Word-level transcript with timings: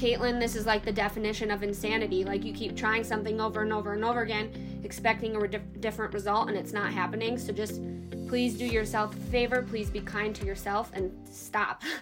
Caitlin, 0.00 0.40
this 0.40 0.56
is 0.56 0.64
like 0.64 0.82
the 0.82 0.92
definition 0.92 1.50
of 1.50 1.62
insanity. 1.62 2.24
Like 2.24 2.42
you 2.42 2.54
keep 2.54 2.74
trying 2.74 3.04
something 3.04 3.38
over 3.38 3.60
and 3.60 3.70
over 3.70 3.92
and 3.92 4.02
over 4.02 4.22
again, 4.22 4.80
expecting 4.82 5.36
a 5.36 5.38
re- 5.38 5.60
different 5.80 6.14
result, 6.14 6.48
and 6.48 6.56
it's 6.56 6.72
not 6.72 6.90
happening. 6.90 7.36
So 7.36 7.52
just 7.52 7.82
please 8.26 8.56
do 8.56 8.64
yourself 8.64 9.14
a 9.14 9.18
favor. 9.30 9.60
Please 9.60 9.90
be 9.90 10.00
kind 10.00 10.34
to 10.36 10.46
yourself 10.46 10.90
and 10.94 11.12
stop. 11.28 11.82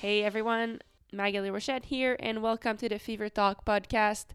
Hey 0.00 0.22
everyone, 0.24 0.80
Maghalie 1.12 1.50
Rochette 1.50 1.86
here, 1.86 2.16
and 2.20 2.42
welcome 2.42 2.76
to 2.76 2.88
the 2.88 2.98
Fever 2.98 3.30
Talk 3.30 3.64
podcast. 3.64 4.26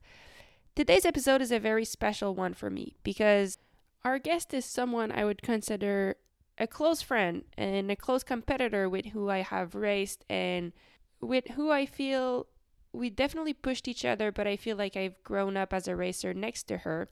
Today's 0.75 1.05
episode 1.05 1.39
is 1.41 1.51
a 1.51 1.59
very 1.59 1.85
special 1.85 2.33
one 2.33 2.55
for 2.55 2.71
me 2.71 2.95
because 3.03 3.59
our 4.03 4.17
guest 4.17 4.53
is 4.55 4.65
someone 4.65 5.11
I 5.11 5.23
would 5.23 5.43
consider 5.43 6.15
a 6.57 6.65
close 6.65 7.03
friend 7.03 7.43
and 7.57 7.91
a 7.91 7.95
close 7.95 8.23
competitor 8.23 8.89
with 8.89 9.07
who 9.07 9.29
I 9.29 9.39
have 9.39 9.75
raced 9.75 10.25
and 10.29 10.73
with 11.21 11.49
who 11.49 11.69
I 11.69 11.85
feel 11.85 12.47
we 12.91 13.11
definitely 13.11 13.53
pushed 13.53 13.87
each 13.87 14.03
other, 14.03 14.31
but 14.31 14.47
I 14.47 14.55
feel 14.55 14.75
like 14.75 14.97
I've 14.97 15.23
grown 15.23 15.55
up 15.55 15.73
as 15.73 15.87
a 15.87 15.95
racer 15.95 16.33
next 16.33 16.63
to 16.63 16.77
her. 16.79 17.07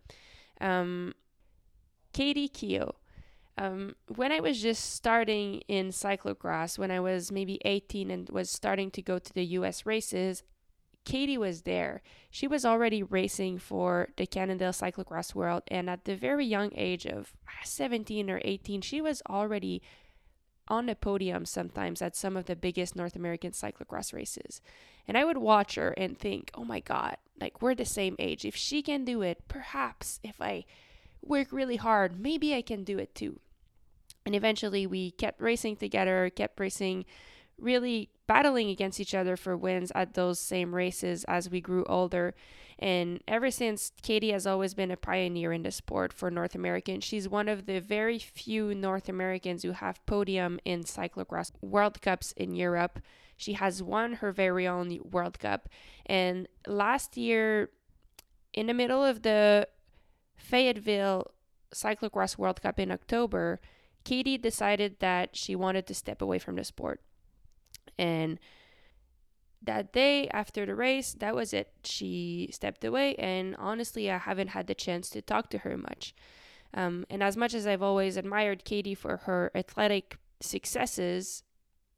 Um, 0.59 1.14
Katie 2.14 2.50
Keough. 2.50 2.94
Um, 3.62 3.96
when 4.16 4.32
I 4.32 4.40
was 4.40 4.60
just 4.60 4.94
starting 4.94 5.62
in 5.68 5.90
cyclocross, 5.90 6.80
when 6.80 6.90
I 6.90 7.00
was 7.00 7.32
maybe 7.32 7.62
18 7.64 8.10
and 8.10 8.28
was 8.30 8.50
starting 8.50 8.90
to 8.90 9.04
go 9.04 9.20
to 9.20 9.34
the 9.34 9.46
US 9.58 9.86
races, 9.86 10.42
Katie 11.06 11.38
was 11.38 11.62
there. 11.62 12.02
She 12.32 12.48
was 12.48 12.66
already 12.66 13.04
racing 13.04 13.60
for 13.60 14.10
the 14.18 14.26
Cannondale 14.26 14.72
Cyclocross 14.72 15.36
World, 15.36 15.62
and 15.68 15.92
at 15.92 16.06
the 16.06 16.16
very 16.16 16.44
young 16.44 16.72
age 16.76 17.06
of 17.06 17.34
17 17.64 18.31
or 18.31 18.42
18, 18.44 18.81
she 18.81 19.00
was 19.00 19.22
already 19.30 19.84
on 20.68 20.88
the 20.88 20.96
podium 20.96 21.46
sometimes 21.46 22.02
at 22.02 22.16
some 22.16 22.36
of 22.36 22.46
the 22.46 22.56
biggest 22.56 22.96
North 22.96 23.16
American 23.16 23.52
cyclocross 23.52 24.12
races. 24.12 24.59
And 25.08 25.16
I 25.16 25.23
would 25.23 25.38
watch 25.38 25.75
her 25.75 25.92
and 25.92 26.18
think, 26.18 26.50
oh 26.56 26.64
my 26.64 26.80
God, 26.80 27.18
like 27.40 27.62
we're 27.62 27.75
the 27.75 27.86
same 27.86 28.16
age. 28.18 28.44
If 28.44 28.56
she 28.56 28.81
can 28.81 29.06
do 29.06 29.22
it, 29.22 29.48
perhaps 29.48 30.20
if 30.23 30.42
I 30.42 30.66
work 31.22 31.50
really 31.52 31.75
hard, 31.75 32.20
maybe 32.20 32.56
I 32.56 32.64
can 32.64 32.84
do 32.84 32.98
it 32.98 33.14
too. 33.14 33.40
And 34.25 34.36
eventually 34.36 34.86
we 34.86 35.11
kept 35.11 35.41
racing 35.41 35.77
together, 35.77 36.30
kept 36.30 36.59
racing, 36.59 37.05
really 37.58 38.09
battling 38.28 38.69
against 38.69 39.00
each 39.00 39.13
other 39.13 39.36
for 39.36 39.58
wins 39.58 39.91
at 39.95 40.13
those 40.13 40.39
same 40.39 40.73
races 40.73 41.23
as 41.25 41.50
we 41.50 41.59
grew 41.59 41.83
older. 41.86 42.33
And 42.80 43.22
ever 43.28 43.52
since, 43.52 43.91
Katie 44.02 44.31
has 44.31 44.47
always 44.47 44.73
been 44.73 44.89
a 44.89 44.97
pioneer 44.97 45.53
in 45.53 45.63
the 45.63 45.72
sport 45.72 46.11
for 46.13 46.31
North 46.31 46.55
American. 46.55 47.00
She's 47.00 47.30
one 47.30 47.47
of 47.47 47.67
the 47.67 47.80
very 47.80 48.17
few 48.17 48.73
North 48.73 49.08
Americans 49.08 49.61
who 49.61 49.73
have 49.73 50.03
podium 50.08 50.59
in 50.66 50.83
cyclocross 50.83 51.52
World 51.61 52.02
Cups 52.02 52.31
in 52.31 52.56
Europe. 52.56 53.00
She 53.38 53.53
has 53.53 53.83
won 53.83 54.13
her 54.13 54.31
very 54.31 54.67
own 54.67 54.97
World 55.03 55.38
Cup. 55.38 55.69
And 56.06 56.47
last 56.66 57.17
year, 57.17 57.69
in 58.53 58.67
the 58.67 58.73
middle 58.73 59.03
of 59.03 59.22
the 59.22 59.67
Fayetteville 60.35 61.31
Cyclocross 61.73 62.38
World 62.38 62.61
Cup 62.61 62.80
in 62.80 62.91
October, 62.91 63.61
Katie 64.03 64.38
decided 64.38 64.99
that 64.99 65.35
she 65.35 65.55
wanted 65.55 65.88
to 65.88 65.94
step 65.94 66.21
away 66.21 66.39
from 66.39 66.55
the 66.55 66.63
sport. 66.63 67.02
And 67.97 68.39
that 69.61 69.94
day 69.94 70.27
after 70.30 70.66
the 70.66 70.75
race, 70.75 71.13
that 71.13 71.35
was 71.35 71.53
it. 71.53 71.71
She 71.83 72.49
stepped 72.52 72.83
away, 72.83 73.16
and 73.16 73.55
honestly, 73.57 74.09
I 74.09 74.17
haven't 74.17 74.49
had 74.49 74.67
the 74.67 74.75
chance 74.75 75.09
to 75.11 75.22
talk 75.22 75.49
to 75.52 75.59
her 75.59 75.77
much. 75.77 76.16
Um, 76.73 77.05
and 77.09 77.22
as 77.22 77.38
much 77.38 77.53
as 77.53 77.67
I've 77.67 77.83
always 77.83 78.17
admired 78.17 78.66
Katie 78.66 78.95
for 78.95 79.17
her 79.17 79.51
athletic 79.53 80.17
successes, 80.40 81.44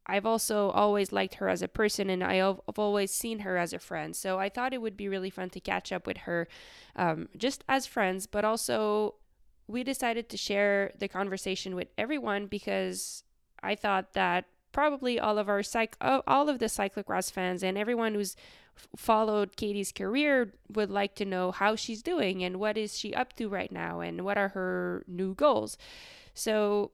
I've 0.06 0.26
also 0.26 0.70
always 0.72 1.14
liked 1.14 1.36
her 1.36 1.48
as 1.48 1.62
a 1.62 1.68
person, 1.70 2.10
and 2.10 2.24
I've 2.24 2.60
always 2.78 3.12
seen 3.12 3.40
her 3.40 3.56
as 3.56 3.72
a 3.72 3.80
friend. 3.80 4.14
So 4.16 4.40
I 4.40 4.50
thought 4.50 4.74
it 4.74 4.82
would 4.82 4.98
be 4.98 5.08
really 5.08 5.30
fun 5.30 5.50
to 5.52 5.62
catch 5.62 5.94
up 5.94 6.06
with 6.06 6.18
her, 6.18 6.48
um, 6.96 7.30
just 7.38 7.64
as 7.70 7.86
friends, 7.86 8.28
but 8.28 8.44
also 8.44 9.16
we 9.68 9.84
decided 9.84 10.30
to 10.30 10.38
share 10.38 10.92
the 10.98 11.08
conversation 11.08 11.76
with 11.76 11.88
everyone 11.98 12.48
because 12.48 13.24
I 13.62 13.76
thought 13.76 14.14
that 14.14 14.46
probably 14.72 15.20
all 15.20 15.38
of 15.38 15.48
our 15.48 15.62
all 16.28 16.50
of 16.50 16.60
the 16.60 16.66
cyclocross 16.66 17.32
fans 17.32 17.64
and 17.64 17.78
everyone 17.78 18.16
who's 18.16 18.36
followed 18.96 19.56
Katie's 19.56 19.92
career 19.92 20.54
would 20.74 20.90
like 20.90 21.16
to 21.16 21.26
know 21.26 21.52
how 21.52 21.76
she's 21.76 22.02
doing 22.02 22.44
and 22.44 22.60
what 22.60 22.78
is 22.78 22.98
she 22.98 23.14
up 23.14 23.34
to 23.34 23.48
right 23.48 23.72
now 23.72 24.00
and 24.00 24.26
what 24.26 24.38
are 24.38 24.50
her 24.50 25.04
new 25.08 25.36
goals. 25.36 25.78
So 26.34 26.92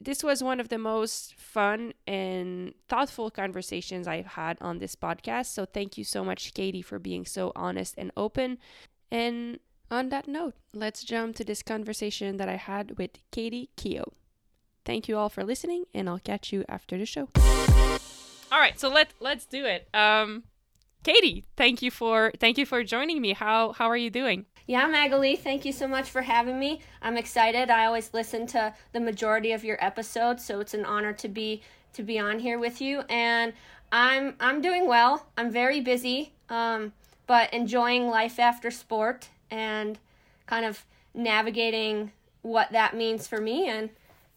this 0.00 0.24
was 0.24 0.42
one 0.42 0.60
of 0.60 0.70
the 0.70 0.78
most 0.78 1.34
fun 1.34 1.92
and 2.06 2.74
thoughtful 2.88 3.30
conversations 3.30 4.08
I've 4.08 4.26
had 4.26 4.58
on 4.60 4.78
this 4.78 4.96
podcast. 4.96 5.46
So 5.46 5.64
thank 5.64 5.96
you 5.96 6.04
so 6.04 6.24
much 6.24 6.54
Katie 6.54 6.82
for 6.82 6.98
being 6.98 7.26
so 7.26 7.52
honest 7.54 7.94
and 7.96 8.10
open. 8.16 8.58
And 9.10 9.58
on 9.90 10.08
that 10.08 10.26
note, 10.26 10.54
let's 10.72 11.04
jump 11.04 11.36
to 11.36 11.44
this 11.44 11.62
conversation 11.62 12.36
that 12.36 12.48
I 12.48 12.56
had 12.56 12.98
with 12.98 13.10
Katie 13.30 13.70
Keough. 13.76 14.12
Thank 14.84 15.08
you 15.08 15.16
all 15.16 15.28
for 15.28 15.44
listening, 15.44 15.84
and 15.94 16.08
I'll 16.08 16.18
catch 16.18 16.52
you 16.52 16.64
after 16.68 16.98
the 16.98 17.06
show. 17.06 17.28
All 18.52 18.60
right, 18.60 18.78
so 18.78 18.88
let 18.88 19.14
let's 19.20 19.46
do 19.46 19.64
it. 19.64 19.88
Um, 19.94 20.44
Katie, 21.02 21.44
thank 21.56 21.82
you 21.82 21.90
for 21.90 22.32
thank 22.38 22.58
you 22.58 22.66
for 22.66 22.84
joining 22.84 23.20
me. 23.20 23.32
How 23.32 23.72
how 23.72 23.86
are 23.86 23.96
you 23.96 24.10
doing? 24.10 24.46
Yeah, 24.66 24.88
Maghalie, 24.88 25.38
thank 25.38 25.64
you 25.64 25.72
so 25.72 25.86
much 25.86 26.08
for 26.08 26.22
having 26.22 26.58
me. 26.58 26.80
I'm 27.02 27.18
excited. 27.18 27.68
I 27.68 27.84
always 27.84 28.14
listen 28.14 28.46
to 28.48 28.74
the 28.92 29.00
majority 29.00 29.52
of 29.52 29.64
your 29.64 29.82
episodes, 29.84 30.44
so 30.44 30.60
it's 30.60 30.72
an 30.72 30.84
honor 30.84 31.12
to 31.12 31.28
be 31.28 31.62
to 31.94 32.02
be 32.02 32.18
on 32.18 32.38
here 32.38 32.58
with 32.58 32.80
you. 32.80 33.02
And 33.08 33.52
I'm 33.92 34.34
I'm 34.40 34.60
doing 34.60 34.86
well. 34.86 35.26
I'm 35.36 35.50
very 35.50 35.80
busy, 35.80 36.32
um, 36.48 36.92
but 37.26 37.52
enjoying 37.52 38.08
life 38.08 38.38
after 38.38 38.70
sport 38.70 39.28
and 39.50 39.98
kind 40.46 40.64
of 40.64 40.84
navigating 41.14 42.12
what 42.42 42.70
that 42.72 42.94
means 42.94 43.26
for 43.26 43.40
me 43.40 43.68
and 43.68 43.90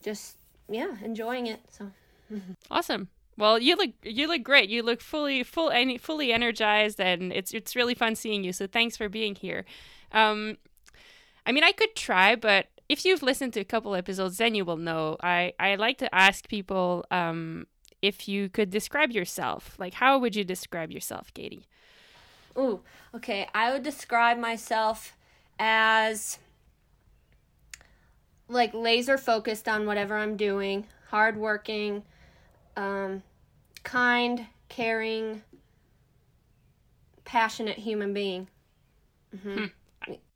just 0.04 0.38
yeah 0.70 0.96
enjoying 1.04 1.48
it 1.48 1.62
so. 1.70 1.92
Awesome. 2.72 3.08
Well 3.38 3.60
you 3.60 3.76
look 3.76 3.92
you 4.04 4.28
look 4.28 4.44
great. 4.44 4.70
You 4.70 4.84
look 4.84 5.02
fully 5.02 5.44
full 5.44 5.72
fully 6.00 6.34
energized 6.34 7.00
and 7.00 7.32
it's 7.34 7.54
it's 7.54 7.76
really 7.76 7.96
fun 7.96 8.16
seeing 8.16 8.44
you 8.44 8.54
so 8.54 8.68
thanks 8.68 8.98
for 8.98 9.10
being 9.10 9.36
here. 9.36 9.66
Um 10.12 10.58
i 11.46 11.52
mean 11.52 11.64
i 11.64 11.72
could 11.72 11.96
try 11.96 12.36
but 12.36 12.68
if 12.90 13.06
you've 13.06 13.24
listened 13.24 13.54
to 13.54 13.60
a 13.60 13.66
couple 13.66 13.96
episodes 13.96 14.38
then 14.38 14.56
you 14.56 14.66
will 14.66 14.78
know. 14.78 15.18
I 15.22 15.54
i 15.60 15.76
like 15.76 15.98
to 16.00 16.14
ask 16.14 16.48
people 16.48 17.06
um 17.12 17.68
if 18.02 18.28
you 18.28 18.48
could 18.48 18.70
describe 18.70 19.12
yourself. 19.12 19.76
Like 19.80 19.96
how 19.96 20.18
would 20.20 20.36
you 20.36 20.44
describe 20.44 20.92
yourself 20.92 21.34
katie 21.34 21.68
Ooh, 22.58 22.82
okay. 23.14 23.48
I 23.54 23.72
would 23.72 23.84
describe 23.84 24.38
myself 24.38 25.16
as 25.60 26.40
like 28.50 28.74
laser 28.74 29.18
focused 29.18 29.68
on 29.68 29.86
whatever 29.86 30.18
I'm 30.18 30.38
doing, 30.38 30.86
hardworking, 31.10 32.04
um, 32.76 33.24
kind, 33.84 34.48
caring, 34.70 35.42
passionate 37.26 37.78
human 37.78 38.14
being. 38.14 38.48
Mm-hmm. 39.36 39.58
Hmm. 39.58 39.66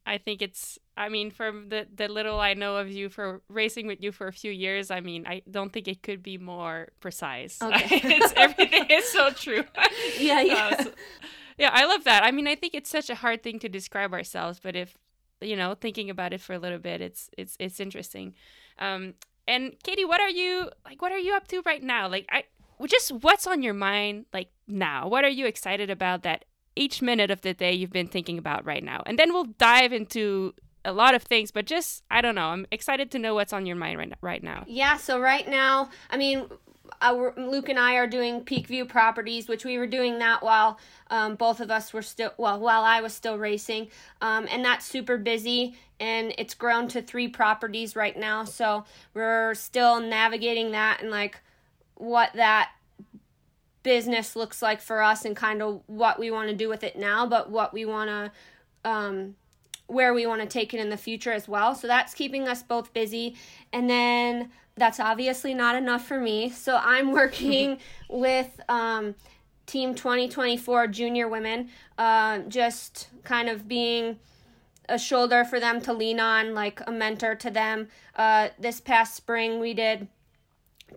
I 0.05 0.17
think 0.17 0.41
it's. 0.41 0.77
I 0.97 1.09
mean, 1.09 1.31
from 1.31 1.69
the 1.69 1.87
the 1.95 2.07
little 2.07 2.39
I 2.39 2.53
know 2.53 2.77
of 2.77 2.89
you, 2.89 3.09
for 3.09 3.41
racing 3.47 3.87
with 3.87 4.03
you 4.03 4.11
for 4.11 4.27
a 4.27 4.33
few 4.33 4.51
years, 4.51 4.91
I 4.91 4.99
mean, 4.99 5.25
I 5.27 5.41
don't 5.49 5.71
think 5.71 5.87
it 5.87 6.01
could 6.03 6.21
be 6.21 6.37
more 6.37 6.89
precise. 6.99 7.59
Okay. 7.61 8.01
it's 8.03 8.33
everything 8.35 8.87
is 8.89 9.05
so 9.11 9.29
true. 9.31 9.63
yeah, 10.19 10.41
yeah. 10.51 10.75
Uh, 10.77 10.83
so, 10.83 10.91
yeah, 11.61 11.69
I 11.71 11.85
love 11.85 12.05
that. 12.05 12.23
I 12.23 12.31
mean, 12.31 12.47
I 12.47 12.55
think 12.55 12.73
it's 12.73 12.89
such 12.89 13.09
a 13.11 13.15
hard 13.15 13.43
thing 13.43 13.59
to 13.59 13.69
describe 13.69 14.13
ourselves, 14.13 14.59
but 14.59 14.75
if 14.75 14.97
you 15.41 15.55
know, 15.55 15.75
thinking 15.75 16.09
about 16.09 16.33
it 16.33 16.41
for 16.41 16.53
a 16.53 16.59
little 16.59 16.79
bit, 16.79 17.01
it's 17.01 17.29
it's 17.37 17.55
it's 17.59 17.79
interesting. 17.79 18.33
Um, 18.79 19.13
and 19.47 19.75
Katie, 19.83 20.03
what 20.05 20.19
are 20.19 20.29
you 20.29 20.71
like? 20.85 21.03
What 21.03 21.11
are 21.11 21.19
you 21.19 21.33
up 21.35 21.47
to 21.49 21.61
right 21.63 21.83
now? 21.83 22.07
Like, 22.07 22.25
I 22.31 22.45
just 22.87 23.11
what's 23.11 23.45
on 23.45 23.61
your 23.61 23.75
mind 23.75 24.25
like 24.33 24.49
now? 24.67 25.07
What 25.07 25.23
are 25.23 25.29
you 25.29 25.45
excited 25.45 25.91
about 25.91 26.23
that 26.23 26.45
each 26.75 26.99
minute 26.99 27.29
of 27.29 27.41
the 27.41 27.53
day 27.53 27.73
you've 27.73 27.91
been 27.91 28.07
thinking 28.07 28.39
about 28.39 28.65
right 28.65 28.83
now? 28.83 29.03
And 29.05 29.19
then 29.19 29.31
we'll 29.31 29.53
dive 29.59 29.93
into 29.93 30.55
a 30.83 30.93
lot 30.93 31.13
of 31.13 31.21
things, 31.21 31.51
but 31.51 31.67
just 31.67 32.03
I 32.09 32.21
don't 32.21 32.33
know. 32.33 32.47
I'm 32.47 32.65
excited 32.71 33.11
to 33.11 33.19
know 33.19 33.35
what's 33.35 33.53
on 33.53 33.67
your 33.67 33.75
mind 33.75 33.99
right 33.99 34.13
right 34.21 34.43
now. 34.43 34.63
Yeah. 34.65 34.97
So 34.97 35.19
right 35.19 35.47
now, 35.47 35.89
I 36.09 36.17
mean, 36.17 36.47
uh, 37.01 37.31
Luke 37.37 37.69
and 37.69 37.79
I 37.79 37.95
are 37.95 38.07
doing 38.07 38.41
Peak 38.41 38.67
View 38.67 38.85
Properties, 38.85 39.47
which 39.47 39.65
we 39.65 39.77
were 39.77 39.87
doing 39.87 40.19
that 40.19 40.43
while 40.43 40.79
um, 41.09 41.35
both 41.35 41.59
of 41.59 41.71
us 41.71 41.93
were 41.93 42.01
still, 42.01 42.31
well, 42.37 42.59
while 42.59 42.83
I 42.83 43.01
was 43.01 43.13
still 43.13 43.37
racing. 43.37 43.89
Um, 44.21 44.47
and 44.49 44.63
that's 44.63 44.85
super 44.85 45.17
busy, 45.17 45.75
and 45.99 46.33
it's 46.37 46.53
grown 46.53 46.87
to 46.89 47.01
three 47.01 47.27
properties 47.27 47.95
right 47.95 48.17
now. 48.17 48.45
So 48.45 48.85
we're 49.13 49.53
still 49.55 49.99
navigating 49.99 50.71
that 50.71 51.01
and 51.01 51.11
like 51.11 51.39
what 51.95 52.33
that 52.33 52.71
business 53.83 54.35
looks 54.35 54.61
like 54.61 54.81
for 54.81 55.01
us 55.01 55.25
and 55.25 55.35
kind 55.35 55.61
of 55.61 55.81
what 55.87 56.19
we 56.19 56.31
want 56.31 56.49
to 56.49 56.55
do 56.55 56.69
with 56.69 56.83
it 56.83 56.97
now, 56.97 57.25
but 57.25 57.49
what 57.49 57.73
we 57.73 57.85
want 57.85 58.09
to, 58.09 58.89
um, 58.89 59.35
where 59.91 60.13
we 60.13 60.25
want 60.25 60.41
to 60.41 60.47
take 60.47 60.73
it 60.73 60.79
in 60.79 60.89
the 60.89 60.97
future 60.97 61.31
as 61.31 61.47
well. 61.47 61.75
So 61.75 61.85
that's 61.87 62.13
keeping 62.13 62.47
us 62.47 62.63
both 62.63 62.93
busy. 62.93 63.35
And 63.73 63.89
then 63.89 64.51
that's 64.77 64.99
obviously 64.99 65.53
not 65.53 65.75
enough 65.75 66.07
for 66.07 66.19
me. 66.19 66.49
So 66.49 66.79
I'm 66.81 67.11
working 67.21 67.77
with 68.09 68.59
um, 68.69 69.15
Team 69.65 69.93
2024 69.93 70.87
junior 70.87 71.27
women, 71.27 71.69
uh, 71.97 72.39
just 72.39 73.09
kind 73.23 73.49
of 73.49 73.67
being 73.67 74.17
a 74.87 74.97
shoulder 74.97 75.43
for 75.43 75.59
them 75.59 75.81
to 75.81 75.93
lean 75.93 76.19
on, 76.19 76.53
like 76.53 76.81
a 76.87 76.91
mentor 76.91 77.35
to 77.35 77.49
them. 77.49 77.89
Uh, 78.15 78.49
this 78.57 78.79
past 78.79 79.15
spring, 79.15 79.59
we 79.59 79.73
did 79.73 80.07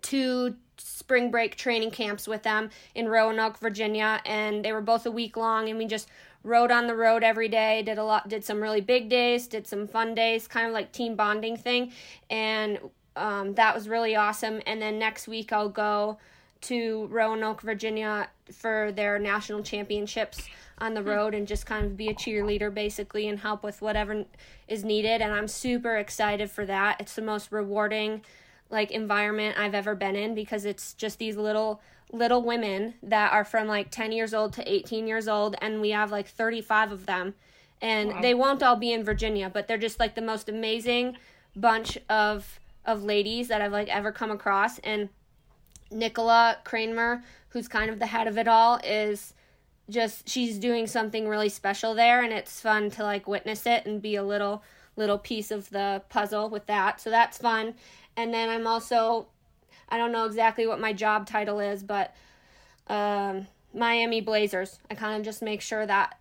two 0.02 0.55
spring 0.76 1.31
break 1.31 1.56
training 1.56 1.90
camps 1.90 2.26
with 2.26 2.43
them 2.43 2.70
in 2.94 3.08
Roanoke, 3.08 3.58
Virginia, 3.58 4.20
and 4.25 4.64
they 4.64 4.73
were 4.73 4.81
both 4.81 5.06
a 5.06 5.11
week 5.11 5.37
long, 5.37 5.69
and 5.69 5.79
we 5.79 5.87
just 5.87 6.08
rode 6.44 6.70
on 6.70 6.87
the 6.87 6.94
road 6.94 7.25
every 7.25 7.49
day. 7.49 7.82
Did 7.82 7.99
a 7.99 8.05
lot, 8.05 8.29
did 8.29 8.44
some 8.44 8.62
really 8.62 8.81
big 8.81 9.08
days, 9.08 9.49
did 9.49 9.67
some 9.67 9.88
fun 9.88 10.14
days, 10.14 10.46
kind 10.46 10.67
of 10.67 10.73
like 10.73 10.93
team 10.93 11.17
bonding 11.17 11.56
thing, 11.56 11.93
and 12.31 12.79
um, 13.17 13.55
that 13.55 13.75
was 13.75 13.88
really 13.88 14.14
awesome. 14.14 14.61
And 14.67 14.81
then 14.81 14.99
next 14.99 15.26
week 15.26 15.52
I'll 15.52 15.69
go 15.69 16.19
to 16.62 17.06
Roanoke, 17.06 17.61
Virginia 17.61 18.29
for 18.52 18.93
their 18.93 19.19
national 19.19 19.62
championships 19.62 20.49
on 20.79 20.94
the 20.94 21.02
hmm. 21.02 21.08
road 21.08 21.35
and 21.35 21.46
just 21.46 21.67
kind 21.67 21.85
of 21.87 21.96
be 21.96 22.08
a 22.08 22.14
cheerleader 22.14 22.73
basically 22.73 23.29
and 23.29 23.38
help 23.38 23.62
with 23.62 23.81
whatever 23.81 24.25
is 24.67 24.85
needed 24.85 25.20
and 25.20 25.32
I'm 25.32 25.49
super 25.49 25.97
excited 25.97 26.50
for 26.50 26.67
that. 26.67 27.00
It's 27.00 27.14
the 27.14 27.23
most 27.23 27.52
rewarding 27.52 28.23
like 28.70 28.90
environment 28.90 29.58
I've 29.58 29.75
ever 29.75 29.94
been 29.94 30.17
in 30.17 30.35
because 30.35 30.64
it's 30.64 30.94
just 30.94 31.19
these 31.19 31.37
little 31.37 31.81
little 32.14 32.43
women 32.43 32.94
that 33.02 33.32
are 33.32 33.44
from 33.44 33.66
like 33.66 33.90
10 33.90 34.12
years 34.12 34.32
old 34.32 34.52
to 34.55 34.72
18 34.72 35.06
years 35.06 35.28
old 35.28 35.56
and 35.61 35.81
we 35.81 35.90
have 35.90 36.11
like 36.11 36.28
35 36.28 36.93
of 36.93 37.06
them. 37.06 37.34
And 37.82 38.11
wow. 38.11 38.20
they 38.22 38.34
won't 38.34 38.62
all 38.62 38.76
be 38.76 38.93
in 38.93 39.05
Virginia 39.05 39.50
but 39.52 39.69
they're 39.69 39.78
just 39.78 40.00
like 40.00 40.14
the 40.14 40.22
most 40.22 40.49
amazing 40.49 41.16
bunch 41.56 41.99
of 42.08 42.61
of 42.84 43.02
ladies 43.02 43.49
that 43.49 43.62
I've 43.62 43.72
like 43.72 43.88
ever 43.88 44.12
come 44.12 44.31
across. 44.31 44.78
And 44.81 45.08
Nicola 45.90 46.58
Cranmer 46.64 47.22
who's 47.49 47.69
kind 47.69 47.90
of 47.90 47.99
the 47.99 48.06
head 48.06 48.26
of 48.26 48.38
it 48.38 48.49
all 48.49 48.81
is 48.84 49.34
just 49.90 50.28
she's 50.28 50.58
doing 50.58 50.87
something 50.87 51.28
really 51.28 51.49
special 51.49 51.94
there 51.94 52.22
and 52.22 52.32
it's 52.32 52.61
fun 52.61 52.90
to 52.90 53.02
like 53.02 53.28
witness 53.28 53.66
it 53.66 53.84
and 53.84 54.00
be 54.00 54.16
a 54.16 54.25
little 54.25 54.62
little 54.96 55.19
piece 55.19 55.50
of 55.50 55.69
the 55.70 56.02
puzzle 56.08 56.49
with 56.49 56.66
that. 56.66 57.00
So 57.00 57.11
that's 57.11 57.38
fun. 57.38 57.75
And 58.16 58.32
then 58.32 58.49
I'm 58.49 58.66
also, 58.66 59.26
I 59.88 59.98
don't 59.98 60.12
know 60.12 60.25
exactly 60.25 60.66
what 60.66 60.81
my 60.81 60.92
job 60.92 61.26
title 61.26 61.60
is, 61.60 61.82
but 61.82 62.14
um, 62.88 63.46
Miami 63.72 64.20
Blazers. 64.20 64.78
I 64.90 64.94
kind 64.94 65.16
of 65.16 65.25
just 65.25 65.42
make 65.42 65.60
sure 65.60 65.86
that 65.86 66.19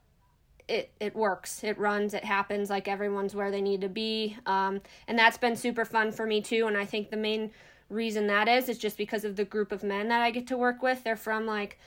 it 0.67 0.91
it 0.99 1.15
works, 1.15 1.63
it 1.63 1.77
runs, 1.77 2.13
it 2.13 2.23
happens, 2.23 2.69
like 2.69 2.87
everyone's 2.87 3.35
where 3.35 3.51
they 3.51 3.61
need 3.61 3.81
to 3.81 3.89
be, 3.89 4.37
um, 4.45 4.81
and 5.07 5.17
that's 5.19 5.37
been 5.37 5.55
super 5.55 5.85
fun 5.85 6.11
for 6.11 6.25
me 6.25 6.41
too. 6.41 6.67
And 6.67 6.77
I 6.77 6.85
think 6.85 7.09
the 7.09 7.17
main 7.17 7.51
reason 7.89 8.27
that 8.27 8.47
is 8.47 8.69
is 8.69 8.77
just 8.77 8.97
because 8.97 9.25
of 9.25 9.35
the 9.35 9.45
group 9.45 9.71
of 9.71 9.83
men 9.83 10.07
that 10.07 10.21
I 10.21 10.31
get 10.31 10.47
to 10.47 10.57
work 10.57 10.81
with. 10.81 11.03
They're 11.03 11.15
from 11.15 11.45
like 11.45 11.79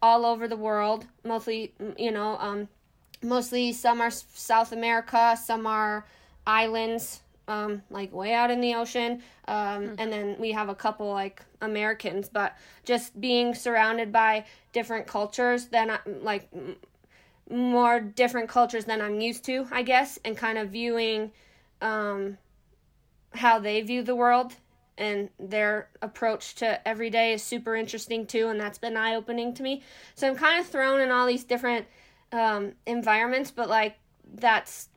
all 0.00 0.24
over 0.24 0.48
the 0.48 0.56
world, 0.56 1.06
mostly 1.24 1.74
you 1.98 2.10
know, 2.10 2.36
um, 2.38 2.68
mostly 3.22 3.72
some 3.72 4.00
are 4.00 4.10
South 4.10 4.72
America, 4.72 5.38
some 5.42 5.66
are 5.66 6.06
islands, 6.46 7.20
um, 7.48 7.82
like 7.90 8.12
way 8.12 8.34
out 8.34 8.50
in 8.50 8.60
the 8.60 8.74
ocean. 8.74 9.22
Um, 9.46 9.56
mm-hmm. 9.56 9.94
And 9.98 10.12
then 10.12 10.36
we 10.38 10.52
have 10.52 10.68
a 10.68 10.74
couple 10.74 11.10
like 11.10 11.42
Americans, 11.60 12.28
but 12.28 12.56
just 12.84 13.20
being 13.20 13.54
surrounded 13.54 14.12
by 14.12 14.44
different 14.72 15.06
cultures 15.06 15.66
than 15.66 15.90
I, 15.90 15.98
like 16.06 16.48
more 17.50 18.00
different 18.00 18.48
cultures 18.48 18.84
than 18.84 19.00
I'm 19.00 19.20
used 19.20 19.44
to, 19.44 19.66
I 19.70 19.82
guess, 19.82 20.18
and 20.24 20.36
kind 20.36 20.58
of 20.58 20.70
viewing 20.70 21.32
um, 21.80 22.38
how 23.34 23.58
they 23.58 23.80
view 23.82 24.02
the 24.02 24.14
world 24.14 24.54
and 24.96 25.28
their 25.40 25.88
approach 26.02 26.54
to 26.54 26.86
every 26.86 27.10
day 27.10 27.32
is 27.32 27.42
super 27.42 27.74
interesting 27.74 28.26
too, 28.26 28.48
and 28.48 28.60
that's 28.60 28.78
been 28.78 28.96
eye 28.96 29.14
opening 29.14 29.52
to 29.54 29.62
me. 29.62 29.82
So 30.14 30.28
I'm 30.28 30.36
kind 30.36 30.60
of 30.60 30.66
thrown 30.66 31.00
in 31.00 31.10
all 31.10 31.26
these 31.26 31.44
different 31.44 31.86
um, 32.32 32.72
environments, 32.86 33.50
but 33.50 33.68
like 33.68 33.96
that's 34.34 34.88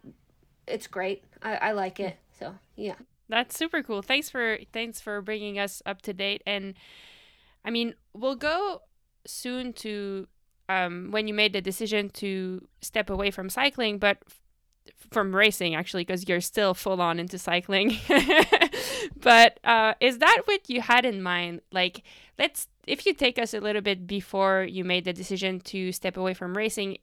it's 0.68 0.88
great. 0.88 1.24
I, 1.42 1.56
I 1.56 1.72
like 1.72 2.00
it. 2.00 2.18
Yeah, 2.78 2.96
that's 3.28 3.58
super 3.58 3.84
cool. 3.84 4.02
Thanks 4.02 4.30
for 4.30 4.60
thanks 4.72 5.02
for 5.02 5.22
bringing 5.22 5.60
us 5.60 5.82
up 5.86 6.02
to 6.04 6.14
date. 6.14 6.42
And 6.46 6.76
I 7.66 7.72
mean, 7.72 7.96
we'll 8.14 8.36
go 8.36 8.84
soon 9.26 9.74
to 9.74 10.28
um, 10.70 11.10
when 11.12 11.28
you 11.28 11.34
made 11.34 11.54
the 11.54 11.62
decision 11.62 12.10
to 12.10 12.66
step 12.82 13.10
away 13.10 13.32
from 13.32 13.50
cycling, 13.50 13.98
but 13.98 14.20
from 15.12 15.36
racing 15.36 15.76
actually, 15.76 16.04
because 16.04 16.28
you're 16.28 16.42
still 16.42 16.74
full 16.74 17.02
on 17.02 17.20
into 17.20 17.38
cycling. 17.38 17.98
but 19.22 19.60
uh, 19.64 19.94
is 20.00 20.20
that 20.20 20.44
what 20.46 20.70
you 20.70 20.82
had 20.82 21.06
in 21.06 21.22
mind? 21.22 21.62
Like, 21.72 22.04
let's 22.38 22.68
if 22.86 23.06
you 23.06 23.14
take 23.14 23.40
us 23.40 23.54
a 23.54 23.60
little 23.60 23.82
bit 23.82 24.08
before 24.08 24.64
you 24.64 24.84
made 24.84 25.06
the 25.06 25.14
decision 25.14 25.60
to 25.62 25.92
step 25.92 26.16
away 26.16 26.34
from 26.34 26.56
racing. 26.56 27.00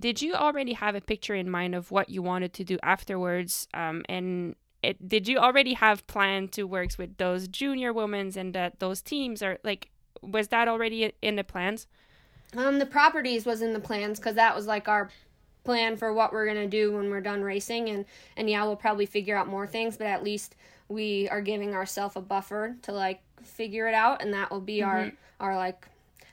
Did 0.00 0.22
you 0.22 0.34
already 0.34 0.72
have 0.72 0.94
a 0.94 1.02
picture 1.02 1.34
in 1.34 1.50
mind 1.50 1.74
of 1.74 1.90
what 1.90 2.08
you 2.08 2.22
wanted 2.22 2.54
to 2.54 2.64
do 2.64 2.78
afterwards? 2.82 3.68
Um, 3.74 4.04
and 4.08 4.56
it, 4.82 5.08
did 5.08 5.28
you 5.28 5.38
already 5.38 5.74
have 5.74 6.06
planned 6.06 6.52
to 6.52 6.64
work 6.64 6.90
with 6.98 7.16
those 7.16 7.48
junior 7.48 7.92
women 7.92 8.32
and 8.36 8.54
that 8.54 8.80
those 8.80 9.00
teams 9.00 9.42
or 9.42 9.58
like 9.62 9.90
was 10.20 10.48
that 10.48 10.68
already 10.68 11.12
in 11.22 11.36
the 11.36 11.44
plans 11.44 11.86
um 12.56 12.78
the 12.78 12.86
properties 12.86 13.46
was 13.46 13.62
in 13.62 13.72
the 13.72 13.80
plans 13.80 14.18
because 14.18 14.34
that 14.34 14.54
was 14.54 14.66
like 14.66 14.88
our 14.88 15.08
plan 15.64 15.96
for 15.96 16.12
what 16.12 16.32
we're 16.32 16.46
gonna 16.46 16.66
do 16.66 16.92
when 16.92 17.10
we're 17.10 17.20
done 17.20 17.42
racing 17.42 17.88
and 17.88 18.04
and 18.36 18.50
yeah 18.50 18.64
we'll 18.64 18.76
probably 18.76 19.06
figure 19.06 19.36
out 19.36 19.46
more 19.46 19.66
things 19.66 19.96
but 19.96 20.06
at 20.06 20.24
least 20.24 20.56
we 20.88 21.28
are 21.28 21.40
giving 21.40 21.74
ourselves 21.74 22.16
a 22.16 22.20
buffer 22.20 22.76
to 22.82 22.92
like 22.92 23.20
figure 23.42 23.86
it 23.86 23.94
out 23.94 24.20
and 24.22 24.34
that 24.34 24.50
will 24.50 24.60
be 24.60 24.78
mm-hmm. 24.78 24.88
our 24.88 25.12
our 25.52 25.56
like 25.56 25.86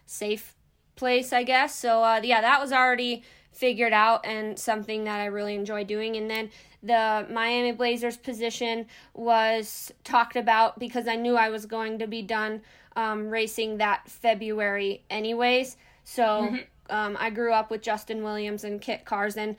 safe 0.05 0.55
place 0.95 1.31
i 1.31 1.43
guess 1.43 1.75
so 1.75 2.03
uh 2.03 2.19
yeah 2.23 2.41
that 2.41 2.59
was 2.59 2.71
already 2.71 3.23
figured 3.59 3.91
out 3.91 4.25
and 4.25 4.57
something 4.57 5.03
that 5.03 5.19
I 5.19 5.25
really 5.25 5.53
enjoy 5.53 5.83
doing. 5.83 6.15
And 6.15 6.31
then 6.31 6.49
the 6.81 7.27
Miami 7.29 7.73
Blazers 7.73 8.15
position 8.15 8.85
was 9.13 9.91
talked 10.05 10.37
about 10.37 10.79
because 10.79 11.09
I 11.09 11.17
knew 11.17 11.35
I 11.35 11.49
was 11.49 11.65
going 11.65 11.99
to 11.99 12.07
be 12.07 12.21
done 12.21 12.61
um, 12.95 13.29
racing 13.29 13.77
that 13.77 14.09
February, 14.09 15.03
anyways. 15.09 15.75
So 16.05 16.23
mm-hmm. 16.23 16.55
um, 16.89 17.17
I 17.19 17.31
grew 17.31 17.51
up 17.51 17.69
with 17.69 17.81
Justin 17.81 18.23
Williams 18.23 18.63
and 18.63 18.79
Kit 18.79 19.03
Carson. 19.03 19.57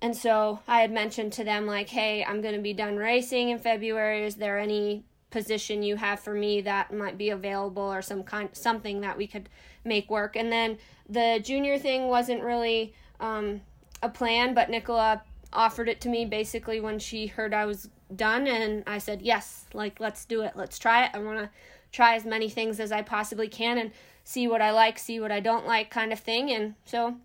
And 0.00 0.16
so 0.16 0.60
I 0.68 0.80
had 0.80 0.92
mentioned 0.92 1.32
to 1.32 1.42
them, 1.44 1.66
like, 1.66 1.88
hey, 1.88 2.24
I'm 2.24 2.40
going 2.40 2.54
to 2.54 2.60
be 2.60 2.74
done 2.74 2.96
racing 2.96 3.48
in 3.48 3.58
February. 3.58 4.24
Is 4.24 4.36
there 4.36 4.56
any 4.60 5.02
position 5.30 5.82
you 5.82 5.96
have 5.96 6.20
for 6.20 6.32
me 6.32 6.60
that 6.60 6.94
might 6.94 7.18
be 7.18 7.30
available 7.30 7.82
or 7.82 8.00
some 8.00 8.22
kind 8.22 8.48
something 8.52 9.00
that 9.00 9.18
we 9.18 9.26
could 9.26 9.48
make 9.84 10.08
work 10.08 10.36
and 10.36 10.50
then 10.52 10.78
the 11.08 11.40
junior 11.42 11.78
thing 11.78 12.08
wasn't 12.08 12.42
really 12.42 12.94
um, 13.20 13.60
a 14.02 14.08
plan, 14.08 14.54
but 14.54 14.70
Nicola 14.70 15.22
offered 15.52 15.88
it 15.88 16.00
to 16.02 16.08
me 16.08 16.24
basically 16.24 16.80
when 16.80 16.98
she 16.98 17.26
heard 17.26 17.54
I 17.54 17.66
was 17.66 17.88
done, 18.14 18.46
and 18.46 18.84
I 18.86 18.98
said, 18.98 19.22
Yes, 19.22 19.66
like, 19.72 20.00
let's 20.00 20.24
do 20.24 20.42
it. 20.42 20.52
Let's 20.54 20.78
try 20.78 21.04
it. 21.04 21.10
I 21.14 21.18
want 21.18 21.38
to 21.38 21.50
try 21.92 22.14
as 22.14 22.24
many 22.24 22.48
things 22.48 22.78
as 22.78 22.92
I 22.92 23.02
possibly 23.02 23.48
can 23.48 23.78
and 23.78 23.90
see 24.24 24.48
what 24.48 24.60
I 24.60 24.70
like, 24.70 24.98
see 24.98 25.20
what 25.20 25.32
I 25.32 25.40
don't 25.40 25.66
like, 25.66 25.90
kind 25.90 26.12
of 26.12 26.20
thing. 26.20 26.50
And 26.50 26.74
so, 26.84 27.16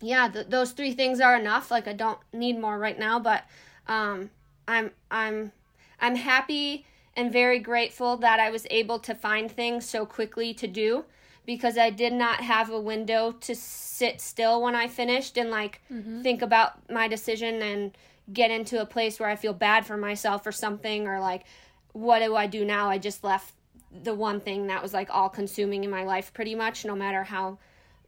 yeah, 0.00 0.28
th- 0.28 0.48
those 0.48 0.72
three 0.72 0.92
things 0.92 1.20
are 1.20 1.36
enough. 1.36 1.70
Like, 1.70 1.88
I 1.88 1.94
don't 1.94 2.18
need 2.32 2.58
more 2.60 2.78
right 2.78 2.98
now, 2.98 3.18
but 3.18 3.44
um, 3.88 4.30
I'm, 4.68 4.90
I'm, 5.10 5.52
I'm 6.00 6.16
happy 6.16 6.86
and 7.16 7.32
very 7.32 7.58
grateful 7.58 8.16
that 8.18 8.40
I 8.40 8.50
was 8.50 8.66
able 8.70 8.98
to 9.00 9.14
find 9.14 9.50
things 9.50 9.88
so 9.88 10.04
quickly 10.04 10.52
to 10.54 10.66
do 10.66 11.04
because 11.46 11.76
I 11.76 11.90
did 11.90 12.12
not 12.12 12.40
have 12.40 12.70
a 12.70 12.80
window 12.80 13.32
to 13.32 13.54
sit 13.54 14.20
still 14.20 14.62
when 14.62 14.74
I 14.74 14.88
finished 14.88 15.36
and 15.36 15.50
like 15.50 15.80
mm-hmm. 15.92 16.22
think 16.22 16.42
about 16.42 16.90
my 16.90 17.08
decision 17.08 17.62
and 17.62 17.96
get 18.32 18.50
into 18.50 18.80
a 18.80 18.86
place 18.86 19.20
where 19.20 19.28
I 19.28 19.36
feel 19.36 19.52
bad 19.52 19.86
for 19.86 19.96
myself 19.96 20.46
or 20.46 20.52
something 20.52 21.06
or 21.06 21.20
like 21.20 21.44
what 21.92 22.20
do 22.20 22.34
I 22.34 22.46
do 22.46 22.64
now? 22.64 22.88
I 22.88 22.98
just 22.98 23.22
left 23.22 23.54
the 24.02 24.14
one 24.14 24.40
thing 24.40 24.66
that 24.66 24.82
was 24.82 24.92
like 24.92 25.08
all 25.10 25.28
consuming 25.28 25.84
in 25.84 25.90
my 25.90 26.04
life 26.04 26.32
pretty 26.32 26.54
much 26.54 26.84
no 26.84 26.96
matter 26.96 27.22
how 27.22 27.58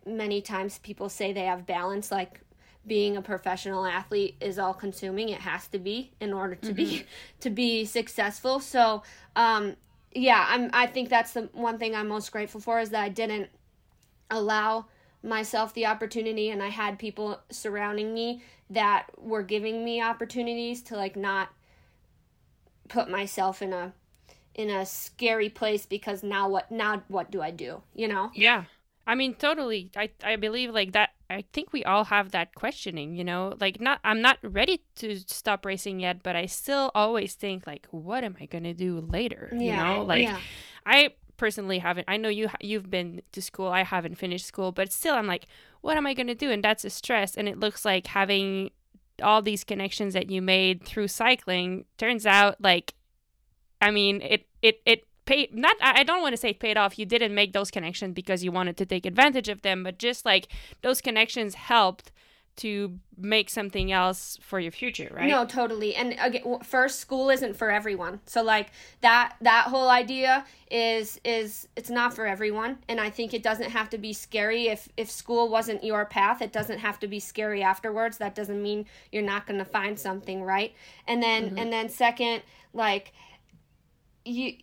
many 0.04 0.40
times 0.40 0.78
people 0.78 1.08
say 1.08 1.32
they 1.32 1.44
have 1.44 1.66
balance 1.66 2.10
like 2.10 2.40
being 2.86 3.16
a 3.16 3.22
professional 3.22 3.84
athlete 3.84 4.36
is 4.40 4.58
all 4.58 4.74
consuming 4.74 5.28
it 5.28 5.40
has 5.40 5.66
to 5.68 5.78
be 5.78 6.12
in 6.20 6.32
order 6.32 6.54
to 6.54 6.68
mm-hmm. 6.68 6.76
be 6.76 7.04
to 7.40 7.50
be 7.50 7.84
successful 7.84 8.58
so 8.58 9.02
um 9.36 9.76
yeah, 10.16 10.46
I'm 10.48 10.70
I 10.72 10.86
think 10.86 11.08
that's 11.08 11.32
the 11.34 11.48
one 11.52 11.78
thing 11.78 11.94
I'm 11.94 12.08
most 12.08 12.32
grateful 12.32 12.60
for 12.60 12.80
is 12.80 12.90
that 12.90 13.02
I 13.02 13.08
didn't 13.08 13.50
allow 14.30 14.86
myself 15.22 15.74
the 15.74 15.86
opportunity 15.86 16.50
and 16.50 16.62
I 16.62 16.68
had 16.68 16.98
people 16.98 17.40
surrounding 17.50 18.14
me 18.14 18.42
that 18.70 19.08
were 19.18 19.42
giving 19.44 19.84
me 19.84 20.02
opportunities 20.02 20.82
to 20.84 20.96
like 20.96 21.16
not 21.16 21.50
put 22.88 23.10
myself 23.10 23.62
in 23.62 23.72
a 23.72 23.92
in 24.54 24.70
a 24.70 24.86
scary 24.86 25.48
place 25.50 25.86
because 25.86 26.22
now 26.22 26.48
what 26.48 26.70
now 26.70 27.02
what 27.08 27.30
do 27.30 27.42
I 27.42 27.50
do, 27.52 27.82
you 27.94 28.08
know? 28.08 28.32
Yeah. 28.34 28.66
I 29.06 29.14
mean, 29.14 29.34
totally. 29.34 29.90
I 29.96 30.10
I 30.22 30.36
believe 30.36 30.70
like 30.70 30.92
that. 30.92 31.10
I 31.28 31.44
think 31.52 31.72
we 31.72 31.84
all 31.84 32.04
have 32.04 32.30
that 32.30 32.54
questioning, 32.54 33.14
you 33.14 33.24
know. 33.24 33.54
Like, 33.60 33.80
not 33.80 34.00
I'm 34.04 34.20
not 34.20 34.38
ready 34.42 34.82
to 34.96 35.18
stop 35.26 35.64
racing 35.66 36.00
yet, 36.00 36.22
but 36.22 36.36
I 36.36 36.46
still 36.46 36.90
always 36.94 37.34
think 37.34 37.66
like, 37.66 37.86
what 37.90 38.24
am 38.24 38.36
I 38.40 38.46
gonna 38.46 38.74
do 38.74 39.00
later? 39.00 39.50
Yeah, 39.52 39.58
You 39.58 39.98
know, 39.98 40.04
like 40.04 40.22
yeah. 40.22 40.38
I 40.84 41.10
personally 41.36 41.78
haven't. 41.78 42.04
I 42.08 42.16
know 42.16 42.28
you 42.28 42.48
you've 42.60 42.90
been 42.90 43.22
to 43.32 43.42
school. 43.42 43.68
I 43.68 43.82
haven't 43.82 44.16
finished 44.16 44.46
school, 44.46 44.72
but 44.72 44.92
still, 44.92 45.14
I'm 45.14 45.26
like, 45.26 45.46
what 45.80 45.96
am 45.96 46.06
I 46.06 46.14
gonna 46.14 46.34
do? 46.34 46.50
And 46.50 46.62
that's 46.62 46.84
a 46.84 46.90
stress. 46.90 47.36
And 47.36 47.48
it 47.48 47.58
looks 47.58 47.84
like 47.84 48.06
having 48.06 48.70
all 49.22 49.42
these 49.42 49.64
connections 49.64 50.14
that 50.14 50.30
you 50.30 50.42
made 50.42 50.84
through 50.84 51.08
cycling 51.08 51.86
turns 51.96 52.26
out 52.26 52.60
like, 52.60 52.94
I 53.80 53.90
mean, 53.90 54.20
it 54.22 54.46
it 54.62 54.80
it 54.84 55.04
paid 55.26 55.54
not 55.54 55.76
I 55.80 56.04
don't 56.04 56.22
want 56.22 56.32
to 56.32 56.36
say 56.36 56.50
it 56.50 56.60
paid 56.60 56.76
off. 56.76 56.98
You 56.98 57.06
didn't 57.06 57.34
make 57.34 57.52
those 57.52 57.70
connections 57.70 58.14
because 58.14 58.42
you 58.42 58.52
wanted 58.52 58.76
to 58.78 58.86
take 58.86 59.04
advantage 59.04 59.48
of 59.48 59.62
them, 59.62 59.82
but 59.82 59.98
just 59.98 60.24
like 60.24 60.48
those 60.82 61.00
connections 61.00 61.54
helped 61.54 62.12
to 62.56 62.98
make 63.18 63.50
something 63.50 63.92
else 63.92 64.38
for 64.40 64.58
your 64.58 64.72
future, 64.72 65.10
right? 65.14 65.28
No, 65.28 65.44
totally. 65.44 65.94
And 65.94 66.16
again, 66.18 66.60
first, 66.62 67.00
school 67.00 67.28
isn't 67.28 67.54
for 67.54 67.70
everyone. 67.70 68.20
So 68.24 68.42
like 68.42 68.70
that 69.02 69.36
that 69.42 69.66
whole 69.66 69.90
idea 69.90 70.44
is 70.70 71.20
is 71.22 71.68
it's 71.76 71.90
not 71.90 72.14
for 72.14 72.26
everyone. 72.26 72.78
And 72.88 72.98
I 72.98 73.10
think 73.10 73.34
it 73.34 73.42
doesn't 73.42 73.70
have 73.70 73.90
to 73.90 73.98
be 73.98 74.12
scary 74.12 74.68
if 74.68 74.88
if 74.96 75.10
school 75.10 75.50
wasn't 75.50 75.84
your 75.84 76.06
path. 76.06 76.40
It 76.40 76.52
doesn't 76.52 76.78
have 76.78 76.98
to 77.00 77.08
be 77.08 77.20
scary 77.20 77.62
afterwards. 77.62 78.16
That 78.18 78.34
doesn't 78.34 78.62
mean 78.62 78.86
you're 79.12 79.22
not 79.22 79.46
going 79.46 79.58
to 79.58 79.64
find 79.64 79.98
something, 79.98 80.42
right? 80.42 80.74
And 81.06 81.22
then 81.22 81.48
mm-hmm. 81.48 81.58
and 81.58 81.72
then 81.72 81.90
second, 81.90 82.42
like 82.72 83.12
you 84.24 84.54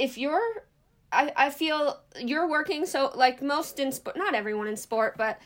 if 0.00 0.16
you're 0.16 0.64
I, 1.12 1.32
I 1.36 1.50
feel 1.50 2.00
you're 2.18 2.48
working 2.48 2.86
so 2.86 3.12
like 3.14 3.42
most 3.42 3.78
in 3.78 3.92
sport 3.92 4.16
not 4.16 4.34
everyone 4.34 4.66
in 4.66 4.76
sport 4.76 5.16
but 5.18 5.38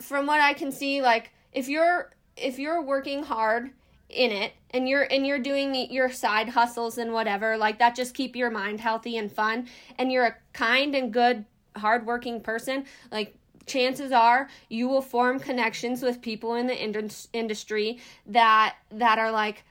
from 0.00 0.26
what 0.26 0.40
i 0.40 0.52
can 0.52 0.72
see 0.72 1.00
like 1.00 1.30
if 1.52 1.68
you're 1.68 2.10
if 2.36 2.58
you're 2.58 2.82
working 2.82 3.22
hard 3.22 3.70
in 4.08 4.32
it 4.32 4.52
and 4.70 4.88
you're 4.88 5.02
and 5.02 5.26
you're 5.26 5.38
doing 5.38 5.74
your 5.92 6.10
side 6.10 6.48
hustles 6.48 6.98
and 6.98 7.12
whatever 7.12 7.56
like 7.56 7.78
that 7.78 7.94
just 7.94 8.14
keep 8.14 8.34
your 8.34 8.50
mind 8.50 8.80
healthy 8.80 9.16
and 9.16 9.30
fun 9.30 9.68
and 9.98 10.10
you're 10.10 10.26
a 10.26 10.36
kind 10.52 10.94
and 10.96 11.12
good 11.12 11.44
hardworking 11.76 12.40
person 12.40 12.84
like 13.12 13.36
chances 13.66 14.10
are 14.10 14.48
you 14.68 14.88
will 14.88 15.02
form 15.02 15.38
connections 15.38 16.02
with 16.02 16.20
people 16.20 16.56
in 16.56 16.66
the 16.66 16.76
indus- 16.76 17.28
industry 17.32 18.00
that 18.26 18.74
that 18.90 19.18
are 19.18 19.30
like 19.30 19.62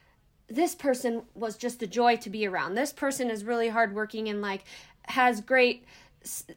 this 0.50 0.75
person 0.75 1.24
was 1.36 1.58
just 1.58 1.82
a 1.84 1.88
joy 1.88 2.18
to 2.18 2.29
be 2.29 2.48
around. 2.48 2.75
This 2.75 2.91
person 2.91 3.29
is 3.29 3.44
really 3.44 3.70
hardworking 3.70 4.27
and 4.27 4.41
like 4.41 4.63
has 5.03 5.41
great 5.41 5.86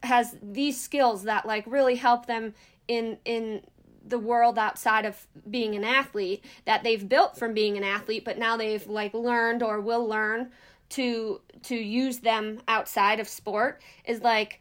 has 0.03 0.37
these 0.43 0.81
skills 0.81 1.23
that 1.25 1.47
like 1.47 1.65
really 1.67 1.97
help 1.97 2.27
them 2.27 2.55
in 2.89 3.19
in 3.25 3.63
the 4.05 4.19
world 4.19 4.59
outside 4.59 5.05
of 5.05 5.27
being 5.49 5.75
an 5.75 5.85
athlete 5.85 6.45
that 6.65 6.83
they've 6.83 7.09
built 7.09 7.37
from 7.37 7.55
being 7.55 7.77
an 7.77 7.85
athlete 7.85 8.25
but 8.25 8.39
now 8.39 8.57
they've 8.57 8.87
like 8.89 9.15
learned 9.15 9.63
or 9.63 9.81
will 9.81 10.07
learn 10.07 10.51
to 10.89 11.41
to 11.63 11.77
use 11.77 12.19
them 12.19 12.61
outside 12.67 13.21
of 13.21 13.29
sport 13.29 13.81
is 14.05 14.21
like 14.21 14.61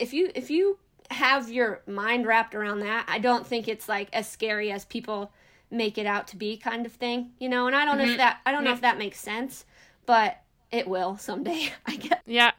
if 0.00 0.12
you 0.12 0.30
if 0.34 0.50
you 0.50 0.78
have 1.10 1.50
your 1.50 1.80
mind 1.86 2.26
wrapped 2.26 2.54
around 2.54 2.80
that 2.80 3.04
i 3.08 3.18
don't 3.18 3.46
think 3.46 3.68
it's 3.68 3.88
like 3.88 4.08
as 4.12 4.28
scary 4.28 4.72
as 4.72 4.84
people 4.86 5.32
make 5.72 5.98
it 5.98 6.06
out 6.06 6.28
to 6.28 6.36
be 6.36 6.56
kind 6.56 6.86
of 6.86 6.92
thing 6.92 7.30
you 7.38 7.48
know 7.48 7.66
and 7.66 7.74
i 7.74 7.84
don't 7.84 7.98
know 7.98 8.04
if 8.04 8.16
that 8.16 8.40
i 8.46 8.52
don't 8.52 8.64
know 8.64 8.72
if 8.72 8.80
that 8.80 8.98
makes 8.98 9.18
sense 9.18 9.64
but 10.06 10.40
it 10.70 10.86
will 10.86 11.16
someday 11.16 11.68
i 11.86 11.96
guess 11.96 12.20
Yeah. 12.26 12.52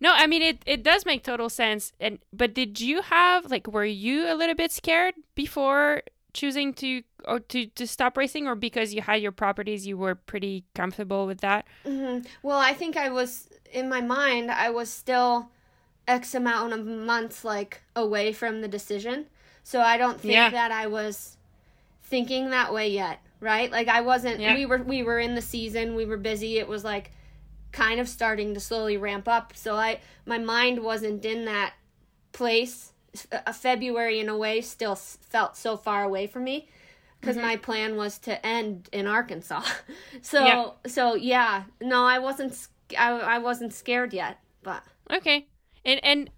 No, 0.00 0.12
I 0.12 0.26
mean 0.26 0.42
it 0.42 0.58
it 0.66 0.82
does 0.82 1.06
make 1.06 1.22
total 1.22 1.48
sense. 1.48 1.92
And 2.00 2.18
but 2.32 2.52
did 2.54 2.80
you 2.80 3.02
have 3.02 3.50
like 3.50 3.66
were 3.68 3.84
you 3.84 4.30
a 4.30 4.34
little 4.34 4.54
bit 4.54 4.72
scared 4.72 5.14
before 5.34 6.02
choosing 6.32 6.74
to 6.74 7.02
or 7.26 7.40
to 7.40 7.66
to 7.66 7.86
stop 7.86 8.16
racing 8.16 8.46
or 8.46 8.54
because 8.54 8.92
you 8.92 9.02
had 9.02 9.22
your 9.22 9.32
properties 9.32 9.86
you 9.86 9.96
were 9.96 10.14
pretty 10.14 10.64
comfortable 10.74 11.26
with 11.26 11.40
that? 11.40 11.66
hmm 11.86 12.20
Well, 12.42 12.58
I 12.58 12.72
think 12.74 12.96
I 12.96 13.10
was 13.10 13.48
in 13.72 13.88
my 13.88 14.00
mind. 14.00 14.50
I 14.50 14.70
was 14.70 14.90
still 14.90 15.50
X 16.08 16.34
amount 16.34 16.72
of 16.72 16.86
months 16.86 17.44
like 17.44 17.82
away 17.96 18.32
from 18.32 18.60
the 18.60 18.68
decision, 18.68 19.26
so 19.62 19.80
I 19.80 19.96
don't 19.96 20.20
think 20.20 20.32
Yeah. 20.34 20.50
that 20.50 20.72
I 20.72 20.86
was 20.86 21.36
thinking 22.04 22.50
that 22.50 22.72
way 22.72 22.88
yet. 22.88 23.20
Right? 23.40 23.70
Like 23.70 23.88
I 23.88 24.00
wasn't. 24.00 24.40
Yeah. 24.40 24.54
We 24.54 24.66
were. 24.66 24.78
We 24.78 25.02
were 25.02 25.18
in 25.18 25.34
the 25.34 25.42
season. 25.42 25.94
We 25.94 26.06
were 26.06 26.16
busy. 26.16 26.58
It 26.58 26.68
was 26.68 26.84
like 26.84 27.10
kind 27.72 28.00
of 28.00 28.08
starting 28.08 28.54
to 28.54 28.60
slowly 28.60 28.96
ramp 28.96 29.28
up. 29.28 29.52
So 29.56 29.74
I, 29.74 30.00
my 30.24 30.38
mind 30.38 30.82
wasn't 30.82 31.24
in 31.24 31.44
that 31.44 31.74
place. 32.32 32.92
A 33.30 33.50
uh, 33.50 33.52
February 33.52 34.18
in 34.18 34.28
a 34.28 34.36
way 34.36 34.60
still 34.60 34.96
felt 34.96 35.56
so 35.56 35.76
far 35.76 36.02
away 36.02 36.26
from 36.26 36.44
me 36.44 36.68
because 37.20 37.36
mm-hmm. 37.36 37.46
my 37.46 37.56
plan 37.56 37.96
was 37.96 38.18
to 38.20 38.44
end 38.44 38.88
in 38.92 39.06
Arkansas. 39.06 39.62
So 40.22 40.44
Yeah. 40.44 40.70
so 40.86 41.14
yeah, 41.14 41.64
no, 41.80 42.04
I 42.04 42.18
wasn't 42.18 42.56
I, 42.98 43.10
I 43.12 43.38
wasn't 43.38 43.72
scared 43.72 44.12
yet, 44.12 44.38
but 44.62 44.82
Okay. 45.12 45.46
And 45.84 46.00
and 46.02 46.30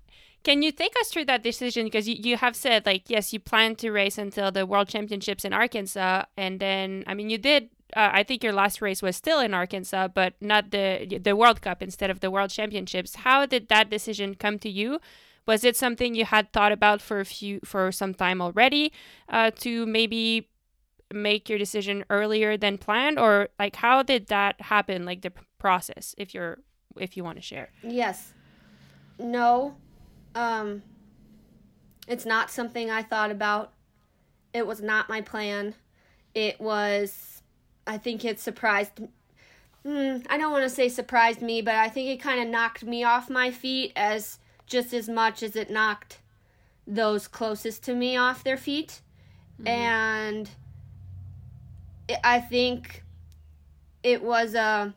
can 0.46 0.62
you 0.62 0.70
take 0.70 0.94
us 1.00 1.08
through 1.08 1.24
that 1.24 1.42
decision 1.42 1.84
because 1.86 2.08
you, 2.08 2.14
you 2.14 2.36
have 2.36 2.54
said 2.54 2.86
like 2.86 3.10
yes 3.10 3.32
you 3.32 3.40
plan 3.40 3.74
to 3.74 3.90
race 3.90 4.16
until 4.16 4.52
the 4.52 4.64
world 4.64 4.88
championships 4.88 5.44
in 5.44 5.52
arkansas 5.52 6.22
and 6.36 6.60
then 6.60 7.02
i 7.08 7.12
mean 7.14 7.28
you 7.28 7.36
did 7.36 7.68
uh, 7.96 8.10
i 8.12 8.22
think 8.22 8.44
your 8.44 8.52
last 8.52 8.80
race 8.80 9.02
was 9.02 9.16
still 9.16 9.40
in 9.40 9.52
arkansas 9.52 10.06
but 10.06 10.34
not 10.40 10.70
the 10.70 11.18
the 11.20 11.34
world 11.34 11.60
cup 11.60 11.82
instead 11.82 12.10
of 12.10 12.20
the 12.20 12.30
world 12.30 12.50
championships 12.50 13.16
how 13.16 13.44
did 13.44 13.68
that 13.68 13.90
decision 13.90 14.36
come 14.36 14.56
to 14.56 14.70
you 14.70 15.00
was 15.46 15.64
it 15.64 15.76
something 15.76 16.14
you 16.14 16.24
had 16.24 16.52
thought 16.52 16.72
about 16.72 17.02
for 17.02 17.18
a 17.18 17.24
few 17.24 17.58
for 17.64 17.90
some 17.90 18.14
time 18.14 18.40
already 18.40 18.92
uh, 19.28 19.50
to 19.50 19.84
maybe 19.86 20.48
make 21.12 21.48
your 21.48 21.58
decision 21.58 22.04
earlier 22.08 22.56
than 22.56 22.78
planned 22.78 23.18
or 23.18 23.48
like 23.58 23.76
how 23.76 24.02
did 24.02 24.28
that 24.28 24.60
happen 24.60 25.04
like 25.04 25.22
the 25.22 25.32
process 25.58 26.14
if 26.18 26.34
you're 26.34 26.58
if 26.96 27.16
you 27.16 27.24
want 27.24 27.36
to 27.36 27.42
share 27.42 27.70
yes. 27.82 28.32
No. 29.18 29.76
Um 30.36 30.82
it's 32.06 32.24
not 32.24 32.50
something 32.50 32.88
I 32.88 33.02
thought 33.02 33.32
about. 33.32 33.72
It 34.54 34.66
was 34.66 34.80
not 34.80 35.08
my 35.08 35.20
plan. 35.20 35.74
It 36.34 36.60
was 36.60 37.42
I 37.86 37.98
think 37.98 38.24
it 38.24 38.38
surprised 38.38 39.00
hmm, 39.86 40.18
I 40.28 40.36
don't 40.36 40.50
want 40.50 40.64
to 40.64 40.70
say 40.70 40.88
surprised 40.88 41.40
me, 41.40 41.62
but 41.62 41.74
I 41.76 41.88
think 41.88 42.08
it 42.10 42.20
kind 42.20 42.40
of 42.40 42.48
knocked 42.48 42.84
me 42.84 43.04
off 43.04 43.30
my 43.30 43.50
feet 43.50 43.92
as 43.94 44.38
just 44.66 44.92
as 44.92 45.08
much 45.08 45.42
as 45.44 45.54
it 45.54 45.70
knocked 45.70 46.18
those 46.86 47.28
closest 47.28 47.84
to 47.84 47.94
me 47.94 48.16
off 48.16 48.42
their 48.42 48.56
feet. 48.56 49.00
And 49.64 50.50
it, 52.08 52.18
I 52.24 52.40
think 52.40 53.04
it 54.02 54.22
was 54.22 54.54
a 54.54 54.92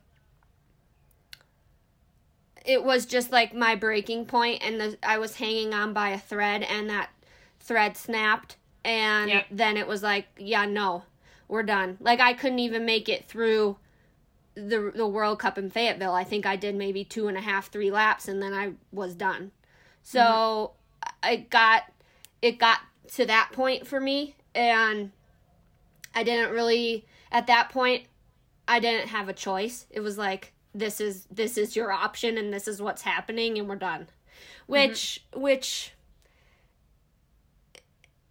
it 2.70 2.84
was 2.84 3.04
just 3.04 3.32
like 3.32 3.52
my 3.52 3.74
breaking 3.74 4.24
point 4.24 4.62
and 4.62 4.80
the, 4.80 4.98
I 5.02 5.18
was 5.18 5.36
hanging 5.36 5.74
on 5.74 5.92
by 5.92 6.10
a 6.10 6.18
thread 6.18 6.62
and 6.62 6.88
that 6.88 7.10
thread 7.58 7.96
snapped 7.96 8.56
and 8.84 9.28
Yeah. 9.28 9.42
then 9.50 9.76
it 9.76 9.88
was 9.88 10.04
like 10.04 10.28
yeah 10.38 10.64
no 10.66 11.02
we're 11.48 11.64
done 11.64 11.98
like 12.00 12.20
I 12.20 12.32
couldn't 12.32 12.60
even 12.60 12.84
make 12.84 13.08
it 13.08 13.26
through 13.26 13.76
the 14.54 14.92
the 14.94 15.06
World 15.06 15.40
Cup 15.40 15.58
in 15.58 15.68
Fayetteville 15.68 16.14
I 16.14 16.22
think 16.22 16.46
I 16.46 16.54
did 16.54 16.76
maybe 16.76 17.04
two 17.04 17.26
and 17.26 17.36
a 17.36 17.40
half 17.40 17.70
three 17.70 17.90
laps 17.90 18.28
and 18.28 18.40
then 18.40 18.54
I 18.54 18.74
was 18.92 19.16
done 19.16 19.50
so 20.04 20.20
mm-hmm. 20.20 21.10
I 21.24 21.36
got 21.50 21.82
it 22.40 22.58
got 22.58 22.78
to 23.14 23.26
that 23.26 23.50
point 23.52 23.84
for 23.86 24.00
me 24.00 24.36
and 24.54 25.10
I 26.14 26.22
didn't 26.22 26.52
really 26.52 27.04
at 27.32 27.48
that 27.48 27.70
point 27.70 28.04
I 28.68 28.78
didn't 28.78 29.08
have 29.08 29.28
a 29.28 29.32
choice. 29.32 29.86
It 29.90 29.98
was 29.98 30.16
like 30.16 30.52
this 30.74 31.00
is 31.00 31.26
this 31.30 31.58
is 31.58 31.76
your 31.76 31.90
option 31.92 32.38
and 32.38 32.52
this 32.52 32.68
is 32.68 32.80
what's 32.80 33.02
happening 33.02 33.58
and 33.58 33.68
we're 33.68 33.76
done. 33.76 34.08
Which 34.66 35.24
which 35.34 35.92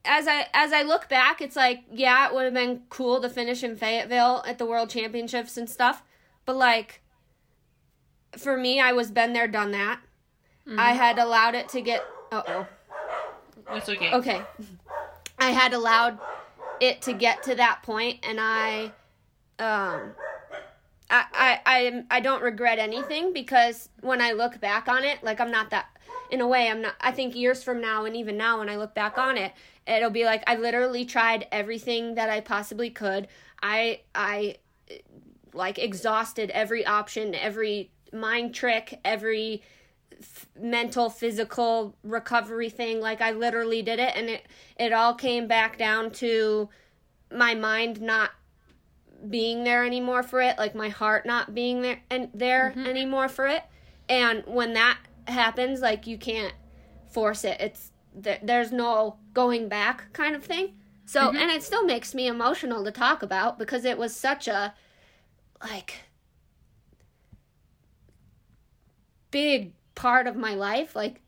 as 0.06 0.28
I 0.28 0.48
as 0.54 0.72
I 0.72 0.84
look 0.84 1.10
back, 1.10 1.42
it's 1.42 1.56
like 1.56 1.84
yeah, 1.92 2.28
it 2.28 2.34
would 2.34 2.46
have 2.46 2.54
been 2.54 2.84
cool 2.90 3.22
to 3.22 3.30
finish 3.30 3.64
in 3.64 3.76
Fayetteville 3.76 4.44
at 4.48 4.58
the 4.58 4.66
World 4.66 4.90
Championships 4.90 5.58
and 5.58 5.70
stuff, 5.70 6.04
but 6.46 6.56
like 6.56 7.02
for 8.38 8.58
me, 8.58 8.80
I 8.80 8.92
was 8.94 9.12
been 9.12 9.34
there, 9.34 9.48
done 9.48 9.72
that. 9.72 10.00
I 10.78 10.94
had 10.94 11.18
allowed 11.18 11.56
it 11.56 11.70
to 11.70 11.82
get. 11.82 12.06
Uh 12.32 12.44
oh. 12.48 12.68
that's 13.72 13.90
okay 13.90 14.14
Okay. 14.14 14.42
I 15.40 15.52
had 15.52 15.74
allowed 15.74 16.20
it 16.80 17.02
to 17.04 17.14
get 17.14 17.44
to 17.44 17.56
that 17.56 17.82
point 17.84 18.20
and 18.24 18.40
I 18.40 18.92
um 19.58 20.14
I, 21.10 21.60
I 21.66 22.04
I 22.12 22.20
don't 22.20 22.42
regret 22.42 22.80
anything 22.80 23.34
because 23.34 23.90
when 24.02 24.22
I 24.22 24.34
look 24.34 24.60
back 24.60 24.88
on 24.88 25.04
it, 25.04 25.24
like 25.24 25.40
I'm 25.40 25.52
not 25.52 25.72
that 25.72 25.88
in 26.30 26.42
a 26.42 26.48
way 26.48 26.70
I'm 26.70 26.82
not 26.82 26.96
I 27.02 27.12
think 27.12 27.36
years 27.36 27.64
from 27.64 27.82
now 27.82 28.06
and 28.06 28.16
even 28.16 28.38
now 28.38 28.60
when 28.60 28.70
I 28.70 28.76
look 28.76 28.94
back 28.94 29.18
on 29.18 29.38
it, 29.38 29.54
it'll 29.88 30.12
be 30.12 30.26
like 30.26 30.44
I 30.48 30.56
literally 30.56 31.06
tried 31.06 31.48
everything 31.52 32.16
that 32.16 32.30
I 32.30 32.42
possibly 32.42 32.90
could. 32.90 33.28
I 33.62 34.02
I 34.14 34.58
like 35.54 35.80
exhausted 35.80 36.52
every 36.52 36.86
option, 36.86 37.34
every 37.34 37.92
mind 38.14 38.54
trick, 38.54 39.00
every 39.04 39.64
f- 40.20 40.48
mental 40.60 41.10
physical 41.10 41.96
recovery 42.04 42.70
thing 42.70 43.00
like 43.00 43.22
i 43.22 43.32
literally 43.32 43.82
did 43.82 44.00
it 44.00 44.12
and 44.16 44.30
it 44.30 44.46
it 44.78 44.92
all 44.92 45.14
came 45.14 45.48
back 45.48 45.78
down 45.78 46.12
to 46.12 46.70
my 47.32 47.56
mind 47.56 48.02
not 48.02 48.32
being 49.30 49.64
there 49.64 49.86
anymore 49.86 50.24
for 50.24 50.42
it 50.42 50.58
like 50.58 50.76
my 50.76 50.90
heart 50.90 51.26
not 51.26 51.54
being 51.54 51.82
there 51.82 52.00
and 52.10 52.30
there 52.34 52.72
mm-hmm. 52.76 52.86
anymore 52.86 53.28
for 53.28 53.48
it 53.48 53.64
and 54.08 54.44
when 54.46 54.74
that 54.74 54.98
happens 55.28 55.82
like 55.82 56.08
you 56.08 56.18
can't 56.18 56.54
force 57.10 57.44
it 57.44 57.60
it's 57.60 57.92
th- 58.24 58.40
there's 58.44 58.72
no 58.72 59.18
going 59.34 59.68
back 59.68 60.12
kind 60.14 60.36
of 60.36 60.44
thing 60.44 60.74
so 61.06 61.22
mm-hmm. 61.22 61.38
and 61.38 61.52
it 61.52 61.64
still 61.64 61.84
makes 61.84 62.14
me 62.14 62.28
emotional 62.28 62.84
to 62.84 62.92
talk 62.92 63.24
about 63.24 63.58
because 63.58 63.84
it 63.84 63.98
was 63.98 64.16
such 64.16 64.48
a 64.48 64.74
like 65.62 65.96
big 69.32 69.74
part 69.96 70.28
of 70.28 70.36
my 70.36 70.56
life, 70.56 70.96
like 70.96 71.22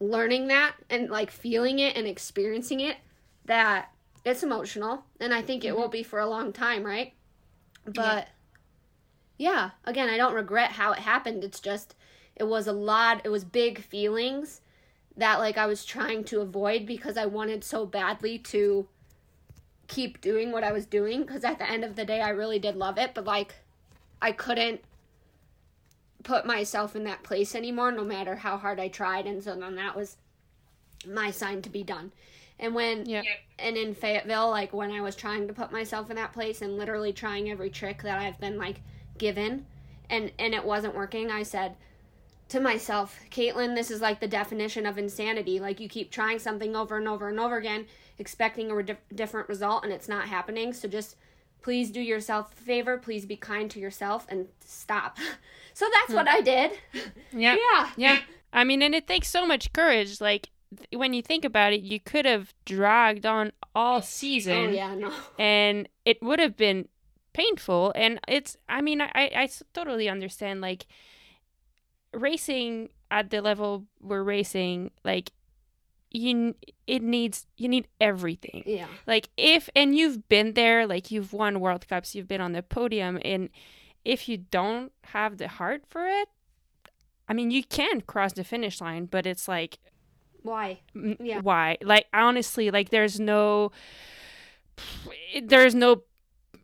learning 0.00 0.48
that 0.48 0.74
and 0.90 1.10
like 1.10 1.30
feeling 1.30 1.78
it 1.78 1.96
and 1.96 2.06
experiencing 2.06 2.80
it, 2.80 2.96
that 3.44 3.90
it's 4.24 4.42
emotional. 4.42 5.04
And 5.20 5.34
I 5.34 5.42
think 5.42 5.64
it 5.64 5.68
mm-hmm. 5.68 5.80
will 5.80 5.88
be 5.88 6.02
for 6.02 6.20
a 6.20 6.26
long 6.26 6.52
time, 6.52 6.84
right? 6.84 7.12
But 7.84 8.28
yeah. 9.36 9.50
yeah, 9.52 9.70
again, 9.84 10.08
I 10.08 10.16
don't 10.16 10.34
regret 10.34 10.72
how 10.72 10.92
it 10.92 11.00
happened. 11.00 11.44
It's 11.44 11.60
just, 11.60 11.94
it 12.36 12.44
was 12.44 12.66
a 12.66 12.72
lot, 12.72 13.20
it 13.24 13.28
was 13.28 13.44
big 13.44 13.82
feelings 13.82 14.60
that 15.16 15.38
like 15.38 15.56
I 15.56 15.66
was 15.66 15.84
trying 15.84 16.24
to 16.24 16.40
avoid 16.40 16.86
because 16.86 17.16
I 17.16 17.26
wanted 17.26 17.62
so 17.62 17.86
badly 17.86 18.38
to 18.38 18.88
keep 19.86 20.20
doing 20.20 20.50
what 20.50 20.64
I 20.64 20.72
was 20.72 20.86
doing 20.86 21.22
because 21.22 21.44
at 21.44 21.58
the 21.58 21.70
end 21.70 21.84
of 21.84 21.94
the 21.94 22.04
day 22.04 22.20
I 22.20 22.30
really 22.30 22.58
did 22.58 22.76
love 22.76 22.98
it, 22.98 23.12
but 23.14 23.24
like 23.24 23.54
I 24.20 24.32
couldn't 24.32 24.80
put 26.22 26.46
myself 26.46 26.96
in 26.96 27.04
that 27.04 27.22
place 27.22 27.54
anymore, 27.54 27.92
no 27.92 28.04
matter 28.04 28.36
how 28.36 28.56
hard 28.56 28.80
I 28.80 28.88
tried. 28.88 29.26
And 29.26 29.44
so 29.44 29.54
then 29.54 29.76
that 29.76 29.94
was 29.94 30.16
my 31.06 31.30
sign 31.30 31.62
to 31.62 31.70
be 31.70 31.82
done. 31.82 32.12
And 32.64 32.74
when, 32.74 33.04
yeah. 33.04 33.22
and 33.58 33.76
in 33.76 33.94
Fayetteville, 33.94 34.48
like 34.48 34.72
when 34.72 34.90
I 34.90 35.02
was 35.02 35.14
trying 35.14 35.46
to 35.48 35.52
put 35.52 35.70
myself 35.70 36.08
in 36.08 36.16
that 36.16 36.32
place 36.32 36.62
and 36.62 36.78
literally 36.78 37.12
trying 37.12 37.50
every 37.50 37.68
trick 37.68 38.02
that 38.02 38.18
I've 38.18 38.40
been 38.40 38.56
like 38.56 38.80
given, 39.18 39.66
and 40.08 40.32
and 40.38 40.54
it 40.54 40.64
wasn't 40.64 40.94
working, 40.94 41.30
I 41.30 41.42
said 41.42 41.76
to 42.48 42.60
myself, 42.60 43.18
Caitlin, 43.30 43.74
this 43.74 43.90
is 43.90 44.00
like 44.00 44.20
the 44.20 44.26
definition 44.28 44.86
of 44.86 44.96
insanity. 44.96 45.60
Like 45.60 45.78
you 45.78 45.90
keep 45.90 46.10
trying 46.10 46.38
something 46.38 46.74
over 46.74 46.96
and 46.96 47.06
over 47.06 47.28
and 47.28 47.38
over 47.38 47.58
again, 47.58 47.84
expecting 48.18 48.70
a 48.70 48.76
re- 48.76 48.96
different 49.14 49.50
result, 49.50 49.84
and 49.84 49.92
it's 49.92 50.08
not 50.08 50.26
happening. 50.28 50.72
So 50.72 50.88
just 50.88 51.16
please 51.60 51.90
do 51.90 52.00
yourself 52.00 52.50
a 52.52 52.62
favor. 52.62 52.96
Please 52.96 53.26
be 53.26 53.36
kind 53.36 53.70
to 53.72 53.78
yourself 53.78 54.26
and 54.30 54.48
stop. 54.64 55.18
So 55.76 55.86
that's 55.92 56.12
hmm. 56.12 56.14
what 56.14 56.28
I 56.28 56.40
did. 56.40 56.70
Yeah. 57.32 57.56
Yeah. 57.72 57.90
Yeah. 57.96 58.18
I 58.52 58.62
mean, 58.62 58.80
and 58.80 58.94
it 58.94 59.08
takes 59.08 59.26
so 59.26 59.44
much 59.44 59.72
courage. 59.72 60.20
Like, 60.20 60.50
when 60.92 61.12
you 61.12 61.22
think 61.22 61.44
about 61.44 61.72
it, 61.72 61.80
you 61.82 62.00
could 62.00 62.24
have 62.24 62.54
dragged 62.64 63.26
on 63.26 63.52
all 63.74 64.02
season. 64.02 64.68
Oh, 64.68 64.70
yeah, 64.70 64.94
no. 64.94 65.12
And 65.38 65.88
it 66.04 66.22
would 66.22 66.38
have 66.40 66.56
been 66.56 66.88
painful. 67.32 67.92
And 67.94 68.20
it's, 68.28 68.56
I 68.68 68.80
mean, 68.80 69.00
I, 69.00 69.10
I 69.14 69.48
totally 69.72 70.08
understand. 70.08 70.60
Like, 70.60 70.86
racing 72.12 72.90
at 73.10 73.30
the 73.30 73.40
level 73.40 73.84
we're 74.00 74.22
racing, 74.22 74.90
like, 75.04 75.30
you 76.10 76.54
it 76.86 77.02
needs 77.02 77.44
you 77.56 77.68
need 77.68 77.88
everything 78.00 78.62
yeah 78.66 78.86
like 79.04 79.30
if 79.36 79.68
and 79.74 79.96
you've 79.98 80.28
been 80.28 80.52
there 80.52 80.86
like 80.86 81.10
you've 81.10 81.32
won 81.32 81.58
world 81.58 81.88
cups 81.88 82.14
you've 82.14 82.28
been 82.28 82.40
on 82.40 82.52
the 82.52 82.62
podium 82.62 83.18
and 83.24 83.48
if 84.04 84.28
you 84.28 84.36
don't 84.36 84.92
have 85.04 85.38
the 85.38 85.48
heart 85.48 85.82
for 85.88 86.06
it, 86.06 86.28
I 87.28 87.32
mean, 87.32 87.50
you 87.50 87.64
can 87.64 88.02
cross 88.02 88.34
the 88.34 88.44
finish 88.44 88.80
line, 88.80 89.06
but 89.06 89.26
it's 89.26 89.48
like, 89.48 89.78
why? 90.44 90.80
Yeah. 90.94 91.40
Why? 91.40 91.78
Like, 91.82 92.06
honestly, 92.12 92.70
like, 92.70 92.90
there's 92.90 93.18
no, 93.18 93.72
there's 95.42 95.74
no 95.74 96.02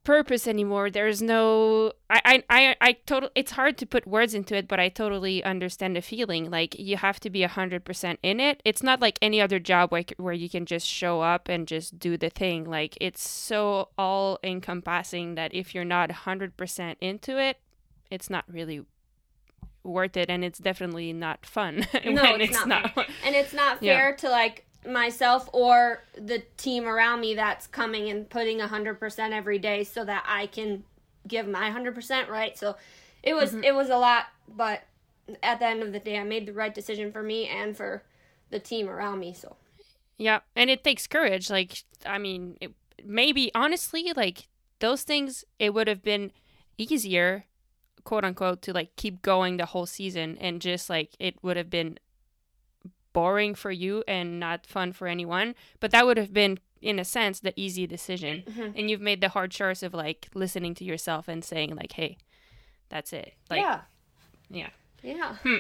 purpose 0.05 0.47
anymore. 0.47 0.91
There's 0.91 1.21
no 1.21 1.93
I 2.09 2.21
I 2.25 2.45
I, 2.49 2.77
I 2.81 2.93
total 3.07 3.31
it's 3.35 3.53
hard 3.53 3.77
to 3.79 3.87
put 3.87 4.07
words 4.07 4.35
into 4.35 4.57
it, 4.57 4.67
but 4.69 4.81
I 4.81 4.89
totally 4.89 5.45
understand 5.45 5.97
the 5.97 6.01
feeling. 6.01 6.51
Like 6.51 6.79
you 6.79 6.97
have 6.97 7.21
to 7.21 7.31
be 7.31 7.41
100% 7.43 8.17
in 8.23 8.41
it. 8.41 8.61
It's 8.65 8.83
not 8.83 9.01
like 9.01 9.19
any 9.21 9.41
other 9.41 9.59
job 9.59 9.93
where 9.93 10.05
where 10.17 10.35
you 10.35 10.49
can 10.49 10.67
just 10.67 10.87
show 10.87 11.21
up 11.21 11.49
and 11.49 11.67
just 11.67 11.99
do 11.99 12.17
the 12.17 12.31
thing. 12.31 12.65
Like 12.65 12.97
it's 13.01 13.29
so 13.29 13.91
all 13.99 14.39
encompassing 14.43 15.35
that 15.35 15.55
if 15.55 15.75
you're 15.75 15.85
not 15.85 16.11
100% 16.11 16.97
into 17.01 17.39
it, 17.39 17.59
it's 18.11 18.31
not 18.31 18.45
really 18.49 18.83
worth 19.83 20.17
it 20.17 20.29
and 20.29 20.45
it's 20.45 20.59
definitely 20.59 21.13
not 21.13 21.45
fun. 21.47 21.77
no, 22.05 22.35
it's, 22.35 22.51
it's, 22.51 22.67
not. 22.67 22.97
not 22.97 23.07
and 23.25 23.35
it's 23.35 23.53
not 23.53 23.81
fair 23.81 24.11
yeah. 24.11 24.17
to 24.17 24.29
like 24.29 24.67
myself 24.87 25.49
or 25.53 26.05
the 26.15 26.43
team 26.57 26.87
around 26.87 27.21
me 27.21 27.35
that's 27.35 27.67
coming 27.67 28.09
and 28.09 28.29
putting 28.29 28.59
100% 28.59 29.33
every 29.33 29.59
day 29.59 29.85
so 29.85 30.05
that 30.05 30.25
I 30.27 30.47
can 30.47 30.85
give 31.29 31.47
my 31.47 31.71
100%, 31.71 32.29
right? 32.29 32.57
So 32.57 32.77
it 33.23 33.35
was 33.35 33.53
mm-hmm. 33.53 33.65
it 33.65 33.75
was 33.75 33.91
a 33.91 33.97
lot, 33.97 34.27
but 34.49 34.83
at 35.43 35.59
the 35.61 35.67
end 35.67 35.83
of 35.83 35.93
the 35.93 36.01
day 36.01 36.19
I 36.19 36.25
made 36.25 36.47
the 36.47 36.53
right 36.53 36.75
decision 36.75 37.13
for 37.13 37.23
me 37.23 37.47
and 37.47 37.77
for 37.77 38.03
the 38.51 38.59
team 38.59 38.89
around 38.89 39.21
me, 39.21 39.33
so 39.33 39.57
yeah, 40.21 40.41
and 40.55 40.69
it 40.69 40.85
takes 40.85 41.07
courage. 41.07 41.49
Like, 41.49 41.83
I 42.05 42.19
mean, 42.19 42.59
it, 42.61 42.73
maybe 43.03 43.51
honestly, 43.55 44.13
like 44.15 44.49
those 44.79 45.03
things, 45.03 45.47
it 45.59 45.73
would 45.73 45.89
have 45.89 46.03
been 46.03 46.31
easier, 46.77 47.47
quote 48.05 48.25
unquote, 48.25 48.63
to 48.63 48.73
like 48.73 48.97
keep 48.97 49.23
going 49.23 49.57
the 49.57 49.67
whole 49.67 49.87
season, 49.87 50.37
and 50.41 50.61
just 50.61 50.91
like 50.91 51.11
it 51.19 51.43
would 51.43 51.57
have 51.57 51.71
been 51.71 51.99
boring 53.13 53.55
for 53.55 53.71
you 53.71 54.05
and 54.07 54.39
not 54.39 54.67
fun 54.67 54.93
for 54.93 55.07
anyone. 55.09 55.55
But 55.81 55.91
that 55.91 56.07
would 56.07 56.17
have 56.17 56.33
been, 56.33 56.59
in 56.81 56.99
a 56.99 57.05
sense, 57.05 57.41
the 57.41 57.53
easy 57.57 57.87
decision. 57.87 58.45
Mm-hmm. 58.47 58.79
And 58.79 58.91
you've 58.91 59.01
made 59.01 59.21
the 59.21 59.31
hard 59.31 59.51
choice 59.51 59.83
of 59.83 59.95
like 59.95 60.29
listening 60.35 60.75
to 60.77 60.85
yourself 60.85 61.29
and 61.29 61.45
saying 61.45 61.75
like, 61.75 61.93
"Hey, 61.93 62.19
that's 62.89 63.13
it." 63.13 63.35
Like, 63.49 63.61
yeah. 63.61 63.81
Yeah. 64.51 64.71
Yeah. 65.03 65.37
Hmm. 65.43 65.57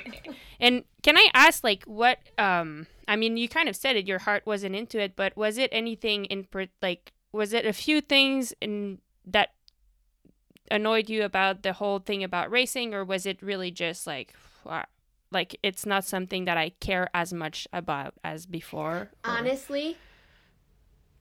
And 0.58 0.84
can 1.02 1.16
I 1.16 1.28
ask, 1.32 1.64
like, 1.64 1.84
what? 1.84 2.18
Um, 2.36 2.86
I 3.08 3.16
mean, 3.16 3.36
you 3.36 3.48
kind 3.48 3.68
of 3.68 3.76
said 3.76 3.96
it. 3.96 4.06
Your 4.06 4.18
heart 4.18 4.42
wasn't 4.44 4.76
into 4.76 5.00
it, 5.00 5.16
but 5.16 5.36
was 5.36 5.56
it 5.56 5.70
anything 5.72 6.26
in 6.26 6.44
per- 6.44 6.66
like? 6.82 7.12
Was 7.32 7.52
it 7.52 7.64
a 7.64 7.72
few 7.72 8.00
things 8.00 8.52
in 8.60 8.98
that 9.24 9.50
annoyed 10.70 11.08
you 11.08 11.24
about 11.24 11.62
the 11.62 11.72
whole 11.74 11.98
thing 11.98 12.22
about 12.24 12.50
racing, 12.50 12.94
or 12.94 13.04
was 13.04 13.26
it 13.26 13.42
really 13.42 13.70
just 13.70 14.06
like, 14.06 14.34
like 15.30 15.58
it's 15.62 15.86
not 15.86 16.04
something 16.04 16.44
that 16.44 16.56
I 16.56 16.70
care 16.80 17.08
as 17.14 17.32
much 17.32 17.66
about 17.72 18.14
as 18.24 18.46
before. 18.46 18.92
Or... 18.92 19.10
Honestly, 19.24 19.96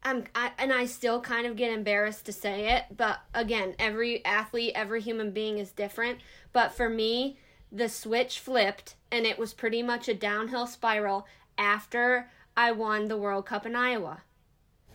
I'm 0.04 0.26
I, 0.36 0.52
and 0.58 0.72
I 0.72 0.86
still 0.86 1.22
kind 1.22 1.46
of 1.46 1.56
get 1.56 1.72
embarrassed 1.72 2.26
to 2.26 2.34
say 2.34 2.74
it, 2.74 2.86
but 2.96 3.20
again, 3.34 3.76
every 3.80 4.24
athlete, 4.26 4.74
every 4.76 5.02
human 5.02 5.32
being 5.32 5.58
is 5.58 5.72
different, 5.72 6.20
but 6.54 6.72
for 6.72 6.90
me, 6.90 7.38
the 7.72 7.90
switch 7.90 8.40
flipped 8.40 8.96
and 9.12 9.26
it 9.26 9.38
was 9.38 9.54
pretty 9.54 9.84
much 9.84 10.08
a 10.08 10.14
downhill 10.14 10.66
spiral 10.66 11.28
after 11.58 12.30
I 12.56 12.72
won 12.72 13.08
the 13.08 13.18
World 13.18 13.46
Cup 13.46 13.66
in 13.66 13.76
Iowa. 13.76 14.22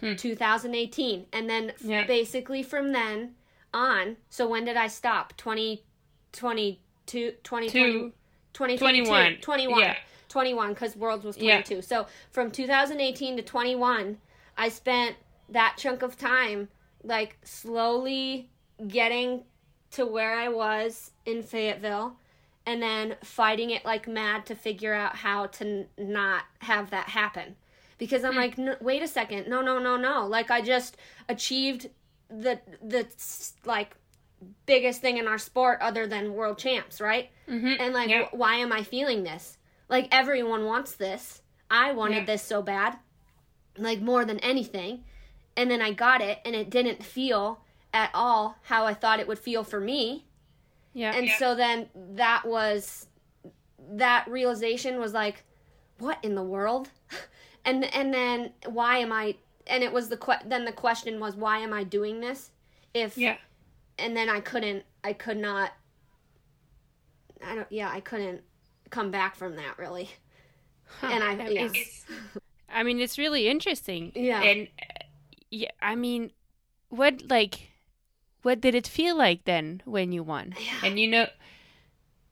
Hmm. 0.00 0.16
2018 0.16 1.26
and 1.32 1.48
then 1.48 1.72
yeah. 1.80 2.04
basically 2.04 2.64
from 2.64 2.90
then 2.90 3.36
on 3.74 4.16
so 4.30 4.48
when 4.48 4.64
did 4.64 4.76
i 4.76 4.86
stop 4.86 5.36
2022 5.36 7.32
2020 7.42 8.12
2021. 8.54 9.36
21. 9.40 9.80
Yeah. 9.80 9.96
21 10.28 10.70
because 10.70 10.96
Worlds 10.96 11.24
was 11.24 11.36
22. 11.36 11.74
Yeah. 11.74 11.80
So 11.80 12.06
from 12.30 12.50
2018 12.50 13.36
to 13.36 13.42
21, 13.42 14.16
I 14.56 14.68
spent 14.68 15.16
that 15.50 15.74
chunk 15.76 16.02
of 16.02 16.16
time 16.16 16.68
like 17.02 17.36
slowly 17.42 18.48
getting 18.88 19.42
to 19.90 20.06
where 20.06 20.34
I 20.34 20.48
was 20.48 21.10
in 21.26 21.42
Fayetteville 21.42 22.16
and 22.66 22.82
then 22.82 23.16
fighting 23.22 23.70
it 23.70 23.84
like 23.84 24.08
mad 24.08 24.46
to 24.46 24.54
figure 24.54 24.94
out 24.94 25.16
how 25.16 25.46
to 25.46 25.64
n- 25.64 25.86
not 25.98 26.44
have 26.60 26.90
that 26.90 27.10
happen. 27.10 27.56
Because 27.98 28.24
I'm 28.24 28.34
mm. 28.34 28.58
like, 28.58 28.80
wait 28.80 29.02
a 29.02 29.08
second, 29.08 29.46
no, 29.46 29.60
no, 29.60 29.78
no, 29.78 29.96
no. 29.96 30.26
Like 30.26 30.50
I 30.50 30.62
just 30.62 30.96
achieved 31.28 31.90
the 32.40 32.60
the 32.82 33.06
like 33.64 33.96
biggest 34.66 35.00
thing 35.00 35.18
in 35.18 35.28
our 35.28 35.38
sport 35.38 35.78
other 35.80 36.06
than 36.06 36.34
world 36.34 36.58
champs, 36.58 37.00
right? 37.00 37.30
Mm-hmm. 37.48 37.74
And 37.80 37.94
like, 37.94 38.10
yep. 38.10 38.30
why 38.32 38.56
am 38.56 38.72
I 38.72 38.82
feeling 38.82 39.22
this? 39.22 39.58
Like, 39.88 40.08
everyone 40.10 40.64
wants 40.64 40.92
this. 40.94 41.42
I 41.70 41.92
wanted 41.92 42.18
yeah. 42.18 42.24
this 42.26 42.42
so 42.42 42.62
bad, 42.62 42.98
like, 43.76 44.00
more 44.00 44.24
than 44.24 44.38
anything. 44.40 45.04
And 45.56 45.70
then 45.70 45.80
I 45.80 45.92
got 45.92 46.20
it, 46.20 46.38
and 46.44 46.54
it 46.54 46.70
didn't 46.70 47.02
feel 47.02 47.60
at 47.92 48.10
all 48.12 48.56
how 48.62 48.86
I 48.86 48.94
thought 48.94 49.20
it 49.20 49.28
would 49.28 49.38
feel 49.38 49.62
for 49.62 49.80
me. 49.80 50.26
Yeah. 50.94 51.14
And 51.14 51.26
yeah. 51.26 51.38
so 51.38 51.54
then 51.54 51.88
that 52.14 52.44
was, 52.46 53.06
that 53.92 54.26
realization 54.28 54.98
was 54.98 55.12
like, 55.12 55.44
what 55.98 56.18
in 56.22 56.34
the 56.34 56.42
world? 56.42 56.90
and 57.64 57.84
and 57.94 58.12
then 58.12 58.52
why 58.66 58.98
am 58.98 59.12
I? 59.12 59.36
And 59.66 59.82
it 59.82 59.92
was 59.92 60.08
the 60.08 60.16
que- 60.16 60.44
then 60.44 60.64
the 60.64 60.72
question 60.72 61.20
was 61.20 61.36
why 61.36 61.58
am 61.58 61.72
I 61.72 61.84
doing 61.84 62.20
this? 62.20 62.50
If 62.92 63.18
yeah 63.18 63.36
and 63.98 64.16
then 64.16 64.28
I 64.28 64.40
couldn't 64.40 64.84
I 65.02 65.12
could 65.12 65.36
not 65.36 65.72
I 67.44 67.54
don't 67.54 67.70
yeah, 67.70 67.90
I 67.90 68.00
couldn't 68.00 68.42
come 68.90 69.10
back 69.10 69.36
from 69.36 69.56
that 69.56 69.78
really. 69.78 70.10
Huh. 71.00 71.08
And 71.10 71.24
I 71.24 71.48
yeah. 71.48 71.68
I 72.68 72.82
mean, 72.82 73.00
it's 73.00 73.18
really 73.18 73.48
interesting. 73.48 74.12
Yeah. 74.14 74.42
And 74.42 74.68
uh, 74.80 75.04
yeah, 75.50 75.70
I 75.80 75.94
mean, 75.94 76.32
what 76.88 77.28
like 77.28 77.68
what 78.42 78.60
did 78.60 78.74
it 78.74 78.86
feel 78.86 79.16
like 79.16 79.44
then 79.44 79.82
when 79.84 80.12
you 80.12 80.22
won? 80.22 80.54
Yeah. 80.58 80.88
And 80.88 80.98
you 80.98 81.08
know 81.08 81.26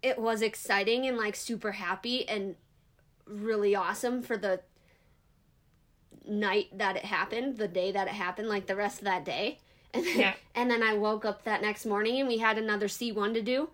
it 0.03 0.19
was 0.19 0.43
exciting 0.43 1.07
and 1.07 1.17
like 1.17 1.37
super 1.37 1.73
happy 1.73 2.29
and 2.29 2.57
really 3.27 3.75
awesome 3.75 4.23
for 4.23 4.37
the 4.37 4.61
night 6.27 6.67
that 6.79 6.97
it 6.97 7.05
happened, 7.05 7.59
the 7.59 7.69
day 7.69 7.93
that 7.93 8.09
it 8.09 8.15
happened, 8.15 8.49
like 8.49 8.67
the 8.67 8.77
rest 8.77 8.99
of 8.99 9.05
that 9.05 9.25
day. 9.25 9.59
And 9.95 10.07
then, 10.07 10.19
yeah. 10.19 10.35
and 10.55 10.71
then 10.71 10.83
I 10.83 10.95
woke 10.95 11.27
up 11.27 11.45
that 11.45 11.61
next 11.61 11.85
morning 11.85 12.19
and 12.19 12.27
we 12.27 12.39
had 12.39 12.57
another 12.57 12.89
C1 12.89 13.35
to 13.35 13.43
do. 13.43 13.69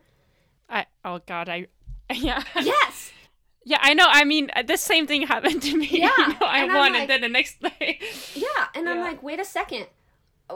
I 0.69 0.87
oh 1.05 1.21
god, 1.25 1.49
I 1.49 1.69
yeah. 2.13 2.43
Yes. 2.61 3.13
Yeah, 3.65 3.79
I 3.83 3.93
know. 3.93 4.07
I 4.09 4.25
mean, 4.25 4.51
uh, 4.57 4.63
the 4.63 4.79
same 4.79 5.07
thing 5.07 5.27
happened 5.27 5.61
to 5.61 5.77
me. 5.77 5.89
Yeah, 5.91 6.09
you 6.17 6.29
know, 6.29 6.37
I 6.41 6.61
and 6.61 6.73
won, 6.73 6.93
like, 6.95 7.03
and 7.03 7.11
then 7.11 7.21
the 7.21 7.29
next 7.29 7.61
day. 7.61 7.99
Yeah, 8.35 8.47
and 8.75 8.87
yeah. 8.87 8.93
I'm 8.93 9.01
like, 9.01 9.23
wait 9.23 9.41
a 9.41 9.45
second, 9.45 9.89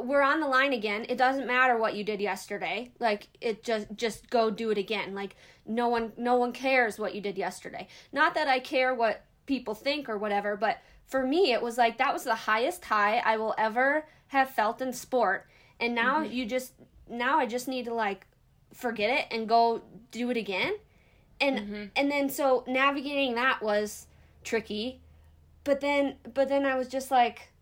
we're 0.00 0.22
on 0.22 0.40
the 0.40 0.48
line 0.48 0.72
again. 0.72 1.04
It 1.08 1.18
doesn't 1.18 1.46
matter 1.46 1.76
what 1.76 1.94
you 1.94 2.04
did 2.04 2.20
yesterday. 2.20 2.92
Like, 2.98 3.28
it 3.40 3.62
just 3.62 3.88
just 3.94 4.30
go 4.30 4.50
do 4.50 4.70
it 4.70 4.78
again. 4.78 5.14
Like, 5.14 5.36
no 5.66 5.88
one 5.88 6.12
no 6.16 6.36
one 6.36 6.52
cares 6.52 6.98
what 6.98 7.14
you 7.14 7.20
did 7.20 7.36
yesterday. 7.36 7.88
Not 8.12 8.34
that 8.34 8.48
I 8.48 8.60
care 8.60 8.94
what 8.94 9.24
people 9.44 9.74
think 9.74 10.08
or 10.08 10.16
whatever, 10.16 10.56
but 10.56 10.78
for 11.06 11.26
me, 11.26 11.52
it 11.52 11.62
was 11.62 11.78
like 11.78 11.98
that 11.98 12.12
was 12.12 12.24
the 12.24 12.34
highest 12.34 12.84
high 12.84 13.18
I 13.18 13.36
will 13.36 13.54
ever 13.58 14.06
have 14.28 14.50
felt 14.50 14.80
in 14.80 14.92
sport. 14.92 15.46
And 15.78 15.94
now 15.94 16.22
mm-hmm. 16.22 16.32
you 16.32 16.46
just 16.46 16.72
now 17.08 17.38
I 17.38 17.46
just 17.46 17.68
need 17.68 17.84
to 17.86 17.94
like 17.94 18.26
forget 18.72 19.10
it 19.10 19.26
and 19.30 19.48
go 19.48 19.82
do 20.10 20.30
it 20.30 20.36
again. 20.36 20.74
And 21.40 21.58
mm-hmm. 21.58 21.84
and 21.96 22.10
then 22.10 22.28
so 22.28 22.64
navigating 22.66 23.34
that 23.34 23.62
was 23.62 24.06
tricky. 24.44 25.00
But 25.64 25.80
then 25.80 26.16
but 26.32 26.48
then 26.48 26.64
I 26.64 26.76
was 26.76 26.88
just 26.88 27.10
like 27.10 27.52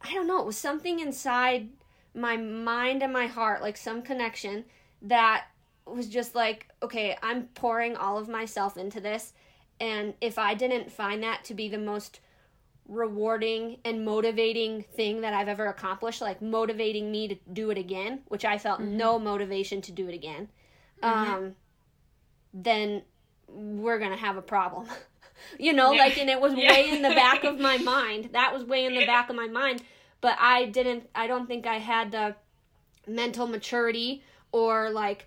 I 0.00 0.12
don't 0.12 0.26
know, 0.26 0.40
it 0.40 0.46
was 0.46 0.58
something 0.58 0.98
inside 1.00 1.68
my 2.14 2.36
mind 2.36 3.02
and 3.02 3.12
my 3.12 3.26
heart, 3.26 3.62
like 3.62 3.76
some 3.76 4.02
connection 4.02 4.64
that 5.02 5.46
was 5.86 6.08
just 6.08 6.34
like, 6.34 6.68
okay, 6.82 7.16
I'm 7.22 7.44
pouring 7.54 7.96
all 7.96 8.18
of 8.18 8.28
myself 8.28 8.76
into 8.76 9.00
this. 9.00 9.32
And 9.80 10.14
if 10.20 10.38
I 10.38 10.54
didn't 10.54 10.92
find 10.92 11.22
that 11.22 11.44
to 11.44 11.54
be 11.54 11.68
the 11.68 11.78
most 11.78 12.20
rewarding 12.92 13.78
and 13.84 14.04
motivating 14.04 14.82
thing 14.82 15.22
that 15.22 15.32
I've 15.32 15.48
ever 15.48 15.66
accomplished, 15.66 16.20
like 16.20 16.42
motivating 16.42 17.10
me 17.10 17.28
to 17.28 17.36
do 17.52 17.70
it 17.70 17.78
again, 17.78 18.20
which 18.28 18.44
I 18.44 18.58
felt 18.58 18.80
mm-hmm. 18.80 18.96
no 18.96 19.18
motivation 19.18 19.80
to 19.82 19.92
do 19.92 20.08
it 20.08 20.14
again, 20.14 20.48
mm-hmm. 21.02 21.30
um, 21.32 21.54
then 22.52 23.02
we're 23.48 23.98
going 23.98 24.10
to 24.10 24.16
have 24.16 24.36
a 24.36 24.42
problem. 24.42 24.86
you 25.58 25.72
know, 25.72 25.92
yeah. 25.92 26.02
like, 26.02 26.18
and 26.18 26.28
it 26.28 26.40
was 26.40 26.54
yeah. 26.56 26.70
way 26.70 26.90
in 26.90 27.02
the 27.02 27.10
back 27.10 27.44
of 27.44 27.58
my 27.58 27.78
mind. 27.94 28.30
That 28.32 28.52
was 28.52 28.64
way 28.64 28.84
in 28.84 28.94
the 28.94 29.06
back 29.06 29.30
of 29.30 29.36
my 29.36 29.48
mind. 29.48 29.82
But 30.20 30.36
I 30.38 30.66
didn't, 30.66 31.08
I 31.14 31.26
don't 31.26 31.46
think 31.46 31.66
I 31.66 31.78
had 31.78 32.12
the 32.12 32.36
mental 33.06 33.46
maturity 33.46 34.22
or 34.52 34.90
like 34.90 35.26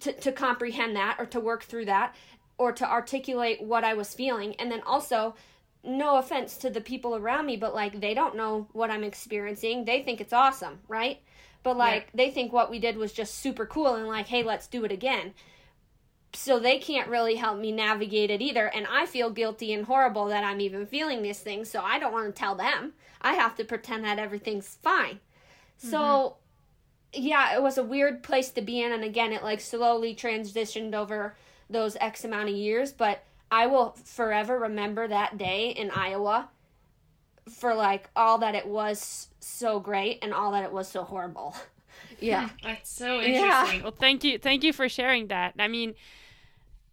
to, 0.00 0.12
to 0.12 0.32
comprehend 0.32 0.96
that 0.96 1.16
or 1.18 1.26
to 1.26 1.40
work 1.40 1.64
through 1.64 1.86
that 1.86 2.14
or 2.56 2.72
to 2.72 2.88
articulate 2.88 3.60
what 3.60 3.84
I 3.84 3.94
was 3.94 4.14
feeling. 4.14 4.54
And 4.56 4.70
then 4.70 4.80
also, 4.82 5.34
no 5.84 6.18
offense 6.18 6.56
to 6.58 6.70
the 6.70 6.80
people 6.80 7.14
around 7.16 7.46
me, 7.46 7.56
but 7.56 7.74
like 7.74 8.00
they 8.00 8.14
don't 8.14 8.36
know 8.36 8.68
what 8.72 8.90
I'm 8.90 9.04
experiencing. 9.04 9.84
They 9.84 10.02
think 10.02 10.20
it's 10.20 10.32
awesome, 10.32 10.80
right? 10.88 11.20
But 11.62 11.76
like 11.76 12.04
yeah. 12.06 12.10
they 12.14 12.30
think 12.30 12.52
what 12.52 12.70
we 12.70 12.78
did 12.78 12.96
was 12.96 13.12
just 13.12 13.34
super 13.34 13.66
cool 13.66 13.94
and 13.94 14.06
like, 14.06 14.26
hey, 14.26 14.42
let's 14.42 14.66
do 14.66 14.84
it 14.84 14.92
again. 14.92 15.34
So 16.34 16.58
they 16.58 16.78
can't 16.78 17.08
really 17.08 17.36
help 17.36 17.58
me 17.58 17.72
navigate 17.72 18.30
it 18.30 18.42
either. 18.42 18.66
And 18.66 18.86
I 18.90 19.06
feel 19.06 19.30
guilty 19.30 19.72
and 19.72 19.86
horrible 19.86 20.26
that 20.26 20.44
I'm 20.44 20.60
even 20.60 20.86
feeling 20.86 21.22
these 21.22 21.40
things. 21.40 21.70
So 21.70 21.80
I 21.80 21.98
don't 21.98 22.12
want 22.12 22.26
to 22.26 22.38
tell 22.38 22.54
them. 22.54 22.92
I 23.20 23.34
have 23.34 23.56
to 23.56 23.64
pretend 23.64 24.04
that 24.04 24.18
everything's 24.18 24.78
fine. 24.82 25.20
Mm-hmm. 25.80 25.90
So 25.90 26.36
yeah, 27.12 27.56
it 27.56 27.62
was 27.62 27.78
a 27.78 27.82
weird 27.82 28.22
place 28.22 28.50
to 28.50 28.60
be 28.60 28.82
in. 28.82 28.92
And 28.92 29.04
again, 29.04 29.32
it 29.32 29.42
like 29.42 29.60
slowly 29.60 30.14
transitioned 30.14 30.94
over 30.94 31.34
those 31.70 31.96
X 31.96 32.24
amount 32.24 32.50
of 32.50 32.54
years. 32.54 32.92
But 32.92 33.24
I 33.50 33.66
will 33.66 33.96
forever 34.04 34.58
remember 34.58 35.08
that 35.08 35.38
day 35.38 35.70
in 35.70 35.90
Iowa 35.90 36.48
for 37.48 37.74
like 37.74 38.10
all 38.14 38.38
that 38.38 38.54
it 38.54 38.66
was 38.66 39.28
so 39.40 39.80
great 39.80 40.18
and 40.22 40.34
all 40.34 40.52
that 40.52 40.64
it 40.64 40.72
was 40.72 40.88
so 40.88 41.02
horrible. 41.04 41.56
yeah. 42.20 42.50
That's 42.62 42.90
so 42.90 43.20
interesting. 43.20 43.78
Yeah. 43.78 43.82
Well, 43.82 43.94
thank 43.98 44.24
you. 44.24 44.38
Thank 44.38 44.64
you 44.64 44.72
for 44.72 44.88
sharing 44.88 45.28
that. 45.28 45.54
I 45.58 45.68
mean, 45.68 45.94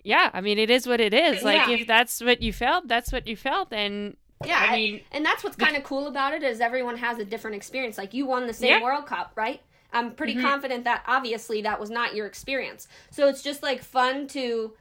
yeah, 0.04 0.30
I 0.34 0.42
mean, 0.42 0.60
it 0.60 0.70
is 0.70 0.88
what 0.88 1.02
it 1.02 1.14
is. 1.14 1.44
Like, 1.44 1.68
yeah. 1.68 1.74
if 1.74 1.88
that's 1.88 2.22
what 2.22 2.42
you 2.42 2.54
felt, 2.54 2.88
that's 2.88 3.12
what 3.12 3.28
you 3.28 3.36
felt. 3.36 3.74
And 3.74 4.16
yeah, 4.46 4.68
I 4.70 4.76
mean, 4.76 5.02
and 5.12 5.26
that's 5.26 5.44
what's 5.44 5.56
kind 5.56 5.76
of 5.76 5.84
cool 5.84 6.08
about 6.08 6.34
it 6.34 6.44
is 6.44 6.62
everyone 6.62 6.98
has 6.98 7.18
a 7.18 7.26
different 7.26 7.56
experience. 7.56 7.98
Like, 7.98 8.14
you 8.14 8.26
won 8.26 8.46
the 8.46 8.54
same 8.54 8.70
yeah. 8.70 8.84
World 8.84 9.08
Cup, 9.08 9.32
right? 9.36 9.62
I'm 9.92 10.12
pretty 10.12 10.36
mm-hmm. 10.36 10.46
confident 10.46 10.84
that 10.84 11.04
obviously 11.08 11.62
that 11.64 11.80
was 11.80 11.90
not 11.90 12.16
your 12.16 12.28
experience. 12.28 12.88
So 13.10 13.28
it's 13.28 13.42
just 13.42 13.64
like 13.64 13.82
fun 13.82 14.28
to 14.30 14.74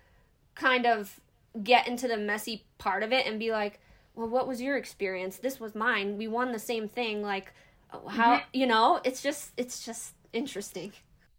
kind 0.55 0.87
of 0.87 1.21
get 1.63 1.87
into 1.87 2.09
the 2.09 2.17
messy 2.17 2.65
part 2.79 3.03
of 3.03 3.13
it 3.13 3.27
and 3.27 3.39
be 3.39 3.51
like, 3.51 3.81
well, 4.15 4.29
what 4.29 4.47
was 4.47 4.61
your 4.61 4.77
experience? 4.77 5.37
This 5.37 5.61
was 5.61 5.75
mine. 5.75 6.17
We 6.17 6.29
won 6.29 6.53
the 6.53 6.59
same 6.59 6.89
thing. 6.89 7.23
Like, 7.23 7.53
how, 7.91 8.37
mm-hmm. 8.37 8.45
you 8.53 8.67
know, 8.67 9.01
it's 9.05 9.23
just, 9.23 9.53
it's 9.57 9.85
just 9.85 10.15
interesting. 10.33 10.93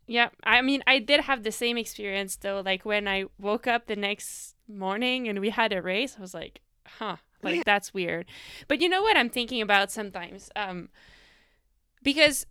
Yeah. 0.07 0.29
I 0.43 0.61
mean, 0.61 0.83
I 0.85 0.99
did 0.99 1.21
have 1.21 1.43
the 1.43 1.51
same 1.51 1.77
experience 1.77 2.35
though. 2.35 2.61
Like, 2.63 2.85
when 2.85 3.07
I 3.07 3.25
woke 3.39 3.67
up 3.67 3.87
the 3.87 3.95
next 3.95 4.55
morning 4.67 5.27
and 5.27 5.39
we 5.39 5.49
had 5.49 5.73
a 5.73 5.81
race, 5.81 6.15
I 6.17 6.21
was 6.21 6.33
like, 6.33 6.61
huh, 6.85 7.17
like, 7.41 7.65
that's 7.65 7.93
weird. 7.93 8.25
But 8.67 8.81
you 8.81 8.89
know 8.89 9.01
what 9.01 9.17
I'm 9.17 9.29
thinking 9.29 9.61
about 9.61 9.91
sometimes? 9.91 10.49
Um, 10.55 10.89
because 12.03 12.45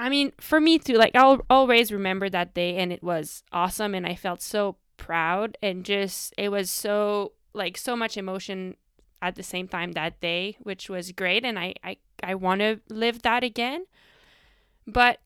I 0.00 0.08
mean, 0.08 0.32
for 0.40 0.60
me 0.60 0.78
too, 0.78 0.94
like 0.94 1.14
I'll 1.14 1.44
always 1.50 1.92
remember 1.92 2.30
that 2.30 2.54
day 2.54 2.76
and 2.78 2.90
it 2.90 3.02
was 3.02 3.42
awesome 3.52 3.94
and 3.94 4.06
I 4.06 4.14
felt 4.14 4.40
so 4.40 4.76
proud 5.00 5.56
and 5.62 5.84
just 5.84 6.32
it 6.36 6.50
was 6.50 6.70
so 6.70 7.32
like 7.54 7.76
so 7.76 7.96
much 7.96 8.16
emotion 8.16 8.76
at 9.22 9.34
the 9.34 9.42
same 9.42 9.66
time 9.66 9.92
that 9.92 10.20
day, 10.20 10.56
which 10.60 10.88
was 10.88 11.10
great 11.12 11.44
and 11.44 11.58
I 11.58 11.74
I, 11.82 11.96
I 12.22 12.34
want 12.36 12.60
to 12.60 12.80
live 12.88 13.22
that 13.22 13.42
again. 13.42 13.86
But 14.86 15.18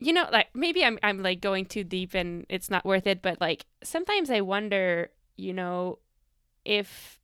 you 0.00 0.12
know, 0.12 0.26
like 0.32 0.48
maybe 0.54 0.82
I'm 0.82 0.98
I'm 1.02 1.22
like 1.22 1.40
going 1.40 1.66
too 1.66 1.84
deep 1.84 2.14
and 2.14 2.46
it's 2.48 2.70
not 2.70 2.84
worth 2.84 3.06
it, 3.06 3.22
but 3.22 3.40
like 3.40 3.66
sometimes 3.84 4.30
I 4.30 4.40
wonder, 4.40 5.10
you 5.36 5.52
know, 5.52 5.98
if 6.64 7.19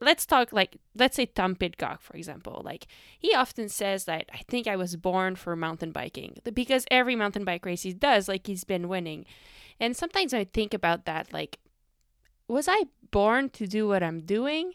let's 0.00 0.26
talk 0.26 0.52
like 0.52 0.76
let's 0.94 1.16
say 1.16 1.26
Tom 1.26 1.54
Pidcock 1.54 2.00
for 2.02 2.16
example. 2.16 2.62
Like 2.64 2.86
he 3.18 3.34
often 3.34 3.68
says 3.68 4.04
that 4.04 4.26
I 4.32 4.38
think 4.48 4.66
I 4.66 4.76
was 4.76 4.96
born 4.96 5.36
for 5.36 5.54
mountain 5.56 5.92
biking 5.92 6.38
because 6.52 6.84
every 6.90 7.16
mountain 7.16 7.44
bike 7.44 7.64
race 7.64 7.82
he 7.82 7.92
does, 7.92 8.28
like 8.28 8.46
he's 8.46 8.64
been 8.64 8.88
winning. 8.88 9.26
And 9.80 9.96
sometimes 9.96 10.34
I 10.34 10.44
think 10.44 10.74
about 10.74 11.04
that 11.06 11.32
like, 11.32 11.58
was 12.48 12.68
I 12.68 12.84
born 13.10 13.50
to 13.50 13.66
do 13.66 13.86
what 13.86 14.02
I'm 14.02 14.20
doing? 14.20 14.72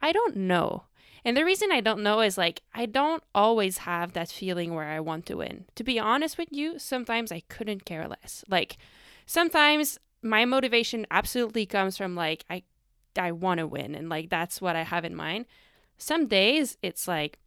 I 0.00 0.12
don't 0.12 0.36
know. 0.36 0.84
And 1.24 1.36
the 1.36 1.44
reason 1.44 1.72
I 1.72 1.80
don't 1.80 2.02
know 2.02 2.20
is 2.20 2.38
like, 2.38 2.62
I 2.74 2.86
don't 2.86 3.22
always 3.34 3.78
have 3.78 4.12
that 4.12 4.30
feeling 4.30 4.74
where 4.74 4.86
I 4.86 5.00
want 5.00 5.26
to 5.26 5.36
win. 5.36 5.64
To 5.74 5.84
be 5.84 5.98
honest 5.98 6.38
with 6.38 6.48
you, 6.52 6.78
sometimes 6.78 7.32
I 7.32 7.42
couldn't 7.48 7.84
care 7.84 8.06
less. 8.08 8.44
Like, 8.48 8.78
sometimes 9.26 9.98
my 10.22 10.44
motivation 10.44 11.06
absolutely 11.10 11.66
comes 11.66 11.96
from 11.96 12.14
like, 12.14 12.44
I, 12.48 12.62
I 13.18 13.32
want 13.32 13.58
to 13.58 13.66
win. 13.66 13.94
And 13.94 14.08
like, 14.08 14.30
that's 14.30 14.60
what 14.60 14.76
I 14.76 14.82
have 14.82 15.04
in 15.04 15.14
mind. 15.14 15.46
Some 15.96 16.26
days 16.26 16.76
it's 16.82 17.08
like, 17.08 17.38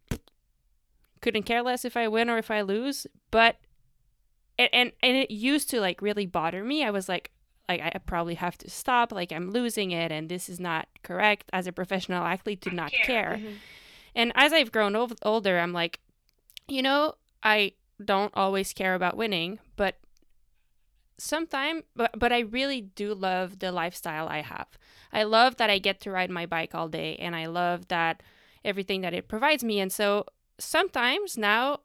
couldn't 1.22 1.44
care 1.44 1.62
less 1.62 1.86
if 1.86 1.96
I 1.96 2.08
win 2.08 2.30
or 2.30 2.38
if 2.38 2.52
I 2.52 2.62
lose. 2.62 3.08
But 3.30 3.58
and, 4.58 4.70
and 4.74 4.92
and 5.02 5.18
it 5.18 5.32
used 5.32 5.70
to 5.70 5.80
like 5.80 6.02
really 6.02 6.26
bother 6.26 6.64
me. 6.64 6.84
I 6.84 6.92
was 6.92 7.08
like 7.08 7.32
like 7.70 7.82
I 7.82 7.98
probably 8.06 8.36
have 8.36 8.58
to 8.60 8.70
stop, 8.70 9.12
like 9.12 9.32
I'm 9.32 9.52
losing 9.52 9.92
it 9.92 10.12
and 10.12 10.28
this 10.28 10.50
is 10.50 10.60
not 10.60 10.88
correct 11.04 11.50
as 11.54 11.68
a 11.68 11.72
professional 11.72 12.24
athlete 12.24 12.62
to 12.64 12.72
not 12.72 12.92
care. 12.92 13.06
care. 13.06 13.38
Mm-hmm. 13.38 13.54
And 14.16 14.32
as 14.36 14.52
I've 14.52 14.72
grown 14.72 14.96
o- 14.96 15.08
older, 15.24 15.58
I'm 15.58 15.72
like, 15.72 16.00
you 16.68 16.82
know, 16.82 17.16
I 17.44 17.74
don't 18.04 18.34
always 18.36 18.74
care 18.74 18.94
about 18.94 19.16
winning, 19.16 19.60
but 19.78 19.96
sometimes 21.18 21.84
but, 21.96 22.12
but 22.18 22.34
I 22.34 22.40
really 22.40 22.82
do 22.82 23.14
love 23.14 23.60
the 23.60 23.72
lifestyle 23.72 24.28
I 24.28 24.42
have. 24.42 24.68
I 25.14 25.24
love 25.24 25.58
that 25.58 25.70
I 25.70 25.80
get 25.80 26.00
to 26.02 26.12
ride 26.12 26.30
my 26.30 26.46
bike 26.46 26.74
all 26.74 26.88
day 26.88 27.16
and 27.18 27.36
I 27.36 27.48
love 27.48 27.88
that 27.90 28.24
everything 28.64 29.02
that 29.02 29.14
it 29.14 29.28
provides 29.28 29.64
me. 29.64 29.80
And 29.80 29.92
so 29.92 30.26
sometimes 30.58 31.38
now 31.38 31.80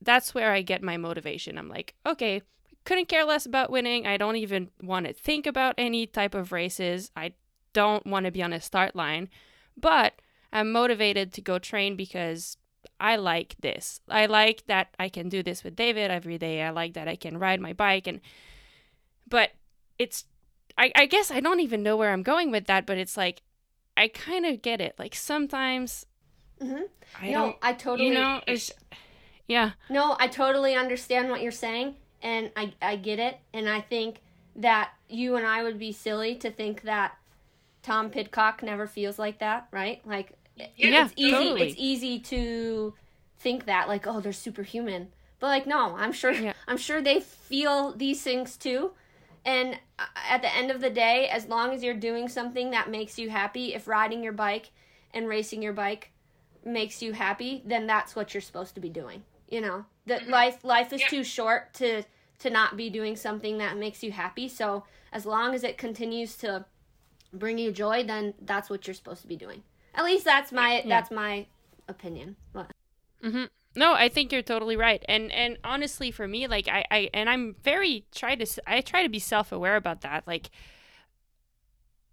that's 0.00 0.34
where 0.34 0.52
I 0.52 0.62
get 0.62 0.82
my 0.82 0.96
motivation. 0.96 1.58
I'm 1.58 1.68
like, 1.68 1.94
okay, 2.06 2.42
couldn't 2.84 3.08
care 3.08 3.24
less 3.24 3.46
about 3.46 3.70
winning. 3.70 4.06
I 4.06 4.16
don't 4.16 4.36
even 4.36 4.70
want 4.82 5.06
to 5.06 5.12
think 5.12 5.46
about 5.46 5.74
any 5.78 6.06
type 6.06 6.34
of 6.34 6.52
races. 6.52 7.10
I 7.16 7.32
don't 7.72 8.06
want 8.06 8.26
to 8.26 8.32
be 8.32 8.42
on 8.42 8.52
a 8.52 8.60
start 8.60 8.94
line, 8.94 9.28
but 9.76 10.20
I'm 10.52 10.70
motivated 10.70 11.32
to 11.32 11.40
go 11.40 11.58
train 11.58 11.96
because 11.96 12.58
I 13.00 13.16
like 13.16 13.56
this. 13.60 14.00
I 14.08 14.26
like 14.26 14.64
that 14.66 14.94
I 14.98 15.08
can 15.08 15.28
do 15.28 15.42
this 15.42 15.64
with 15.64 15.74
David 15.74 16.10
every 16.10 16.38
day. 16.38 16.62
I 16.62 16.70
like 16.70 16.94
that 16.94 17.08
I 17.08 17.16
can 17.16 17.38
ride 17.38 17.60
my 17.60 17.72
bike 17.72 18.06
and 18.06 18.20
but 19.26 19.50
it's 19.98 20.26
I, 20.76 20.92
I 20.96 21.06
guess 21.06 21.30
I 21.30 21.40
don't 21.40 21.60
even 21.60 21.82
know 21.82 21.96
where 21.96 22.12
I'm 22.12 22.22
going 22.22 22.50
with 22.50 22.66
that, 22.66 22.86
but 22.86 22.98
it's 22.98 23.16
like 23.16 23.42
I 23.96 24.08
kind 24.08 24.46
of 24.46 24.62
get 24.62 24.80
it. 24.80 24.94
Like 24.98 25.14
sometimes 25.14 26.06
Mm-hmm. 26.60 26.82
I 27.20 27.30
no, 27.30 27.38
don't, 27.38 27.56
I 27.62 27.72
totally. 27.72 28.08
you 28.08 28.14
know, 28.14 28.40
it's 28.46 28.72
yeah, 29.48 29.72
No, 29.88 30.16
I 30.18 30.28
totally 30.28 30.74
understand 30.74 31.28
what 31.30 31.42
you're 31.42 31.52
saying, 31.52 31.96
and 32.22 32.50
I 32.56 32.74
I 32.80 32.96
get 32.96 33.18
it, 33.18 33.38
and 33.52 33.68
I 33.68 33.80
think 33.80 34.20
that 34.56 34.90
you 35.08 35.36
and 35.36 35.46
I 35.46 35.62
would 35.62 35.78
be 35.78 35.92
silly 35.92 36.36
to 36.36 36.50
think 36.50 36.82
that 36.82 37.16
Tom 37.82 38.10
Pidcock 38.10 38.62
never 38.62 38.86
feels 38.86 39.18
like 39.18 39.38
that, 39.40 39.68
right? 39.72 40.00
Like 40.06 40.32
Yeah, 40.76 41.04
it's 41.04 41.14
easy 41.16 41.30
totally. 41.30 41.62
it's 41.62 41.74
easy 41.78 42.20
to 42.20 42.94
think 43.38 43.66
that 43.66 43.88
like 43.88 44.06
oh 44.06 44.20
they're 44.20 44.32
superhuman. 44.32 45.08
But 45.40 45.48
like 45.48 45.66
no, 45.66 45.96
I'm 45.96 46.12
sure 46.12 46.32
Yeah. 46.32 46.54
I'm 46.68 46.78
sure 46.78 47.02
they 47.02 47.20
feel 47.20 47.92
these 47.92 48.22
things 48.22 48.56
too. 48.56 48.92
And 49.44 49.78
uh, 49.98 50.06
at 50.28 50.42
the 50.42 50.54
end 50.54 50.70
of 50.70 50.80
the 50.80 50.90
day, 50.90 51.28
as 51.28 51.46
long 51.46 51.72
as 51.72 51.82
you're 51.82 51.94
doing 51.94 52.28
something 52.28 52.70
that 52.70 52.90
makes 52.90 53.18
you 53.18 53.30
happy, 53.30 53.74
if 53.74 53.86
riding 53.86 54.22
your 54.22 54.32
bike 54.32 54.70
and 55.12 55.28
racing 55.28 55.62
your 55.62 55.72
bike 55.72 56.10
makes 56.64 57.02
you 57.02 57.12
happy, 57.12 57.62
then 57.66 57.86
that's 57.86 58.16
what 58.16 58.32
you're 58.32 58.40
supposed 58.40 58.74
to 58.74 58.80
be 58.80 58.88
doing. 58.88 59.22
You 59.48 59.60
know, 59.60 59.84
that 60.06 60.28
life 60.28 60.64
life 60.64 60.92
is 60.92 61.02
Yeah. 61.02 61.08
too 61.08 61.24
short 61.24 61.74
to 61.74 62.04
to 62.38 62.50
not 62.50 62.76
be 62.76 62.90
doing 62.90 63.16
something 63.16 63.58
that 63.58 63.76
makes 63.76 64.02
you 64.02 64.12
happy. 64.12 64.48
So 64.48 64.84
as 65.12 65.24
long 65.24 65.54
as 65.54 65.62
it 65.62 65.78
continues 65.78 66.36
to 66.38 66.64
bring 67.32 67.58
you 67.58 67.70
joy, 67.70 68.04
then 68.04 68.34
that's 68.40 68.68
what 68.70 68.86
you're 68.86 68.94
supposed 68.94 69.22
to 69.22 69.28
be 69.28 69.36
doing. 69.36 69.62
At 69.94 70.04
least 70.04 70.24
that's 70.24 70.52
my 70.52 70.84
that's 70.86 71.10
my 71.10 71.46
opinion. 71.88 72.36
But 72.52 72.70
hmm 73.22 73.44
No, 73.76 73.94
I 73.94 74.08
think 74.08 74.32
you're 74.32 74.42
totally 74.42 74.76
right. 74.76 75.04
And 75.08 75.32
and 75.32 75.58
honestly, 75.64 76.10
for 76.10 76.28
me, 76.28 76.46
like 76.46 76.68
I, 76.68 76.84
I 76.90 77.10
and 77.12 77.28
I'm 77.28 77.56
very 77.62 78.04
try 78.14 78.34
to 78.36 78.46
i 78.66 78.80
try 78.80 79.02
to 79.02 79.08
be 79.08 79.18
self 79.18 79.52
aware 79.52 79.76
about 79.76 80.02
that. 80.02 80.26
Like 80.26 80.50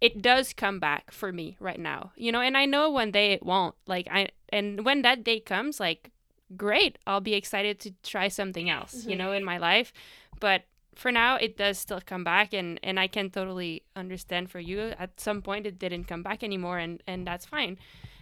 it 0.00 0.20
does 0.20 0.52
come 0.52 0.80
back 0.80 1.12
for 1.12 1.32
me 1.32 1.56
right 1.60 1.78
now, 1.78 2.12
you 2.16 2.32
know. 2.32 2.40
And 2.40 2.56
I 2.56 2.64
know 2.66 2.90
one 2.90 3.12
day 3.12 3.32
it 3.32 3.44
won't. 3.44 3.76
Like 3.86 4.08
I 4.10 4.28
and 4.48 4.84
when 4.84 5.02
that 5.02 5.22
day 5.22 5.38
comes, 5.40 5.78
like 5.78 6.10
great, 6.56 6.98
I'll 7.06 7.20
be 7.20 7.34
excited 7.34 7.78
to 7.80 7.94
try 8.02 8.28
something 8.28 8.68
else, 8.68 9.06
you 9.06 9.16
know, 9.16 9.32
in 9.32 9.44
my 9.44 9.58
life. 9.58 9.92
But 10.40 10.64
for 10.94 11.12
now, 11.12 11.36
it 11.36 11.56
does 11.56 11.78
still 11.78 12.00
come 12.04 12.24
back, 12.24 12.52
and 12.52 12.80
and 12.82 12.98
I 12.98 13.06
can 13.06 13.30
totally 13.30 13.84
understand 13.94 14.50
for 14.50 14.60
you. 14.60 14.92
At 14.98 15.20
some 15.20 15.40
point, 15.40 15.66
it 15.66 15.78
didn't 15.78 16.04
come 16.04 16.22
back 16.22 16.42
anymore, 16.42 16.78
and 16.78 17.02
and 17.06 17.26
that's 17.26 17.46
fine. 17.46 17.78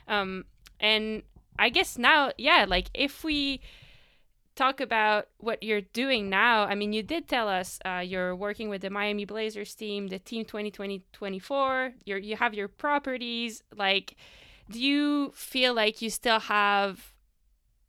Um, 0.06 0.44
and 0.78 1.22
I 1.58 1.68
guess 1.68 1.98
now, 1.98 2.32
yeah, 2.38 2.64
like 2.68 2.88
if 2.94 3.22
we 3.24 3.60
talk 4.56 4.80
about 4.80 5.28
what 5.38 5.62
you're 5.62 5.80
doing 5.80 6.28
now, 6.28 6.64
I 6.64 6.74
mean, 6.74 6.92
you 6.92 7.02
did 7.02 7.28
tell 7.28 7.48
us 7.48 7.78
uh, 7.84 8.02
you're 8.04 8.34
working 8.34 8.68
with 8.68 8.82
the 8.82 8.90
Miami 8.90 9.24
Blazers 9.24 9.74
team, 9.74 10.08
the 10.08 10.18
team 10.18 10.44
2020-24. 10.44 11.92
You're 12.04 12.18
you 12.18 12.36
have 12.36 12.54
your 12.54 12.68
properties. 12.68 13.62
Like, 13.74 14.16
do 14.70 14.80
you 14.80 15.32
feel 15.34 15.74
like 15.74 16.02
you 16.02 16.10
still 16.10 16.40
have, 16.40 17.12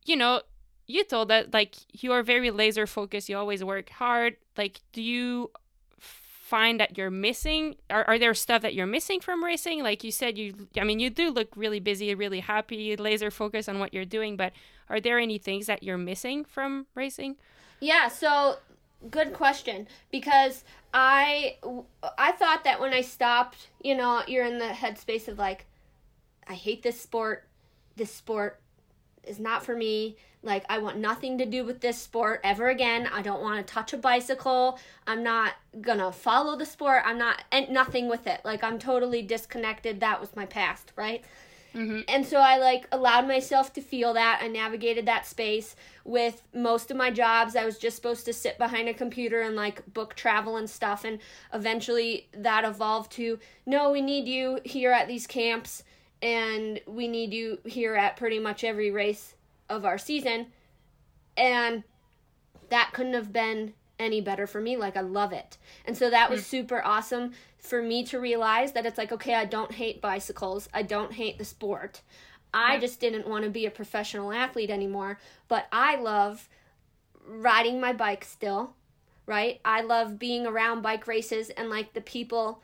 you 0.04 0.16
know, 0.16 0.42
you 0.86 1.04
told 1.04 1.28
that 1.28 1.52
like 1.52 1.76
you 1.92 2.12
are 2.12 2.22
very 2.22 2.50
laser 2.50 2.86
focused. 2.86 3.28
You 3.28 3.36
always 3.36 3.62
work 3.64 3.90
hard. 3.90 4.36
Like, 4.56 4.80
do 4.92 5.02
you 5.02 5.50
find 6.52 6.78
that 6.80 6.98
you're 6.98 7.10
missing? 7.10 7.76
Are, 7.88 8.04
are 8.04 8.18
there 8.18 8.34
stuff 8.34 8.60
that 8.60 8.74
you're 8.74 8.86
missing 8.86 9.20
from 9.20 9.42
racing? 9.42 9.82
Like 9.82 10.04
you 10.04 10.12
said, 10.12 10.36
you, 10.36 10.68
I 10.76 10.84
mean, 10.84 11.00
you 11.00 11.08
do 11.08 11.30
look 11.30 11.48
really 11.56 11.80
busy, 11.80 12.14
really 12.14 12.40
happy, 12.40 12.94
laser 12.94 13.30
focused 13.30 13.70
on 13.70 13.78
what 13.78 13.94
you're 13.94 14.04
doing, 14.04 14.36
but 14.36 14.52
are 14.90 15.00
there 15.00 15.18
any 15.18 15.38
things 15.38 15.64
that 15.64 15.82
you're 15.82 15.96
missing 15.96 16.44
from 16.44 16.86
racing? 16.94 17.36
Yeah, 17.80 18.08
so 18.08 18.58
good 19.10 19.32
question 19.32 19.88
because 20.10 20.62
I 20.92 21.56
I 22.18 22.32
thought 22.32 22.64
that 22.64 22.78
when 22.78 22.92
I 22.92 23.00
stopped, 23.00 23.68
you 23.82 23.96
know, 23.96 24.22
you're 24.28 24.44
in 24.44 24.58
the 24.58 24.66
headspace 24.66 25.28
of 25.28 25.38
like 25.38 25.64
I 26.46 26.52
hate 26.52 26.82
this 26.82 27.00
sport. 27.00 27.46
This 27.96 28.12
sport 28.12 28.60
is 29.24 29.40
not 29.40 29.64
for 29.64 29.74
me. 29.74 30.16
Like 30.42 30.64
I 30.68 30.78
want 30.78 30.98
nothing 30.98 31.38
to 31.38 31.46
do 31.46 31.64
with 31.64 31.80
this 31.80 31.98
sport 31.98 32.40
ever 32.42 32.68
again. 32.68 33.08
I 33.12 33.22
don't 33.22 33.42
want 33.42 33.64
to 33.64 33.72
touch 33.72 33.92
a 33.92 33.96
bicycle. 33.96 34.78
I'm 35.06 35.22
not 35.22 35.54
going 35.80 35.98
to 35.98 36.10
follow 36.10 36.56
the 36.56 36.66
sport. 36.66 37.02
I'm 37.04 37.18
not 37.18 37.44
and 37.52 37.70
nothing 37.70 38.08
with 38.08 38.26
it. 38.26 38.40
Like 38.44 38.64
I'm 38.64 38.78
totally 38.78 39.22
disconnected. 39.22 40.00
That 40.00 40.20
was 40.20 40.34
my 40.34 40.46
past, 40.46 40.92
right? 40.96 41.24
Mm-hmm. 41.74 42.00
And 42.08 42.26
so 42.26 42.38
I 42.38 42.58
like 42.58 42.86
allowed 42.92 43.26
myself 43.26 43.72
to 43.74 43.80
feel 43.80 44.14
that. 44.14 44.40
I 44.42 44.48
navigated 44.48 45.06
that 45.06 45.26
space 45.26 45.74
with 46.04 46.42
most 46.52 46.90
of 46.90 46.96
my 46.96 47.10
jobs. 47.10 47.56
I 47.56 47.64
was 47.64 47.78
just 47.78 47.96
supposed 47.96 48.24
to 48.26 48.32
sit 48.32 48.58
behind 48.58 48.88
a 48.88 48.94
computer 48.94 49.40
and 49.40 49.56
like 49.56 49.94
book 49.94 50.14
travel 50.14 50.56
and 50.56 50.68
stuff. 50.68 51.04
And 51.04 51.18
eventually 51.54 52.28
that 52.36 52.64
evolved 52.64 53.12
to 53.12 53.38
no, 53.64 53.90
we 53.90 54.02
need 54.02 54.28
you 54.28 54.60
here 54.64 54.92
at 54.92 55.08
these 55.08 55.26
camps 55.26 55.82
and 56.20 56.80
we 56.86 57.08
need 57.08 57.32
you 57.32 57.58
here 57.64 57.94
at 57.94 58.16
pretty 58.16 58.38
much 58.38 58.64
every 58.64 58.90
race 58.90 59.34
of 59.72 59.84
our 59.84 59.98
season. 59.98 60.46
And 61.36 61.84
that 62.68 62.90
couldn't 62.92 63.14
have 63.14 63.32
been 63.32 63.74
any 63.98 64.20
better 64.20 64.46
for 64.46 64.60
me. 64.60 64.76
Like, 64.76 64.96
I 64.96 65.00
love 65.00 65.32
it. 65.32 65.58
And 65.84 65.96
so 65.96 66.10
that 66.10 66.30
was 66.30 66.40
mm. 66.40 66.44
super 66.44 66.82
awesome 66.84 67.32
for 67.58 67.82
me 67.82 68.04
to 68.06 68.18
realize 68.18 68.72
that 68.72 68.86
it's 68.86 68.98
like, 68.98 69.12
okay, 69.12 69.34
I 69.34 69.44
don't 69.44 69.72
hate 69.72 70.00
bicycles, 70.00 70.68
I 70.74 70.82
don't 70.82 71.12
hate 71.12 71.38
the 71.38 71.44
sport. 71.44 72.02
I 72.54 72.78
just 72.78 73.00
didn't 73.00 73.26
want 73.26 73.44
to 73.44 73.50
be 73.50 73.64
a 73.64 73.70
professional 73.70 74.32
athlete 74.32 74.68
anymore, 74.68 75.18
but 75.48 75.68
I 75.72 75.96
love 75.96 76.48
riding 77.26 77.80
my 77.80 77.94
bike 77.94 78.24
still, 78.24 78.74
right? 79.26 79.60
I 79.64 79.80
love 79.80 80.18
being 80.18 80.46
around 80.46 80.82
bike 80.82 81.06
races 81.06 81.48
and 81.50 81.70
like 81.70 81.94
the 81.94 82.02
people 82.02 82.62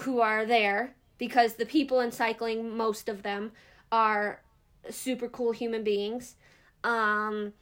who 0.00 0.20
are 0.20 0.44
there 0.46 0.94
because 1.18 1.54
the 1.54 1.66
people 1.66 2.00
in 2.00 2.12
cycling, 2.12 2.76
most 2.76 3.08
of 3.08 3.22
them, 3.22 3.52
are 3.90 4.42
super 4.88 5.28
cool 5.28 5.52
human 5.52 5.84
beings. 5.84 6.36
Um, 6.84 7.52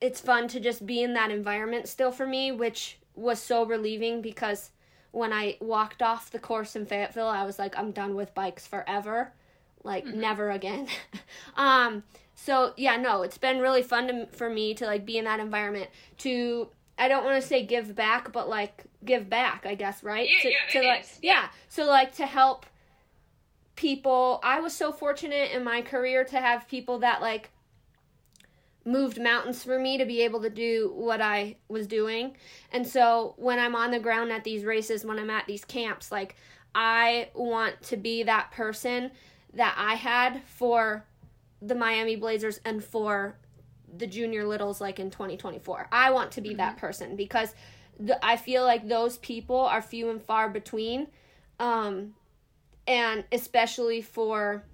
it's 0.00 0.20
fun 0.20 0.48
to 0.48 0.60
just 0.60 0.86
be 0.86 1.02
in 1.02 1.14
that 1.14 1.30
environment 1.30 1.88
still 1.88 2.12
for 2.12 2.26
me, 2.26 2.52
which 2.52 2.98
was 3.14 3.40
so 3.40 3.64
relieving 3.64 4.22
because 4.22 4.70
when 5.10 5.32
I 5.32 5.56
walked 5.60 6.02
off 6.02 6.30
the 6.30 6.38
course 6.38 6.76
in 6.76 6.86
Fayetteville, 6.86 7.28
I 7.28 7.44
was 7.44 7.58
like, 7.58 7.76
I'm 7.78 7.90
done 7.90 8.14
with 8.14 8.34
bikes 8.34 8.66
forever. 8.66 9.32
Like, 9.82 10.06
never 10.06 10.50
again. 10.50 10.88
um, 11.56 12.02
so 12.34 12.72
yeah, 12.76 12.96
no, 12.96 13.22
it's 13.22 13.38
been 13.38 13.58
really 13.58 13.82
fun 13.82 14.08
to, 14.08 14.26
for 14.36 14.48
me 14.48 14.74
to 14.74 14.86
like 14.86 15.04
be 15.04 15.18
in 15.18 15.24
that 15.24 15.40
environment 15.40 15.90
to 16.18 16.68
I 16.98 17.08
don't 17.08 17.24
want 17.24 17.40
to 17.40 17.46
say 17.46 17.64
give 17.64 17.94
back, 17.94 18.32
but 18.32 18.48
like 18.48 18.84
give 19.04 19.30
back, 19.30 19.66
I 19.66 19.74
guess, 19.74 20.02
right? 20.02 20.28
Yeah, 20.28 20.42
to, 20.42 20.48
yeah, 20.48 20.80
to 20.80 20.88
like 20.88 21.00
is. 21.02 21.18
yeah, 21.22 21.48
so 21.68 21.84
like 21.84 22.14
to 22.16 22.26
help 22.26 22.66
people. 23.78 24.40
I 24.42 24.58
was 24.58 24.74
so 24.74 24.90
fortunate 24.90 25.52
in 25.52 25.62
my 25.62 25.82
career 25.82 26.24
to 26.24 26.40
have 26.40 26.66
people 26.66 26.98
that 26.98 27.22
like 27.22 27.50
moved 28.84 29.20
mountains 29.20 29.62
for 29.62 29.78
me 29.78 29.98
to 29.98 30.04
be 30.04 30.22
able 30.22 30.42
to 30.42 30.50
do 30.50 30.90
what 30.96 31.20
I 31.20 31.56
was 31.68 31.86
doing. 31.86 32.34
And 32.72 32.84
so 32.84 33.34
when 33.36 33.60
I'm 33.60 33.76
on 33.76 33.92
the 33.92 34.00
ground 34.00 34.32
at 34.32 34.42
these 34.42 34.64
races, 34.64 35.04
when 35.04 35.18
I'm 35.18 35.30
at 35.30 35.46
these 35.46 35.64
camps, 35.64 36.10
like 36.10 36.34
I 36.74 37.30
want 37.34 37.80
to 37.84 37.96
be 37.96 38.24
that 38.24 38.50
person 38.50 39.12
that 39.54 39.76
I 39.78 39.94
had 39.94 40.42
for 40.44 41.04
the 41.62 41.76
Miami 41.76 42.16
Blazers 42.16 42.60
and 42.64 42.82
for 42.82 43.36
the 43.96 44.08
junior 44.08 44.44
littles 44.44 44.80
like 44.80 44.98
in 44.98 45.10
2024. 45.10 45.88
I 45.92 46.10
want 46.10 46.32
to 46.32 46.40
be 46.40 46.54
that 46.54 46.78
person 46.78 47.14
because 47.14 47.54
the, 48.00 48.24
I 48.26 48.36
feel 48.36 48.64
like 48.64 48.88
those 48.88 49.18
people 49.18 49.60
are 49.60 49.80
few 49.80 50.10
and 50.10 50.20
far 50.20 50.48
between. 50.48 51.06
Um, 51.60 52.14
and 52.88 53.22
especially 53.30 54.00
for 54.02 54.64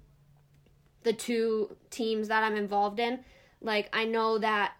the 1.03 1.13
two 1.13 1.75
teams 1.91 2.29
that 2.29 2.41
I'm 2.43 2.55
involved 2.55 2.99
in, 2.99 3.19
like 3.61 3.89
I 3.93 4.05
know 4.05 4.39
that 4.39 4.73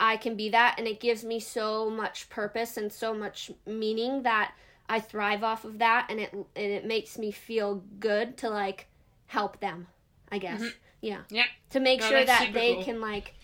I 0.00 0.16
can 0.16 0.34
be 0.36 0.48
that 0.50 0.76
and 0.78 0.88
it 0.88 0.98
gives 0.98 1.24
me 1.24 1.38
so 1.38 1.90
much 1.90 2.28
purpose 2.30 2.76
and 2.76 2.92
so 2.92 3.14
much 3.14 3.50
meaning 3.66 4.22
that 4.22 4.54
I 4.88 5.00
thrive 5.00 5.44
off 5.44 5.64
of 5.64 5.78
that 5.78 6.06
and 6.08 6.18
it 6.18 6.32
and 6.32 6.46
it 6.56 6.86
makes 6.86 7.18
me 7.18 7.30
feel 7.30 7.82
good 8.00 8.36
to 8.38 8.48
like 8.48 8.86
help 9.26 9.60
them, 9.60 9.86
I 10.32 10.38
guess. 10.38 10.60
Mm-hmm. 10.60 10.68
Yeah. 11.02 11.20
Yeah. 11.30 11.44
To 11.70 11.80
make 11.80 12.00
No, 12.00 12.08
sure 12.08 12.24
that 12.24 12.50
they 12.54 12.74
cool. 12.74 12.84
can 12.84 13.00
like 13.00 13.34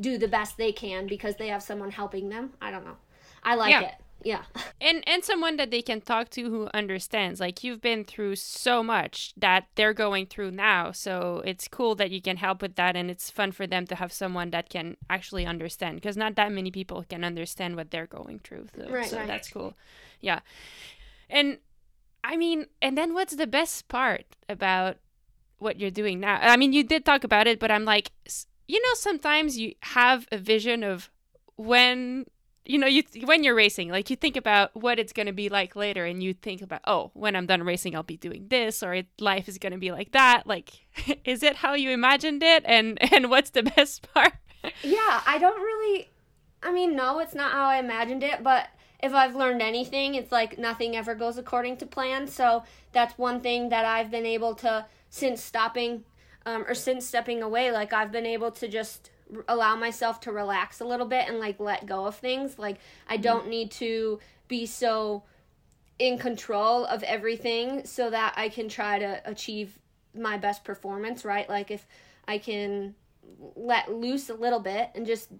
do 0.00 0.18
the 0.18 0.28
best 0.28 0.56
they 0.56 0.72
can 0.72 1.06
because 1.06 1.36
they 1.36 1.48
have 1.48 1.62
someone 1.62 1.90
helping 1.90 2.28
them. 2.28 2.54
I 2.60 2.70
don't 2.70 2.84
know. 2.84 2.96
I 3.42 3.54
like 3.56 3.70
Yeah. 3.70 3.82
it. 3.82 3.94
Yeah. 4.24 4.42
and 4.80 5.04
and 5.06 5.22
someone 5.22 5.56
that 5.58 5.70
they 5.70 5.82
can 5.82 6.00
talk 6.00 6.30
to 6.30 6.42
who 6.50 6.68
understands 6.72 7.40
like 7.40 7.62
you've 7.62 7.80
been 7.82 8.04
through 8.04 8.36
so 8.36 8.82
much 8.82 9.34
that 9.36 9.66
they're 9.74 9.92
going 9.92 10.26
through 10.26 10.50
now 10.52 10.92
so 10.92 11.42
it's 11.44 11.68
cool 11.68 11.94
that 11.96 12.10
you 12.10 12.22
can 12.22 12.38
help 12.38 12.62
with 12.62 12.74
that 12.76 12.96
and 12.96 13.10
it's 13.10 13.30
fun 13.30 13.52
for 13.52 13.66
them 13.66 13.86
to 13.86 13.94
have 13.96 14.12
someone 14.12 14.50
that 14.50 14.70
can 14.70 14.96
actually 15.10 15.44
understand 15.44 15.96
because 15.96 16.16
not 16.16 16.36
that 16.36 16.50
many 16.50 16.70
people 16.70 17.04
can 17.08 17.22
understand 17.22 17.76
what 17.76 17.90
they're 17.90 18.06
going 18.06 18.38
through 18.42 18.66
so, 18.76 18.88
Right, 18.90 19.06
so 19.06 19.18
right. 19.18 19.26
that's 19.26 19.50
cool 19.50 19.74
yeah 20.20 20.40
and 21.28 21.58
i 22.24 22.36
mean 22.36 22.66
and 22.80 22.96
then 22.96 23.12
what's 23.14 23.36
the 23.36 23.46
best 23.46 23.88
part 23.88 24.24
about 24.48 24.96
what 25.58 25.78
you're 25.78 25.90
doing 25.90 26.18
now 26.20 26.38
i 26.40 26.56
mean 26.56 26.72
you 26.72 26.82
did 26.82 27.04
talk 27.04 27.24
about 27.24 27.46
it 27.46 27.58
but 27.58 27.70
i'm 27.70 27.84
like 27.84 28.10
you 28.66 28.80
know 28.80 28.94
sometimes 28.94 29.58
you 29.58 29.74
have 29.80 30.26
a 30.32 30.38
vision 30.38 30.82
of 30.82 31.10
when 31.56 32.24
you 32.64 32.78
know, 32.78 32.86
you 32.86 33.02
when 33.24 33.44
you're 33.44 33.54
racing, 33.54 33.90
like 33.90 34.08
you 34.08 34.16
think 34.16 34.36
about 34.36 34.74
what 34.74 34.98
it's 34.98 35.12
going 35.12 35.26
to 35.26 35.32
be 35.32 35.48
like 35.48 35.76
later, 35.76 36.04
and 36.04 36.22
you 36.22 36.32
think 36.32 36.62
about, 36.62 36.80
oh, 36.86 37.10
when 37.14 37.36
I'm 37.36 37.46
done 37.46 37.62
racing, 37.62 37.94
I'll 37.94 38.02
be 38.02 38.16
doing 38.16 38.46
this, 38.48 38.82
or 38.82 39.02
life 39.20 39.48
is 39.48 39.58
going 39.58 39.72
to 39.72 39.78
be 39.78 39.92
like 39.92 40.12
that. 40.12 40.46
Like, 40.46 40.70
is 41.24 41.42
it 41.42 41.56
how 41.56 41.74
you 41.74 41.90
imagined 41.90 42.42
it, 42.42 42.62
and 42.66 42.98
and 43.12 43.28
what's 43.28 43.50
the 43.50 43.62
best 43.62 44.10
part? 44.14 44.34
yeah, 44.82 45.22
I 45.26 45.38
don't 45.38 45.60
really. 45.60 46.08
I 46.62 46.72
mean, 46.72 46.96
no, 46.96 47.18
it's 47.18 47.34
not 47.34 47.52
how 47.52 47.66
I 47.66 47.76
imagined 47.76 48.22
it, 48.22 48.42
but 48.42 48.68
if 49.00 49.12
I've 49.12 49.36
learned 49.36 49.60
anything, 49.60 50.14
it's 50.14 50.32
like 50.32 50.58
nothing 50.58 50.96
ever 50.96 51.14
goes 51.14 51.36
according 51.36 51.76
to 51.78 51.86
plan. 51.86 52.26
So 52.26 52.64
that's 52.92 53.18
one 53.18 53.40
thing 53.42 53.68
that 53.68 53.84
I've 53.84 54.10
been 54.10 54.24
able 54.24 54.54
to 54.56 54.86
since 55.10 55.42
stopping 55.42 56.04
um, 56.46 56.64
or 56.66 56.74
since 56.74 57.06
stepping 57.06 57.42
away. 57.42 57.70
Like 57.70 57.92
I've 57.92 58.10
been 58.10 58.24
able 58.24 58.50
to 58.52 58.66
just 58.66 59.10
allow 59.48 59.76
myself 59.76 60.20
to 60.20 60.32
relax 60.32 60.80
a 60.80 60.84
little 60.84 61.06
bit 61.06 61.28
and 61.28 61.38
like 61.38 61.60
let 61.60 61.86
go 61.86 62.06
of 62.06 62.16
things. 62.16 62.58
Like 62.58 62.78
I 63.08 63.14
mm-hmm. 63.14 63.22
don't 63.22 63.48
need 63.48 63.70
to 63.72 64.20
be 64.48 64.66
so 64.66 65.24
in 65.98 66.18
control 66.18 66.84
of 66.86 67.02
everything 67.04 67.86
so 67.86 68.10
that 68.10 68.34
I 68.36 68.48
can 68.48 68.68
try 68.68 68.98
to 68.98 69.20
achieve 69.24 69.78
my 70.14 70.36
best 70.36 70.64
performance, 70.64 71.24
right? 71.24 71.48
Like 71.48 71.70
if 71.70 71.86
I 72.26 72.38
can 72.38 72.94
let 73.56 73.92
loose 73.92 74.28
a 74.30 74.34
little 74.34 74.60
bit 74.60 74.90
and 74.94 75.06
just 75.06 75.30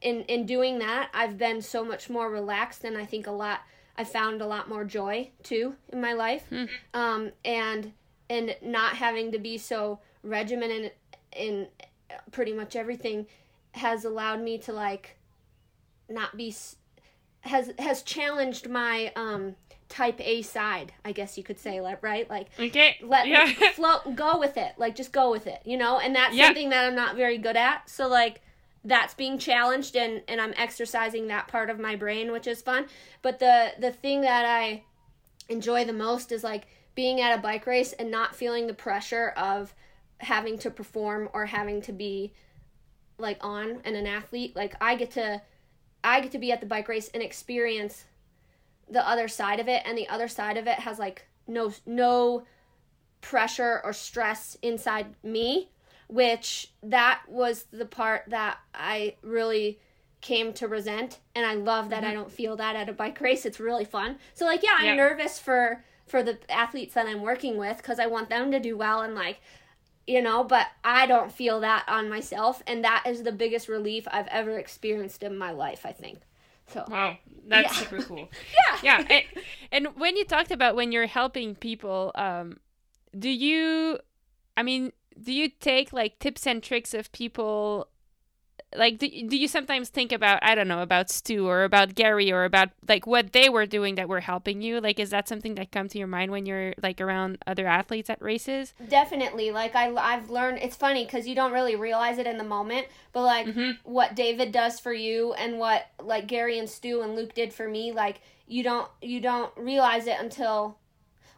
in 0.00 0.22
in 0.22 0.46
doing 0.46 0.78
that, 0.80 1.10
I've 1.14 1.38
been 1.38 1.62
so 1.62 1.84
much 1.84 2.10
more 2.10 2.30
relaxed 2.30 2.84
and 2.84 2.96
I 2.96 3.04
think 3.04 3.26
a 3.26 3.32
lot 3.32 3.60
I 3.96 4.04
found 4.04 4.40
a 4.40 4.46
lot 4.46 4.68
more 4.68 4.84
joy 4.84 5.30
too 5.42 5.76
in 5.92 6.00
my 6.00 6.12
life. 6.12 6.46
Hmm. 6.48 6.64
Um 6.94 7.32
and 7.44 7.92
and 8.28 8.56
not 8.62 8.96
having 8.96 9.32
to 9.32 9.38
be 9.38 9.58
so 9.58 10.00
regimented 10.22 10.92
in 11.36 11.68
pretty 12.30 12.52
much 12.52 12.76
everything 12.76 13.26
has 13.72 14.04
allowed 14.04 14.40
me 14.40 14.58
to 14.58 14.72
like 14.72 15.16
not 16.08 16.36
be 16.36 16.54
has 17.40 17.72
has 17.78 18.02
challenged 18.02 18.68
my 18.68 19.12
um 19.16 19.56
type 19.92 20.20
A 20.20 20.40
side, 20.40 20.94
I 21.04 21.12
guess 21.12 21.36
you 21.36 21.44
could 21.44 21.58
say, 21.58 21.82
like 21.82 22.02
right, 22.02 22.28
like 22.28 22.48
okay, 22.58 22.96
let 23.02 23.28
yeah. 23.28 23.46
float, 23.74 24.16
go 24.16 24.38
with 24.38 24.56
it, 24.56 24.72
like 24.78 24.96
just 24.96 25.12
go 25.12 25.30
with 25.30 25.46
it, 25.46 25.60
you 25.66 25.76
know, 25.76 25.98
and 25.98 26.16
that's 26.16 26.34
yeah. 26.34 26.46
something 26.46 26.70
that 26.70 26.86
I'm 26.86 26.94
not 26.94 27.14
very 27.14 27.36
good 27.36 27.56
at. 27.56 27.88
So 27.90 28.08
like 28.08 28.40
that's 28.84 29.12
being 29.12 29.38
challenged, 29.38 29.94
and 29.94 30.22
and 30.28 30.40
I'm 30.40 30.54
exercising 30.56 31.26
that 31.28 31.46
part 31.46 31.68
of 31.68 31.78
my 31.78 31.94
brain, 31.94 32.32
which 32.32 32.46
is 32.46 32.62
fun. 32.62 32.86
But 33.20 33.38
the 33.38 33.72
the 33.78 33.92
thing 33.92 34.22
that 34.22 34.46
I 34.46 34.82
enjoy 35.50 35.84
the 35.84 35.92
most 35.92 36.32
is 36.32 36.42
like 36.42 36.66
being 36.94 37.20
at 37.20 37.38
a 37.38 37.42
bike 37.42 37.66
race 37.66 37.92
and 37.92 38.10
not 38.10 38.34
feeling 38.34 38.66
the 38.66 38.74
pressure 38.74 39.28
of 39.36 39.74
having 40.22 40.58
to 40.58 40.70
perform 40.70 41.28
or 41.32 41.46
having 41.46 41.82
to 41.82 41.92
be 41.92 42.32
like 43.18 43.38
on 43.40 43.80
and 43.84 43.96
an 43.96 44.06
athlete 44.06 44.54
like 44.54 44.74
i 44.80 44.94
get 44.94 45.10
to 45.10 45.40
i 46.04 46.20
get 46.20 46.32
to 46.32 46.38
be 46.38 46.52
at 46.52 46.60
the 46.60 46.66
bike 46.66 46.88
race 46.88 47.08
and 47.12 47.22
experience 47.22 48.04
the 48.90 49.06
other 49.08 49.28
side 49.28 49.60
of 49.60 49.68
it 49.68 49.82
and 49.84 49.96
the 49.96 50.08
other 50.08 50.28
side 50.28 50.56
of 50.56 50.66
it 50.66 50.78
has 50.80 50.98
like 50.98 51.26
no 51.46 51.72
no 51.86 52.44
pressure 53.20 53.80
or 53.84 53.92
stress 53.92 54.56
inside 54.62 55.06
me 55.22 55.70
which 56.08 56.72
that 56.82 57.22
was 57.28 57.66
the 57.72 57.86
part 57.86 58.24
that 58.28 58.58
i 58.74 59.14
really 59.22 59.78
came 60.20 60.52
to 60.52 60.68
resent 60.68 61.18
and 61.34 61.46
i 61.46 61.54
love 61.54 61.90
that 61.90 62.02
mm-hmm. 62.02 62.10
i 62.10 62.14
don't 62.14 62.30
feel 62.30 62.56
that 62.56 62.76
at 62.76 62.88
a 62.88 62.92
bike 62.92 63.20
race 63.20 63.44
it's 63.44 63.60
really 63.60 63.84
fun 63.84 64.16
so 64.34 64.44
like 64.44 64.62
yeah 64.62 64.76
i'm 64.78 64.86
yeah. 64.86 64.94
nervous 64.94 65.38
for 65.38 65.84
for 66.06 66.22
the 66.22 66.38
athletes 66.50 66.94
that 66.94 67.06
i'm 67.06 67.22
working 67.22 67.56
with 67.56 67.76
because 67.76 67.98
i 67.98 68.06
want 68.06 68.28
them 68.28 68.50
to 68.50 68.60
do 68.60 68.76
well 68.76 69.00
and 69.02 69.14
like 69.14 69.40
you 70.06 70.22
know, 70.22 70.44
but 70.44 70.66
I 70.84 71.06
don't 71.06 71.32
feel 71.32 71.60
that 71.60 71.84
on 71.88 72.08
myself, 72.08 72.62
and 72.66 72.84
that 72.84 73.04
is 73.06 73.22
the 73.22 73.32
biggest 73.32 73.68
relief 73.68 74.06
I've 74.10 74.26
ever 74.28 74.58
experienced 74.58 75.22
in 75.22 75.36
my 75.36 75.52
life, 75.52 75.84
I 75.84 75.92
think. 75.92 76.20
So 76.68 76.84
Wow, 76.88 77.18
that's 77.46 77.74
yeah. 77.74 77.84
super 77.84 78.02
cool. 78.02 78.28
yeah. 78.82 79.00
Yeah. 79.00 79.06
And, 79.10 79.24
and, 79.70 79.96
when 79.96 80.16
you 80.16 80.24
talked 80.24 80.50
about 80.50 80.74
when 80.74 80.92
you're 80.92 81.06
helping 81.06 81.54
people, 81.54 82.12
um, 82.14 82.58
do 83.18 83.28
you 83.28 83.98
I 84.56 84.62
mean, 84.62 84.92
do 85.20 85.32
you 85.32 85.48
take 85.48 85.92
like 85.92 86.18
tips 86.18 86.46
and 86.46 86.62
tricks 86.62 86.94
of 86.94 87.12
people 87.12 87.88
like 88.76 88.98
do, 88.98 89.08
do 89.08 89.36
you 89.36 89.48
sometimes 89.48 89.88
think 89.88 90.12
about 90.12 90.38
i 90.42 90.54
don't 90.54 90.68
know 90.68 90.82
about 90.82 91.10
stu 91.10 91.46
or 91.46 91.64
about 91.64 91.94
gary 91.94 92.32
or 92.32 92.44
about 92.44 92.70
like 92.88 93.06
what 93.06 93.32
they 93.32 93.48
were 93.48 93.66
doing 93.66 93.94
that 93.96 94.08
were 94.08 94.20
helping 94.20 94.62
you? 94.62 94.80
Like 94.80 94.98
is 94.98 95.10
that 95.10 95.28
something 95.28 95.54
that 95.56 95.72
comes 95.72 95.92
to 95.92 95.98
your 95.98 96.06
mind 96.06 96.30
when 96.30 96.46
you're 96.46 96.74
like 96.82 97.00
around 97.00 97.38
other 97.46 97.66
athletes 97.66 98.10
at 98.10 98.20
races? 98.20 98.74
Definitely. 98.88 99.50
Like 99.50 99.74
I, 99.74 99.92
i've 99.94 100.30
learned 100.30 100.58
it's 100.58 100.76
funny 100.76 101.04
because 101.04 101.26
you 101.26 101.34
don't 101.34 101.52
really 101.52 101.76
realize 101.76 102.18
it 102.18 102.26
in 102.26 102.38
the 102.38 102.44
moment 102.44 102.86
but 103.12 103.22
like 103.22 103.46
mm-hmm. 103.46 103.70
what 103.84 104.14
david 104.14 104.52
does 104.52 104.78
for 104.78 104.92
you 104.92 105.32
and 105.34 105.58
what 105.58 105.86
like 106.00 106.26
gary 106.26 106.58
and 106.58 106.68
stu 106.68 107.02
and 107.02 107.14
luke 107.14 107.34
did 107.34 107.52
for 107.52 107.68
me 107.68 107.92
like 107.92 108.20
you 108.46 108.62
don't 108.62 108.88
you 109.00 109.20
don't 109.20 109.52
realize 109.56 110.06
it 110.06 110.16
until 110.20 110.78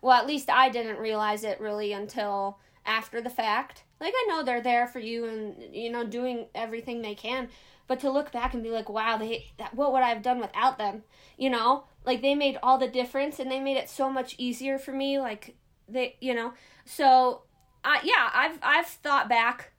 well 0.03 0.19
at 0.19 0.27
least 0.27 0.51
i 0.51 0.69
didn't 0.69 0.99
realize 0.99 1.45
it 1.45 1.61
really 1.61 1.93
until 1.93 2.59
after 2.85 3.21
the 3.21 3.31
fact 3.31 3.84
like 4.05 4.15
I 4.15 4.27
know 4.29 4.43
they're 4.43 4.61
there 4.61 4.87
for 4.87 4.99
you 4.99 5.25
and 5.25 5.75
you 5.75 5.91
know 5.91 6.05
doing 6.05 6.47
everything 6.55 7.01
they 7.01 7.15
can, 7.15 7.49
but 7.87 8.01
to 8.01 8.11
look 8.11 8.31
back 8.33 8.53
and 8.53 8.63
be 8.63 8.71
like, 8.71 8.91
wow, 8.91 9.17
they 9.17 9.47
what 9.73 9.93
would 9.93 10.03
I 10.03 10.11
have 10.11 10.23
done 10.23 10.41
without 10.41 10.77
them? 10.77 11.05
You 11.39 11.49
know, 11.49 11.85
like 12.05 12.21
they 12.21 12.35
made 12.35 12.59
all 12.63 12.77
the 12.77 12.87
difference 12.87 13.39
and 13.39 13.51
they 13.51 13.61
made 13.61 13.79
it 13.79 13.89
so 13.89 14.11
much 14.11 14.35
easier 14.37 14.79
for 14.79 14.93
me. 14.93 15.19
Like 15.19 15.57
they, 15.89 16.17
you 16.21 16.35
know, 16.35 16.53
so 16.85 17.43
uh, 17.83 17.99
yeah, 18.05 18.31
I've 18.35 18.59
I've 18.63 18.87
thought 18.87 19.29
back 19.31 19.73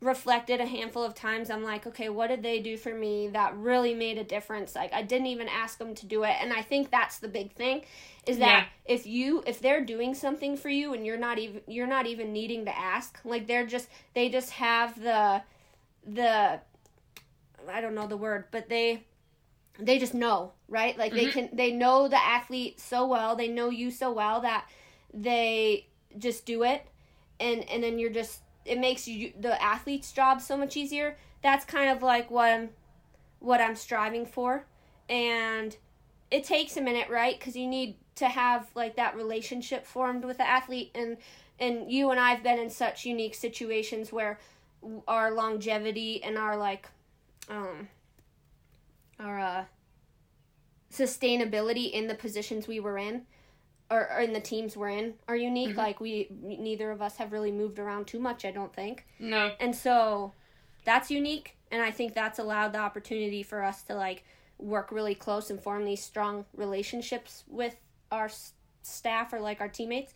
reflected 0.00 0.60
a 0.60 0.66
handful 0.66 1.02
of 1.02 1.14
times 1.14 1.48
i'm 1.48 1.62
like 1.62 1.86
okay 1.86 2.10
what 2.10 2.26
did 2.26 2.42
they 2.42 2.60
do 2.60 2.76
for 2.76 2.92
me 2.94 3.28
that 3.28 3.56
really 3.56 3.94
made 3.94 4.18
a 4.18 4.24
difference 4.24 4.74
like 4.74 4.92
i 4.92 5.00
didn't 5.00 5.26
even 5.26 5.48
ask 5.48 5.78
them 5.78 5.94
to 5.94 6.04
do 6.04 6.22
it 6.22 6.36
and 6.38 6.52
i 6.52 6.60
think 6.60 6.90
that's 6.90 7.18
the 7.18 7.28
big 7.28 7.50
thing 7.54 7.82
is 8.26 8.38
that 8.38 8.66
yeah. 8.86 8.94
if 8.94 9.06
you 9.06 9.42
if 9.46 9.60
they're 9.60 9.84
doing 9.84 10.14
something 10.14 10.56
for 10.56 10.68
you 10.68 10.92
and 10.94 11.06
you're 11.06 11.16
not 11.16 11.38
even 11.38 11.60
you're 11.66 11.86
not 11.86 12.06
even 12.06 12.32
needing 12.32 12.64
to 12.64 12.76
ask 12.76 13.20
like 13.24 13.46
they're 13.46 13.66
just 13.66 13.88
they 14.14 14.28
just 14.28 14.50
have 14.50 15.00
the 15.00 15.42
the 16.04 16.60
i 17.70 17.80
don't 17.80 17.94
know 17.94 18.06
the 18.06 18.16
word 18.16 18.44
but 18.50 18.68
they 18.68 19.02
they 19.78 19.98
just 19.98 20.14
know 20.14 20.52
right 20.68 20.98
like 20.98 21.12
mm-hmm. 21.12 21.26
they 21.26 21.30
can 21.30 21.48
they 21.52 21.70
know 21.72 22.08
the 22.08 22.22
athlete 22.22 22.80
so 22.80 23.06
well 23.06 23.36
they 23.36 23.48
know 23.48 23.70
you 23.70 23.90
so 23.90 24.12
well 24.12 24.40
that 24.40 24.66
they 25.14 25.86
just 26.18 26.46
do 26.46 26.62
it 26.62 26.86
and 27.40 27.68
and 27.68 27.82
then 27.82 27.98
you're 27.98 28.10
just 28.10 28.40
it 28.66 28.78
makes 28.78 29.06
you 29.06 29.32
the 29.38 29.62
athlete's 29.62 30.12
job 30.12 30.40
so 30.40 30.56
much 30.56 30.76
easier. 30.76 31.16
That's 31.42 31.64
kind 31.64 31.90
of 31.90 32.02
like 32.02 32.30
what 32.30 32.50
I'm 32.50 32.70
what 33.38 33.60
I'm 33.60 33.76
striving 33.76 34.26
for. 34.26 34.66
And 35.08 35.76
it 36.30 36.44
takes 36.44 36.76
a 36.76 36.80
minute, 36.80 37.08
right? 37.08 37.38
Cuz 37.40 37.56
you 37.56 37.66
need 37.66 37.96
to 38.16 38.28
have 38.28 38.68
like 38.74 38.96
that 38.96 39.16
relationship 39.16 39.86
formed 39.86 40.24
with 40.24 40.38
the 40.38 40.48
athlete 40.48 40.90
and 40.94 41.16
and 41.58 41.90
you 41.90 42.10
and 42.10 42.20
I've 42.20 42.42
been 42.42 42.58
in 42.58 42.70
such 42.70 43.06
unique 43.06 43.34
situations 43.34 44.12
where 44.12 44.38
our 45.06 45.30
longevity 45.30 46.22
and 46.22 46.36
our 46.36 46.56
like 46.56 46.88
um 47.48 47.88
our 49.20 49.38
uh 49.38 49.64
sustainability 50.92 51.90
in 51.90 52.06
the 52.06 52.14
positions 52.14 52.66
we 52.66 52.80
were 52.80 52.98
in 52.98 53.22
or, 53.90 54.10
or 54.10 54.20
in 54.20 54.32
the 54.32 54.40
teams 54.40 54.76
we're 54.76 54.88
in 54.88 55.14
are 55.28 55.36
unique. 55.36 55.70
Mm-hmm. 55.70 55.78
Like 55.78 56.00
we 56.00 56.28
neither 56.42 56.90
of 56.90 57.02
us 57.02 57.16
have 57.16 57.32
really 57.32 57.52
moved 57.52 57.78
around 57.78 58.06
too 58.06 58.18
much, 58.18 58.44
I 58.44 58.50
don't 58.50 58.74
think. 58.74 59.06
No. 59.18 59.52
And 59.60 59.74
so 59.74 60.32
that's 60.84 61.10
unique 61.10 61.56
and 61.70 61.82
I 61.82 61.90
think 61.90 62.14
that's 62.14 62.38
allowed 62.38 62.72
the 62.72 62.78
opportunity 62.78 63.42
for 63.42 63.62
us 63.62 63.82
to 63.84 63.94
like 63.94 64.24
work 64.58 64.90
really 64.90 65.14
close 65.14 65.50
and 65.50 65.60
form 65.60 65.84
these 65.84 66.02
strong 66.02 66.46
relationships 66.54 67.44
with 67.48 67.76
our 68.10 68.26
s- 68.26 68.52
staff 68.82 69.32
or 69.32 69.40
like 69.40 69.60
our 69.60 69.68
teammates. 69.68 70.12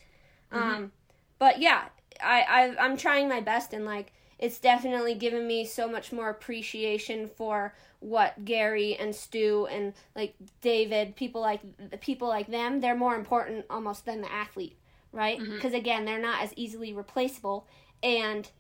Mm-hmm. 0.53 0.63
Um 0.63 0.93
but 1.39 1.61
yeah, 1.61 1.85
I, 2.23 2.43
I 2.43 2.85
I'm 2.85 2.97
trying 2.97 3.29
my 3.29 3.41
best 3.41 3.73
and 3.73 3.85
like 3.85 4.13
it's 4.41 4.59
definitely 4.59 5.15
given 5.15 5.47
me 5.47 5.67
so 5.67 5.87
much 5.87 6.13
more 6.13 6.31
appreciation 6.31 7.29
for 7.29 7.75
what 8.01 8.47
Gary 8.47 8.97
and 8.97 9.15
Stu 9.15 9.69
and 9.71 9.93
like 10.17 10.35
David, 10.63 11.15
people 11.15 11.43
like 11.43 11.61
people 12.01 12.27
like 12.27 12.49
them, 12.49 12.81
they're 12.81 12.97
more 12.97 13.15
important 13.15 13.67
almost 13.69 14.07
than 14.07 14.23
the 14.23 14.33
athlete, 14.33 14.77
right? 15.13 15.39
Because 15.39 15.73
mm-hmm. 15.73 15.75
again, 15.75 16.05
they're 16.07 16.19
not 16.19 16.43
as 16.43 16.55
easily 16.57 16.95
replaceable, 16.95 17.67
and 18.03 18.51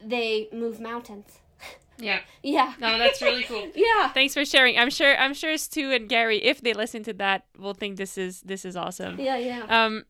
they 0.00 0.48
move 0.50 0.80
mountains. 0.80 1.40
Yeah. 1.98 2.20
Yeah. 2.42 2.74
No, 2.80 2.96
that's 2.98 3.20
really 3.20 3.42
cool. 3.42 3.68
yeah. 3.74 4.08
Thanks 4.08 4.34
for 4.34 4.44
sharing. 4.44 4.78
I'm 4.78 4.90
sure 4.90 5.16
I'm 5.16 5.34
sure 5.34 5.56
Stu 5.56 5.92
and 5.92 6.08
Gary, 6.08 6.42
if 6.44 6.60
they 6.60 6.72
listen 6.72 7.02
to 7.04 7.12
that, 7.14 7.44
will 7.58 7.74
think 7.74 7.96
this 7.96 8.16
is 8.16 8.40
this 8.42 8.64
is 8.64 8.76
awesome. 8.76 9.18
Yeah, 9.18 9.36
yeah. 9.36 9.64
Um 9.68 10.04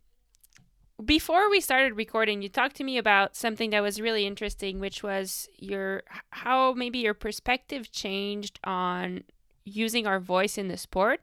before 1.04 1.48
we 1.48 1.60
started 1.60 1.96
recording, 1.96 2.42
you 2.42 2.48
talked 2.48 2.76
to 2.76 2.84
me 2.84 2.98
about 2.98 3.36
something 3.36 3.70
that 3.70 3.82
was 3.82 4.00
really 4.00 4.26
interesting, 4.26 4.80
which 4.80 5.02
was 5.02 5.48
your 5.56 6.02
how 6.30 6.72
maybe 6.72 6.98
your 6.98 7.14
perspective 7.14 7.92
changed 7.92 8.58
on 8.64 9.22
using 9.64 10.06
our 10.06 10.18
voice 10.18 10.58
in 10.58 10.68
the 10.68 10.76
sport. 10.76 11.20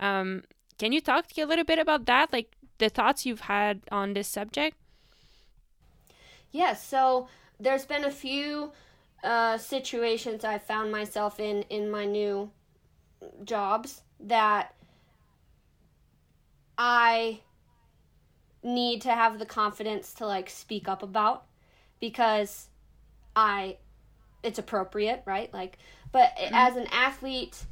Um, 0.00 0.42
can 0.78 0.92
you 0.92 1.00
talk 1.00 1.28
to 1.28 1.34
you 1.36 1.46
a 1.46 1.48
little 1.48 1.64
bit 1.64 1.78
about 1.78 2.06
that, 2.06 2.32
like 2.32 2.56
the 2.78 2.88
thoughts 2.88 3.24
you've 3.24 3.40
had 3.40 3.82
on 3.90 4.14
this 4.14 4.28
subject? 4.28 4.76
Yes. 6.50 6.86
so 6.86 7.28
there's 7.60 7.84
been 7.84 8.04
a 8.04 8.10
few 8.10 8.72
uh, 9.22 9.58
situations 9.58 10.44
I 10.44 10.58
found 10.58 10.92
myself 10.92 11.40
in 11.40 11.62
in 11.62 11.90
my 11.90 12.04
new 12.04 12.50
jobs 13.44 14.02
that 14.20 14.74
I 16.78 17.40
need 18.62 19.02
to 19.02 19.10
have 19.10 19.38
the 19.38 19.46
confidence 19.46 20.12
to 20.14 20.26
like 20.26 20.50
speak 20.50 20.88
up 20.88 21.02
about 21.02 21.44
because 22.00 22.68
I 23.34 23.78
it's 24.42 24.58
appropriate, 24.58 25.22
right? 25.24 25.52
Like 25.52 25.78
but 26.12 26.36
mm-hmm. 26.36 26.54
as 26.54 26.76
an 26.76 26.86
athlete 26.92 27.64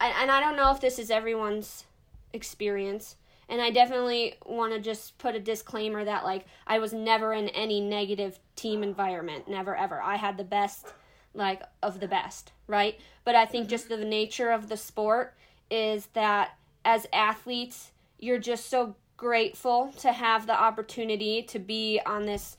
and 0.00 0.30
I 0.30 0.40
don't 0.40 0.56
know 0.56 0.70
if 0.72 0.80
this 0.80 0.98
is 0.98 1.10
everyone's 1.10 1.84
experience 2.32 3.16
and 3.48 3.60
I 3.60 3.70
definitely 3.70 4.34
want 4.44 4.72
to 4.74 4.80
just 4.80 5.16
put 5.18 5.34
a 5.34 5.40
disclaimer 5.40 6.04
that 6.04 6.24
like 6.24 6.46
I 6.66 6.78
was 6.78 6.92
never 6.92 7.32
in 7.32 7.48
any 7.50 7.80
negative 7.80 8.38
team 8.56 8.82
environment, 8.82 9.48
never 9.48 9.76
ever. 9.76 10.00
I 10.02 10.16
had 10.16 10.36
the 10.36 10.44
best 10.44 10.86
like 11.34 11.62
of 11.82 12.00
the 12.00 12.08
best, 12.08 12.52
right? 12.66 12.98
But 13.24 13.34
I 13.34 13.46
think 13.46 13.68
just 13.68 13.88
the 13.88 13.96
nature 13.96 14.50
of 14.50 14.68
the 14.68 14.76
sport 14.76 15.34
is 15.70 16.06
that 16.14 16.56
as 16.84 17.06
athletes, 17.12 17.92
you're 18.18 18.38
just 18.38 18.68
so 18.68 18.96
grateful 19.16 19.92
to 19.98 20.12
have 20.12 20.46
the 20.46 20.58
opportunity 20.58 21.42
to 21.42 21.58
be 21.58 22.00
on 22.06 22.26
this 22.26 22.56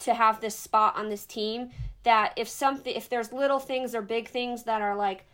to 0.00 0.14
have 0.14 0.40
this 0.40 0.56
spot 0.56 0.96
on 0.96 1.08
this 1.08 1.26
team 1.26 1.70
that 2.02 2.32
if 2.36 2.48
something 2.48 2.94
if 2.94 3.08
there's 3.08 3.32
little 3.32 3.58
things 3.58 3.94
or 3.94 4.02
big 4.02 4.28
things 4.28 4.64
that 4.64 4.80
are 4.82 4.96
like 4.96 5.24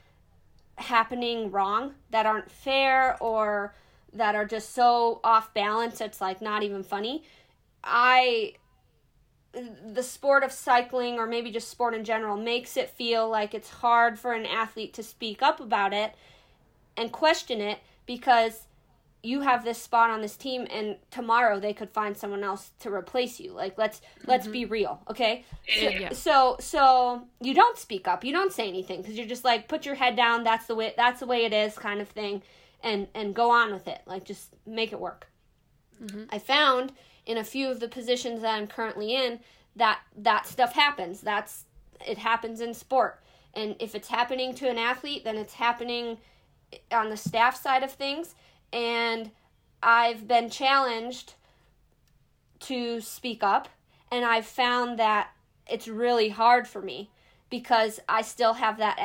happening 0.77 1.51
wrong 1.51 1.95
that 2.11 2.27
aren't 2.27 2.51
fair 2.51 3.17
or 3.23 3.75
that 4.17 4.35
are 4.35 4.45
just 4.45 4.75
so 4.75 5.21
off 5.23 5.53
balance 5.55 6.01
it's 6.01 6.21
like 6.21 6.41
not 6.41 6.63
even 6.63 6.83
funny. 6.83 7.23
I 7.83 8.55
the 9.95 10.03
sport 10.03 10.45
of 10.45 10.53
cycling 10.53 11.19
or 11.19 11.27
maybe 11.27 11.51
just 11.51 11.69
sport 11.69 11.95
in 11.95 12.05
general 12.05 12.37
makes 12.37 12.77
it 12.77 12.91
feel 12.91 13.29
like 13.29 13.55
it's 13.55 13.71
hard 13.71 14.19
for 14.19 14.33
an 14.33 14.45
athlete 14.45 14.93
to 14.95 15.03
speak 15.03 15.43
up 15.43 15.61
about 15.61 15.95
it 15.95 16.15
and 16.97 17.11
question 17.11 17.61
it 17.61 17.79
because 18.05 18.67
you 19.23 19.41
have 19.41 19.65
this 19.65 19.83
spot 19.83 20.11
on 20.11 20.21
this 20.21 20.37
team 20.37 20.67
and 20.71 20.97
tomorrow 21.11 21.59
they 21.59 21.73
could 21.73 21.91
find 21.91 22.17
someone 22.17 22.45
else 22.45 22.71
to 22.79 22.93
replace 22.93 23.41
you. 23.41 23.53
Like 23.53 23.77
let's 23.77 23.99
mm-hmm. 23.99 24.31
let's 24.31 24.47
be 24.47 24.65
real 24.65 25.01
okay? 25.11 25.45
Yeah. 25.69 26.13
so 26.13 26.57
so 26.61 27.23
you 27.41 27.55
don't 27.55 27.77
speak 27.79 28.07
up. 28.07 28.25
You 28.25 28.33
don't 28.33 28.53
say 28.53 28.69
anything 28.69 29.01
because 29.01 29.17
you're 29.17 29.27
just 29.27 29.45
like 29.45 29.69
put 29.69 29.85
your 29.85 29.97
head 29.97 30.17
down 30.17 30.45
that's 30.45 30.67
the 30.67 30.75
way 30.75 30.95
that's 30.97 31.21
the 31.21 31.27
way 31.27 31.45
it 31.45 31.53
is 31.53 31.77
kind 31.77 32.01
of 32.01 32.09
thing 32.09 32.43
and 32.83 33.09
and 33.15 33.35
go 33.35 33.51
on 33.51 33.73
with 33.73 33.89
it. 33.89 34.01
Like 34.07 34.25
just 34.25 34.55
make 34.67 34.93
it 34.93 35.01
work. 35.01 35.29
Mm-hmm. 36.03 36.25
i 36.29 36.39
found 36.39 36.93
in 37.25 37.39
a 37.39 37.45
few 37.45 37.71
of 37.71 37.81
the 37.81 37.89
positions 37.89 38.43
that 38.43 38.55
i'm 38.55 38.67
currently 38.67 39.17
in 39.17 39.41
that 39.77 40.01
that 40.17 40.47
stuff 40.47 40.73
happens. 40.73 41.21
That's 41.21 41.65
it 42.07 42.19
happens 42.19 42.61
in 42.61 42.75
sport. 42.75 43.23
And 43.55 43.77
if 43.79 43.95
it's 43.95 44.09
happening 44.09 44.55
to 44.57 44.69
an 44.69 44.79
athlete 44.79 45.25
then 45.25 45.37
it's 45.37 45.55
happening 45.55 46.19
on 46.91 47.11
the 47.11 47.17
staff 47.17 47.61
side 47.61 47.83
of 47.83 47.93
things. 47.93 48.35
And 48.73 49.31
I've 49.83 50.27
been 50.27 50.51
challenged 50.51 51.35
to 52.61 53.01
speak 53.01 53.43
up. 53.43 53.69
And 54.11 54.25
I've 54.25 54.47
found 54.47 54.99
that 54.99 55.31
it's 55.69 55.89
really 55.89 56.29
hard 56.29 56.69
for 56.69 56.81
me 56.81 57.11
because 57.49 58.01
I 58.09 58.23
still 58.23 58.55
have 58.55 58.79
that 58.79 58.99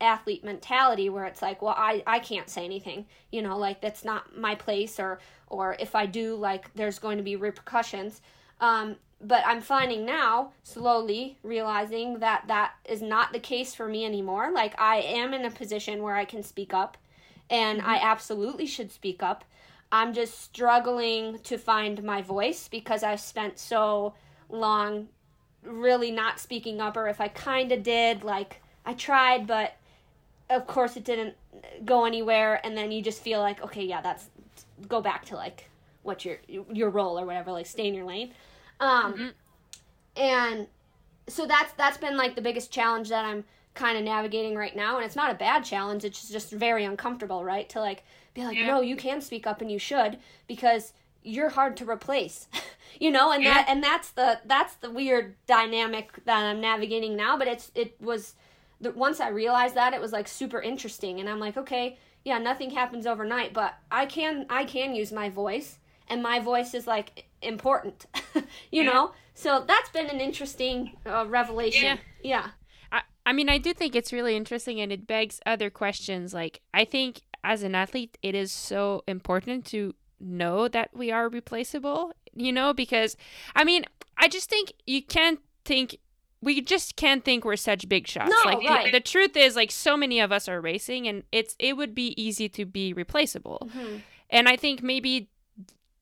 athlete 0.00 0.44
mentality 0.44 1.08
where 1.08 1.26
it's 1.26 1.42
like, 1.42 1.62
well, 1.62 1.74
I, 1.76 2.02
I 2.06 2.18
can't 2.18 2.50
say 2.50 2.64
anything, 2.64 3.06
you 3.30 3.40
know, 3.42 3.56
like 3.56 3.80
that's 3.80 4.04
not 4.04 4.36
my 4.36 4.54
place, 4.54 4.98
or 4.98 5.20
or 5.46 5.76
if 5.78 5.94
I 5.94 6.06
do, 6.06 6.34
like 6.34 6.72
there's 6.74 6.98
going 6.98 7.18
to 7.18 7.22
be 7.22 7.36
repercussions. 7.36 8.20
Um, 8.60 8.96
but 9.20 9.44
I'm 9.46 9.60
finding 9.60 10.04
now, 10.04 10.52
slowly 10.64 11.38
realizing 11.42 12.18
that 12.18 12.44
that 12.48 12.74
is 12.84 13.00
not 13.00 13.32
the 13.32 13.38
case 13.38 13.74
for 13.74 13.88
me 13.88 14.04
anymore. 14.04 14.50
Like 14.52 14.78
I 14.78 14.96
am 14.96 15.32
in 15.32 15.44
a 15.44 15.50
position 15.50 16.02
where 16.02 16.16
I 16.16 16.24
can 16.24 16.42
speak 16.42 16.74
up, 16.74 16.96
and 17.48 17.78
mm-hmm. 17.78 17.88
I 17.88 18.00
absolutely 18.02 18.66
should 18.66 18.90
speak 18.90 19.22
up. 19.22 19.44
I'm 19.92 20.12
just 20.12 20.40
struggling 20.40 21.38
to 21.44 21.58
find 21.58 22.02
my 22.02 22.22
voice 22.22 22.66
because 22.66 23.04
I've 23.04 23.20
spent 23.20 23.60
so 23.60 24.14
long 24.48 25.08
really 25.64 26.10
not 26.10 26.38
speaking 26.38 26.80
up, 26.80 26.96
or 26.96 27.08
if 27.08 27.20
I 27.20 27.28
kind 27.28 27.72
of 27.72 27.82
did, 27.82 28.24
like 28.24 28.60
I 28.84 28.94
tried, 28.94 29.46
but 29.46 29.76
of 30.50 30.66
course 30.66 30.96
it 30.96 31.04
didn't 31.04 31.34
go 31.84 32.04
anywhere, 32.04 32.60
and 32.64 32.76
then 32.76 32.92
you 32.92 33.02
just 33.02 33.22
feel 33.22 33.40
like, 33.40 33.62
okay, 33.62 33.84
yeah, 33.84 34.00
that's 34.00 34.26
go 34.88 35.00
back 35.00 35.24
to 35.26 35.36
like 35.36 35.68
what 36.02 36.24
your 36.24 36.38
your 36.48 36.90
role 36.90 37.18
or 37.18 37.26
whatever, 37.26 37.52
like 37.52 37.66
stay 37.66 37.88
in 37.88 37.94
your 37.94 38.04
lane. 38.04 38.32
Um, 38.80 39.14
mm-hmm. 39.14 39.28
and 40.16 40.66
so 41.28 41.46
that's 41.46 41.72
that's 41.74 41.96
been 41.96 42.16
like 42.16 42.34
the 42.34 42.42
biggest 42.42 42.70
challenge 42.70 43.08
that 43.08 43.24
I'm 43.24 43.44
kind 43.74 43.98
of 43.98 44.04
navigating 44.04 44.54
right 44.54 44.74
now 44.74 44.96
and 44.96 45.04
it's 45.04 45.16
not 45.16 45.32
a 45.32 45.34
bad 45.34 45.64
challenge 45.64 46.04
it's 46.04 46.28
just 46.28 46.50
very 46.52 46.84
uncomfortable 46.84 47.44
right 47.44 47.68
to 47.68 47.80
like 47.80 48.04
be 48.32 48.44
like 48.44 48.56
yeah. 48.56 48.68
no 48.68 48.80
you 48.80 48.94
can 48.94 49.20
speak 49.20 49.48
up 49.48 49.60
and 49.60 49.70
you 49.70 49.80
should 49.80 50.16
because 50.46 50.92
you're 51.24 51.48
hard 51.48 51.76
to 51.76 51.88
replace 51.88 52.48
you 53.00 53.10
know 53.10 53.32
and 53.32 53.42
yeah. 53.42 53.54
that 53.54 53.66
and 53.68 53.82
that's 53.82 54.10
the 54.10 54.38
that's 54.44 54.74
the 54.76 54.90
weird 54.90 55.34
dynamic 55.46 56.12
that 56.24 56.44
i'm 56.44 56.60
navigating 56.60 57.16
now 57.16 57.36
but 57.36 57.48
it's 57.48 57.72
it 57.74 57.96
was 58.00 58.34
the, 58.80 58.92
once 58.92 59.20
i 59.20 59.28
realized 59.28 59.74
that 59.74 59.92
it 59.92 60.00
was 60.00 60.12
like 60.12 60.28
super 60.28 60.60
interesting 60.60 61.18
and 61.18 61.28
i'm 61.28 61.40
like 61.40 61.56
okay 61.56 61.98
yeah 62.24 62.38
nothing 62.38 62.70
happens 62.70 63.06
overnight 63.06 63.52
but 63.52 63.74
i 63.90 64.06
can 64.06 64.46
i 64.50 64.64
can 64.64 64.94
use 64.94 65.10
my 65.10 65.28
voice 65.28 65.78
and 66.08 66.22
my 66.22 66.38
voice 66.38 66.74
is 66.74 66.86
like 66.86 67.26
important 67.42 68.06
you 68.70 68.82
yeah. 68.82 68.92
know 68.92 69.12
so 69.34 69.64
that's 69.66 69.90
been 69.90 70.08
an 70.08 70.20
interesting 70.20 70.92
uh, 71.06 71.24
revelation 71.26 71.98
yeah 72.22 72.50
I 73.26 73.32
mean, 73.32 73.48
I 73.48 73.58
do 73.58 73.72
think 73.72 73.96
it's 73.96 74.12
really 74.12 74.36
interesting 74.36 74.80
and 74.80 74.92
it 74.92 75.06
begs 75.06 75.40
other 75.46 75.70
questions. 75.70 76.34
Like, 76.34 76.60
I 76.74 76.84
think 76.84 77.22
as 77.42 77.62
an 77.62 77.74
athlete, 77.74 78.18
it 78.22 78.34
is 78.34 78.52
so 78.52 79.02
important 79.06 79.64
to 79.66 79.94
know 80.20 80.68
that 80.68 80.90
we 80.94 81.10
are 81.10 81.28
replaceable, 81.28 82.12
you 82.32 82.52
know, 82.52 82.72
because 82.72 83.16
I 83.54 83.64
mean, 83.64 83.84
I 84.16 84.28
just 84.28 84.48
think 84.48 84.72
you 84.86 85.02
can't 85.02 85.40
think 85.64 85.98
we 86.40 86.60
just 86.60 86.96
can't 86.96 87.24
think 87.24 87.44
we're 87.44 87.56
such 87.56 87.88
big 87.88 88.06
shots. 88.06 88.30
No, 88.30 88.50
like 88.50 88.68
right. 88.68 88.84
the, 88.86 88.98
the, 88.98 89.00
truth 89.00 89.36
is 89.36 89.56
like 89.56 89.70
so 89.70 89.96
many 89.96 90.20
of 90.20 90.30
us 90.30 90.46
are 90.46 90.60
racing 90.60 91.08
and 91.08 91.22
it's 91.32 91.56
it 91.58 91.76
would 91.76 91.94
be 91.94 92.20
easy 92.22 92.48
to 92.50 92.66
be 92.66 92.92
replaceable. 92.92 93.66
Mm-hmm. 93.74 93.96
And 94.30 94.48
I 94.48 94.56
think 94.56 94.82
maybe 94.82 95.30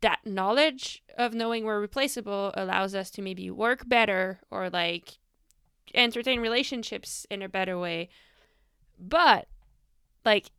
that 0.00 0.20
knowledge 0.24 1.02
of 1.16 1.32
knowing 1.32 1.64
we're 1.64 1.80
replaceable 1.80 2.52
allows 2.54 2.94
us 2.94 3.10
to 3.12 3.22
maybe 3.22 3.50
work 3.50 3.88
better 3.88 4.40
or 4.50 4.68
like 4.68 5.18
entertain 5.94 6.40
relationships 6.40 7.26
in 7.30 7.40
a 7.42 7.48
better 7.48 7.78
way. 7.78 8.08
But 8.98 9.46
like 10.24 10.50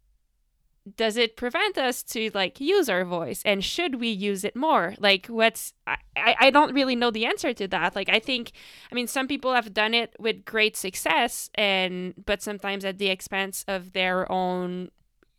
does 0.97 1.15
it 1.15 1.37
prevent 1.37 1.77
us 1.77 2.03
to 2.03 2.29
like 2.33 2.59
use 2.59 2.89
our 2.89 3.05
voice? 3.05 3.41
And 3.45 3.63
should 3.63 3.99
we 3.99 4.09
use 4.09 4.43
it 4.43 4.55
more? 4.55 4.95
Like 4.99 5.27
what's 5.27 5.73
I, 5.87 5.97
I 6.15 6.49
don't 6.49 6.73
really 6.73 6.95
know 6.95 7.11
the 7.11 7.25
answer 7.25 7.53
to 7.53 7.67
that. 7.69 7.95
Like 7.95 8.09
i 8.09 8.19
think 8.19 8.51
i 8.91 8.95
mean 8.95 9.07
some 9.07 9.27
people 9.27 9.53
have 9.53 9.73
done 9.73 9.93
it 9.93 10.15
with 10.19 10.45
great 10.45 10.75
success 10.75 11.49
and 11.55 12.13
but 12.25 12.41
sometimes 12.41 12.85
at 12.85 12.97
the 12.97 13.07
expense 13.07 13.63
of 13.67 13.93
their 13.93 14.31
own 14.31 14.89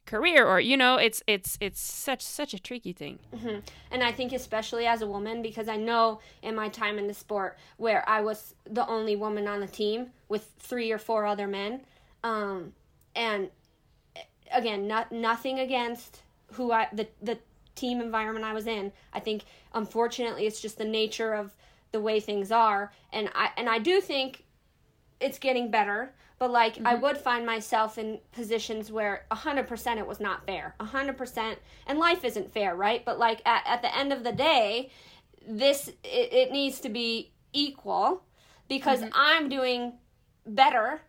career 0.06 0.46
or 0.46 0.60
you 0.60 0.76
know 0.76 0.96
it's 0.96 1.22
it's 1.26 1.56
it's 1.60 1.80
such 1.80 2.20
such 2.20 2.52
a 2.52 2.58
tricky 2.58 2.92
thing. 2.92 3.18
Mm-hmm. 3.34 3.60
and 3.90 4.02
i 4.02 4.12
think 4.12 4.32
especially 4.32 4.86
as 4.86 5.00
a 5.00 5.06
woman 5.06 5.40
because 5.40 5.66
i 5.66 5.76
know 5.76 6.20
in 6.42 6.54
my 6.54 6.68
time 6.68 6.98
in 6.98 7.06
the 7.06 7.14
sport 7.14 7.56
where 7.78 8.06
i 8.08 8.20
was 8.20 8.54
the 8.68 8.86
only 8.86 9.16
woman 9.16 9.48
on 9.48 9.60
the 9.60 9.66
team 9.66 10.10
with 10.28 10.50
three 10.58 10.92
or 10.92 10.98
four 10.98 11.24
other 11.24 11.46
men 11.46 11.80
um, 12.22 12.74
and 13.16 13.48
again 14.52 14.86
not 14.86 15.10
nothing 15.12 15.58
against 15.58 16.22
who 16.52 16.72
i 16.72 16.86
the 16.92 17.06
the 17.22 17.38
team 17.74 18.00
environment 18.00 18.44
i 18.44 18.52
was 18.52 18.66
in 18.66 18.92
i 19.12 19.20
think 19.20 19.44
unfortunately 19.74 20.46
it's 20.46 20.60
just 20.60 20.78
the 20.78 20.84
nature 20.84 21.34
of 21.34 21.54
the 21.92 22.00
way 22.00 22.20
things 22.20 22.50
are 22.52 22.92
and 23.12 23.28
i 23.34 23.50
and 23.56 23.68
i 23.68 23.78
do 23.78 24.00
think 24.00 24.44
it's 25.20 25.38
getting 25.38 25.70
better 25.70 26.12
but 26.38 26.50
like 26.50 26.74
mm-hmm. 26.74 26.86
I 26.86 26.94
would 26.94 27.16
find 27.16 27.46
myself 27.46 27.96
in 27.96 28.18
positions 28.32 28.90
where 28.90 29.24
100% 29.30 29.96
it 29.96 30.06
was 30.06 30.20
not 30.20 30.44
fair. 30.44 30.74
100% 30.80 31.56
and 31.86 31.98
life 31.98 32.24
isn't 32.24 32.52
fair, 32.52 32.74
right? 32.74 33.04
But 33.04 33.18
like 33.18 33.40
at, 33.46 33.62
at 33.66 33.82
the 33.82 33.96
end 33.96 34.12
of 34.12 34.24
the 34.24 34.32
day, 34.32 34.90
this 35.46 35.88
it, 36.02 36.32
it 36.32 36.52
needs 36.52 36.80
to 36.80 36.88
be 36.88 37.32
equal 37.52 38.24
because 38.68 39.00
mm-hmm. 39.00 39.12
I'm 39.14 39.48
doing 39.48 39.94
better 40.46 41.00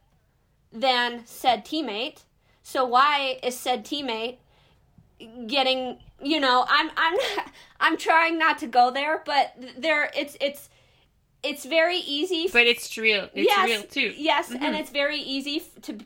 than 0.71 1.25
said 1.25 1.65
teammate. 1.65 2.23
So 2.65 2.83
why 2.83 3.37
is 3.43 3.55
said 3.55 3.85
teammate 3.85 4.37
getting, 5.45 5.99
you 6.19 6.39
know, 6.39 6.65
I'm 6.67 6.89
I'm 6.97 7.17
I'm 7.79 7.95
trying 7.95 8.39
not 8.39 8.57
to 8.57 8.67
go 8.67 8.89
there, 8.89 9.21
but 9.23 9.53
there 9.77 10.09
it's 10.17 10.35
it's 10.41 10.67
it's 11.43 11.63
very 11.63 11.97
easy. 11.97 12.49
But 12.51 12.65
it's 12.65 12.97
real. 12.97 13.29
It's 13.35 13.47
yes, 13.47 13.69
real 13.69 13.83
too. 13.83 14.15
Yes, 14.17 14.49
mm-hmm. 14.49 14.63
and 14.63 14.75
it's 14.75 14.89
very 14.89 15.19
easy 15.19 15.61
to 15.83 15.99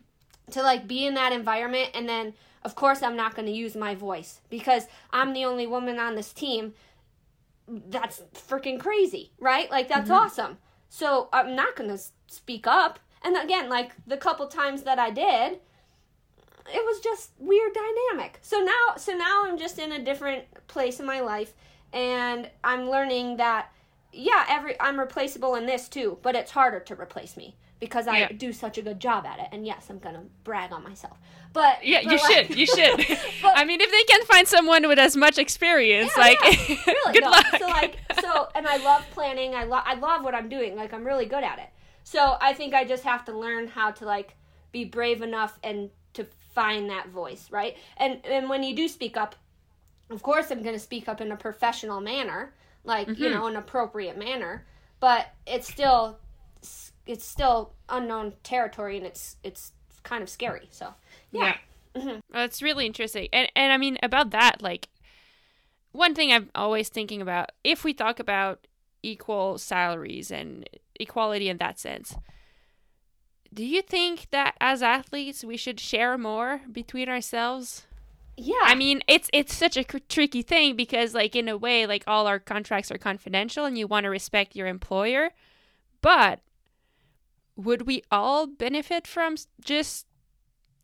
to 0.52 0.62
like 0.62 0.86
be 0.86 1.08
in 1.08 1.14
that 1.14 1.32
environment 1.32 1.92
and 1.94 2.10
then 2.10 2.34
of 2.66 2.76
course 2.76 3.02
I'm 3.04 3.16
not 3.16 3.36
going 3.36 3.46
to 3.46 3.54
use 3.54 3.76
my 3.76 3.96
voice 3.96 4.42
because 4.50 4.88
I'm 5.14 5.32
the 5.32 5.46
only 5.46 5.66
woman 5.66 5.98
on 5.98 6.16
this 6.16 6.34
team. 6.34 6.74
That's 7.70 8.22
freaking 8.34 8.82
crazy, 8.82 9.32
right? 9.40 9.72
Like 9.72 9.88
that's 9.88 10.10
mm-hmm. 10.10 10.26
awesome. 10.26 10.58
So 10.90 11.30
I'm 11.32 11.56
not 11.56 11.78
going 11.78 11.90
to 11.90 12.04
speak 12.28 12.68
up. 12.68 13.00
And 13.22 13.38
again, 13.38 13.70
like 13.70 13.94
the 14.06 14.18
couple 14.18 14.48
times 14.48 14.84
that 14.84 15.00
I 15.00 15.10
did, 15.10 15.60
it 16.74 16.84
was 16.86 17.00
just 17.00 17.32
weird 17.40 17.74
dynamic. 17.74 18.40
So 18.42 18.60
now 18.60 18.96
so 18.98 19.14
now 19.14 19.46
I'm 19.46 19.58
just 19.58 19.80
in 19.80 19.92
a 19.92 20.04
different 20.04 20.46
place 20.68 21.00
in 21.00 21.06
my 21.06 21.20
life 21.22 21.54
and 21.94 22.50
I'm 22.64 22.90
learning 22.90 23.38
that 23.38 23.72
yeah, 24.12 24.46
every 24.50 24.80
I'm 24.80 25.00
replaceable 25.00 25.56
in 25.56 25.66
this 25.66 25.88
too, 25.88 26.18
but 26.24 26.36
it's 26.36 26.52
harder 26.52 26.80
to 26.80 26.96
replace 26.96 27.38
me 27.38 27.56
because 27.80 28.08
I 28.08 28.18
Yeah. 28.20 28.32
do 28.34 28.52
such 28.52 28.78
a 28.78 28.82
good 28.82 29.00
job 29.00 29.26
at 29.26 29.40
it. 29.40 29.48
And 29.52 29.66
yes, 29.66 29.88
I'm 29.90 30.00
gonna 30.00 30.24
brag 30.44 30.72
on 30.74 30.84
myself. 30.84 31.18
But 31.54 31.84
Yeah, 31.86 32.02
but 32.04 32.12
you 32.12 32.18
like- 32.18 32.48
should. 32.48 32.58
You 32.58 32.66
should. 32.66 32.98
But- 33.42 33.58
I 33.58 33.66
mean, 33.66 33.80
if 33.82 33.90
they 33.92 34.04
can 34.04 34.26
find 34.26 34.48
someone 34.48 34.88
with 34.88 35.00
as 35.00 35.16
much 35.16 35.38
experience, 35.38 36.12
Yeah, 36.18 36.22
like, 36.24 36.38
yeah. 36.44 36.76
really 36.88 37.14
good 37.14 37.24
no. 37.24 37.30
luck. 37.30 37.46
So 37.60 37.68
like 37.68 37.98
so 38.20 38.50
and 38.56 38.68
I 38.68 38.78
love 38.78 39.06
planning. 39.12 39.56
I 39.56 39.64
love 39.64 39.84
I 39.86 39.94
love 39.96 40.24
what 40.24 40.34
I'm 40.36 40.50
doing. 40.50 40.76
Like 40.76 40.94
I'm 40.94 41.06
really 41.06 41.26
good 41.26 41.44
at 41.44 41.60
it. 41.60 41.70
So 42.04 42.38
I 42.42 42.54
think 42.54 42.74
I 42.74 42.84
just 42.86 43.04
have 43.04 43.24
to 43.26 43.38
learn 43.38 43.68
how 43.68 43.92
to 43.92 44.06
like 44.06 44.36
be 44.72 44.86
brave 44.86 45.22
enough 45.22 45.58
and 45.64 45.90
find 46.60 46.90
that 46.90 47.10
voice, 47.10 47.44
right? 47.52 47.78
And 47.98 48.26
and 48.26 48.50
when 48.50 48.64
you 48.64 48.76
do 48.76 48.88
speak 48.88 49.16
up, 49.18 49.36
of 50.10 50.22
course 50.24 50.52
I'm 50.52 50.64
going 50.64 50.76
to 50.76 50.80
speak 50.90 51.08
up 51.08 51.22
in 51.22 51.32
a 51.32 51.38
professional 51.38 52.02
manner, 52.02 52.54
like, 52.84 53.20
you 53.20 53.30
Mhm. 53.30 53.32
know, 53.32 53.48
an 53.48 53.56
appropriate 53.56 54.18
manner, 54.18 54.66
but 55.00 55.28
it's 55.48 55.68
still 55.68 56.20
it's 57.06 57.26
still 57.26 57.74
unknown 57.90 58.34
territory 58.44 58.98
and 58.98 59.06
it's 59.06 59.38
it's 59.44 59.74
kind 60.04 60.24
of 60.24 60.30
scary. 60.30 60.68
So, 60.72 60.94
yeah. 61.32 61.56
Mhm. 61.96 62.22
Well, 62.34 62.46
it's 62.46 62.62
really 62.62 62.86
interesting. 62.86 63.28
And 63.34 63.52
and 63.56 63.74
I 63.74 63.78
mean 63.78 63.98
about 64.04 64.32
that, 64.32 64.62
like 64.62 64.90
one 65.92 66.14
thing 66.16 66.32
I'm 66.32 66.50
always 66.56 66.90
thinking 66.90 67.22
about, 67.22 67.52
if 67.64 67.84
we 67.84 67.94
talk 67.94 68.20
about 68.20 68.68
equal 69.02 69.58
salaries 69.58 70.32
and 70.32 70.68
equality 71.00 71.50
in 71.50 71.58
that 71.58 71.80
sense, 71.80 72.18
do 73.54 73.66
you 73.66 73.82
think 73.82 74.28
that 74.32 74.56
as 74.62 74.82
athletes 74.84 75.44
we 75.44 75.58
should 75.58 75.80
share 75.80 76.18
more 76.18 76.62
between 76.72 77.10
ourselves? 77.10 77.86
Yeah. 78.38 78.56
I 78.64 78.76
mean, 78.76 79.02
it's 79.08 79.30
it's 79.34 79.54
such 79.54 79.76
a 79.76 79.84
cr- 79.84 79.98
tricky 80.08 80.42
thing 80.42 80.76
because 80.76 81.14
like 81.14 81.36
in 81.36 81.50
a 81.50 81.58
way 81.58 81.86
like 81.86 82.04
all 82.08 82.26
our 82.28 82.40
contracts 82.40 82.92
are 82.92 82.98
confidential 82.98 83.66
and 83.66 83.78
you 83.78 83.88
want 83.88 84.06
to 84.06 84.10
respect 84.10 84.56
your 84.56 84.68
employer, 84.68 85.32
but 86.02 86.40
would 87.56 87.82
we 87.82 88.04
all 88.10 88.48
benefit 88.48 89.06
from 89.06 89.36
just 89.62 90.06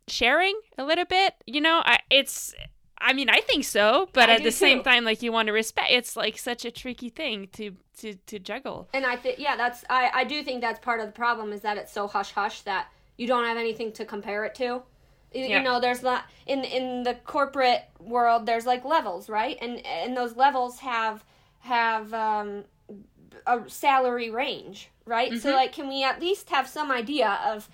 sharing 0.07 0.59
a 0.77 0.83
little 0.83 1.05
bit? 1.05 1.35
You 1.45 1.61
know, 1.61 1.81
I, 1.85 1.99
it's 2.09 2.53
I 2.99 3.13
mean, 3.13 3.29
I 3.29 3.41
think 3.41 3.65
so, 3.65 4.09
but 4.13 4.29
I 4.29 4.35
at 4.35 4.43
the 4.43 4.51
same 4.51 4.81
time 4.81 5.03
like 5.03 5.21
you 5.21 5.31
want 5.31 5.47
to 5.47 5.53
respect 5.53 5.91
it's 5.91 6.15
like 6.15 6.37
such 6.37 6.65
a 6.65 6.71
tricky 6.71 7.09
thing 7.09 7.47
to 7.53 7.75
to 7.99 8.15
to 8.27 8.39
juggle. 8.39 8.87
And 8.93 9.05
I 9.05 9.15
think 9.15 9.39
yeah, 9.39 9.55
that's 9.55 9.83
I 9.89 10.09
I 10.13 10.23
do 10.23 10.43
think 10.43 10.61
that's 10.61 10.79
part 10.79 10.99
of 10.99 11.05
the 11.05 11.11
problem 11.11 11.51
is 11.53 11.61
that 11.61 11.77
it's 11.77 11.91
so 11.91 12.07
hush 12.07 12.31
hush 12.31 12.61
that 12.61 12.87
you 13.17 13.27
don't 13.27 13.45
have 13.45 13.57
anything 13.57 13.91
to 13.93 14.05
compare 14.05 14.45
it 14.45 14.55
to. 14.55 14.83
You, 15.33 15.45
Yeah. 15.45 15.57
you 15.57 15.63
know, 15.63 15.79
there's 15.79 16.01
not 16.01 16.25
in 16.45 16.63
in 16.63 17.03
the 17.03 17.15
corporate 17.25 17.83
world. 17.99 18.45
There's 18.45 18.65
like 18.65 18.85
levels, 18.85 19.29
right? 19.29 19.57
And 19.61 19.85
and 19.85 20.15
those 20.15 20.35
levels 20.35 20.79
have 20.79 21.23
have 21.59 22.13
um, 22.13 22.63
a 23.47 23.69
salary 23.69 24.29
range, 24.29 24.89
right? 25.05 25.37
So 25.37 25.49
Mhm. 25.49 25.55
like, 25.55 25.71
can 25.73 25.87
we 25.87 26.03
at 26.03 26.19
least 26.21 26.49
have 26.49 26.67
some 26.67 26.91
idea 26.91 27.39
of 27.45 27.69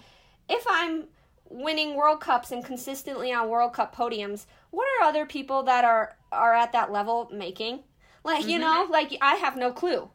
if 0.50 0.66
I'm 0.70 1.08
winning 1.52 1.96
World 1.96 2.22
Cups 2.22 2.52
and 2.52 2.64
consistently 2.64 3.32
on 3.34 3.50
World 3.50 3.74
Cup 3.74 3.96
podiums, 3.96 4.46
what 4.70 4.88
are 5.00 5.08
other 5.08 5.26
people 5.26 5.64
that 5.64 5.84
are 5.84 6.16
are 6.32 6.54
at 6.54 6.72
that 6.72 6.92
level 6.92 7.30
making? 7.34 7.84
Like 8.24 8.46
you 8.46 8.58
Mhm. 8.58 8.62
know, 8.62 8.88
like 8.90 9.16
I 9.22 9.36
have 9.36 9.58
no 9.58 9.72
clue. 9.74 10.10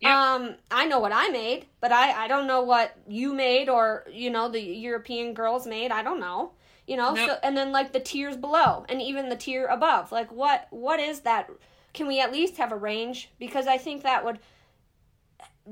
Yep. 0.00 0.12
Um, 0.12 0.56
I 0.70 0.84
know 0.84 0.98
what 0.98 1.12
I 1.12 1.28
made, 1.28 1.66
but 1.80 1.90
I 1.92 2.24
I 2.24 2.28
don't 2.28 2.46
know 2.46 2.62
what 2.62 2.94
you 3.08 3.32
made 3.32 3.68
or 3.68 4.04
you 4.10 4.30
know 4.30 4.48
the 4.48 4.60
European 4.60 5.32
girls 5.32 5.66
made. 5.66 5.90
I 5.90 6.02
don't 6.02 6.20
know. 6.20 6.52
You 6.86 6.96
know, 6.96 7.14
Nope. 7.14 7.30
so 7.30 7.38
and 7.42 7.56
then 7.56 7.72
like 7.72 7.92
the 7.92 8.00
tiers 8.00 8.36
below 8.36 8.84
and 8.88 9.00
even 9.00 9.28
the 9.30 9.36
tier 9.36 9.66
above. 9.66 10.12
Like 10.12 10.30
what 10.30 10.66
what 10.70 11.00
is 11.00 11.20
that? 11.20 11.48
Can 11.94 12.06
we 12.06 12.20
at 12.20 12.30
least 12.32 12.58
have 12.58 12.72
a 12.72 12.76
range? 12.76 13.30
Because 13.38 13.66
I 13.66 13.78
think 13.78 14.02
that 14.02 14.24
would 14.24 14.38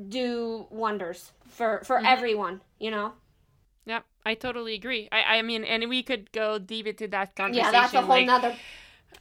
do 0.09 0.67
wonders 0.71 1.33
for 1.47 1.83
for 1.85 1.99
Mhm. 2.01 2.07
everyone. 2.07 2.61
You 2.79 2.91
know. 2.91 3.13
Yeah, 4.25 4.31
I 4.31 4.35
totally 4.35 4.75
agree. 4.75 5.09
I 5.13 5.39
I 5.39 5.43
mean, 5.43 5.65
and 5.65 5.89
we 5.89 6.03
could 6.03 6.33
go 6.33 6.59
deep 6.59 6.87
into 6.87 7.09
that 7.09 7.37
conversation. 7.37 7.65
Yeah, 7.65 7.71
that's 7.71 7.95
a 7.95 8.01
whole 8.01 8.09
like, 8.09 8.27
nother. 8.27 8.57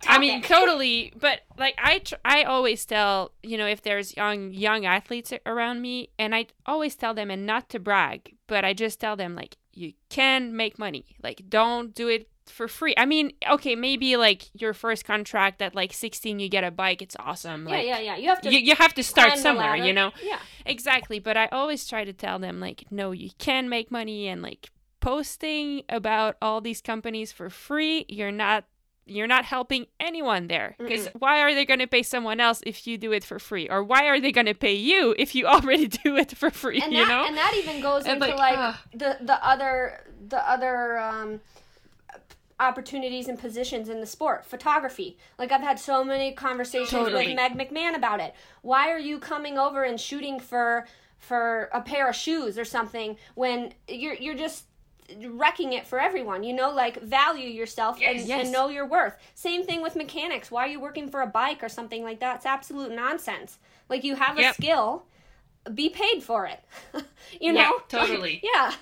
I 0.08 0.20
mean, 0.20 0.42
totally. 0.42 1.14
But 1.20 1.42
like, 1.58 1.76
I 1.78 2.00
tr- 2.00 2.16
I 2.26 2.44
always 2.44 2.86
tell 2.86 3.32
you 3.42 3.58
know 3.58 3.68
if 3.68 3.82
there's 3.82 4.16
young 4.16 4.52
young 4.54 4.86
athletes 4.86 5.34
around 5.46 5.82
me, 5.82 6.10
and 6.18 6.36
I 6.36 6.48
always 6.66 6.96
tell 6.96 7.14
them, 7.14 7.32
and 7.32 7.46
not 7.46 7.70
to 7.70 7.80
brag, 7.80 8.36
but 8.48 8.66
I 8.66 8.74
just 8.74 9.00
tell 9.00 9.16
them 9.16 9.36
like 9.36 9.58
you 9.74 9.94
can 10.10 10.56
make 10.56 10.78
money. 10.78 11.06
Like, 11.22 11.50
don't 11.50 11.94
do 11.94 12.08
it 12.08 12.30
for 12.46 12.68
free. 12.68 12.94
I 12.98 13.06
mean, 13.06 13.32
okay, 13.50 13.76
maybe 13.76 14.16
like 14.18 14.50
your 14.54 14.74
first 14.74 15.06
contract 15.06 15.62
at 15.62 15.76
like 15.76 15.94
16, 15.94 16.40
you 16.40 16.50
get 16.50 16.64
a 16.64 16.72
bike. 16.72 17.02
It's 17.02 17.16
awesome. 17.20 17.68
yeah, 17.68 17.76
Like, 17.76 17.86
yeah, 17.88 18.00
yeah. 18.00 18.18
You 18.18 18.30
have 18.30 18.42
to. 18.42 18.52
You, 18.52 18.60
you 18.60 18.76
have 18.76 18.94
to 18.96 19.04
start 19.04 19.38
somewhere, 19.38 19.76
you 19.76 19.94
know? 19.94 20.12
Yeah. 20.22 20.40
Exactly, 20.66 21.20
but 21.20 21.38
I 21.38 21.48
always 21.48 21.88
try 21.88 22.04
to 22.06 22.14
tell 22.14 22.40
them 22.40 22.60
like 22.60 22.86
no, 22.92 23.12
you 23.12 23.32
can 23.38 23.70
make 23.70 23.92
money 23.92 24.28
and 24.28 24.42
like 24.42 24.70
posting 25.04 25.84
about 25.90 26.38
all 26.42 26.62
these 26.62 26.82
companies 26.82 27.32
for 27.32 27.50
free, 27.50 28.06
you're 28.08 28.32
not 28.32 28.64
you're 29.06 29.28
not 29.28 29.44
helping 29.44 29.86
anyone 30.00 30.48
there. 30.48 30.76
Because 30.80 31.10
why 31.20 31.42
are 31.42 31.54
they 31.54 31.66
going 31.66 31.82
to 31.82 31.88
pay 31.88 32.04
someone 32.04 32.40
else 32.40 32.62
if 32.66 32.88
you 32.88 32.98
do 32.98 33.12
it 33.12 33.26
for 33.26 33.38
free? 33.38 33.68
Or 33.70 33.84
why 33.84 34.06
are 34.08 34.22
they 34.22 34.32
going 34.32 34.46
to 34.46 34.54
pay 34.54 34.76
you 34.76 35.14
if 35.20 35.36
you 35.36 35.46
already 35.54 35.88
do 35.90 36.16
it 36.16 36.32
for 36.38 36.50
free 36.50 36.80
and 36.82 36.94
you 36.94 37.00
that 37.06 37.10
know? 37.10 37.26
and 37.28 37.36
that 37.36 37.54
even 37.58 37.82
goes 37.82 38.06
And, 38.06 38.24
into 38.24 38.28
like, 38.34 38.56
like, 38.56 38.58
ugh. 38.58 38.76
the 38.94 39.18
the 39.22 39.46
other 39.46 40.06
the 40.30 40.50
other 40.50 40.98
um 41.00 41.42
opportunities 42.62 43.28
and 43.28 43.38
positions 43.38 43.90
in 43.90 44.00
the 44.00 44.06
sport. 44.06 44.46
Photography. 44.46 45.18
Like 45.38 45.52
i've 45.52 45.62
had 45.62 45.80
so 45.80 46.04
many 46.06 46.32
conversations 46.32 46.92
Totally. 46.92 47.28
with 47.28 47.36
meg 47.36 47.58
mcmahon 47.58 47.96
about 47.96 48.22
it. 48.22 48.34
Why 48.62 48.90
are 48.90 49.00
you 49.00 49.20
coming 49.20 49.58
over 49.58 49.84
and 49.84 50.00
shooting 50.00 50.40
for 50.40 50.86
for 51.18 51.70
a 51.74 51.82
pair 51.82 52.10
of 52.10 52.16
shoes 52.16 52.58
or 52.58 52.64
something 52.66 53.18
when 53.36 53.74
you're 53.90 54.14
you're 54.16 54.36
just 54.36 54.66
wrecking 55.28 55.74
it 55.74 55.86
for 55.88 56.00
everyone 56.00 56.44
you 56.44 56.54
know 56.54 56.70
like 56.72 57.02
value 57.02 57.48
yourself 57.50 57.98
and, 58.04 58.20
Yes. 58.22 58.44
and 58.46 58.52
know 58.52 58.70
your 58.70 58.86
worth. 58.88 59.16
Same 59.36 59.64
thing 59.66 59.82
with 59.82 59.96
mechanics. 59.96 60.50
Why 60.52 60.66
are 60.66 60.70
you 60.70 60.80
working 60.80 61.10
for 61.10 61.22
a 61.22 61.28
bike 61.28 61.64
or 61.64 61.70
something 61.70 62.04
like 62.04 62.20
that? 62.22 62.38
It's 62.38 62.46
absolute 62.46 62.92
nonsense. 62.92 63.58
Like 63.90 64.04
you 64.04 64.16
have 64.16 64.38
a 64.38 64.42
Yep. 64.42 64.56
skill 64.56 65.06
be 65.74 65.90
paid 65.90 66.22
for 66.24 66.46
it. 66.46 66.60
You 67.40 67.54
Yeah, 67.54 67.64
know? 67.64 67.80
totally. 67.88 68.42
yeah. 68.54 68.74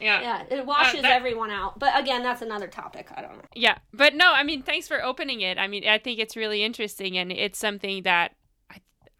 Yeah. 0.00 0.20
Yeah 0.22 0.42
it 0.50 0.60
uh, 0.60 0.64
washes 0.64 1.02
that- 1.02 1.12
everyone 1.12 1.50
out. 1.50 1.78
But 1.78 1.98
again 1.98 2.22
that's 2.22 2.42
another 2.42 2.66
topic. 2.68 3.08
I 3.14 3.20
don't 3.22 3.34
know. 3.36 3.44
Yeah, 3.54 3.78
but 3.92 4.14
no, 4.14 4.32
I 4.32 4.42
mean, 4.42 4.62
thanks 4.62 4.88
for 4.88 5.02
opening 5.04 5.40
it. 5.42 5.58
I 5.58 5.68
mean, 5.68 5.86
I 5.86 5.98
think 5.98 6.18
it's 6.18 6.34
really 6.36 6.62
interesting, 6.64 7.18
and 7.18 7.30
it's 7.30 7.58
something 7.58 8.02
that, 8.04 8.32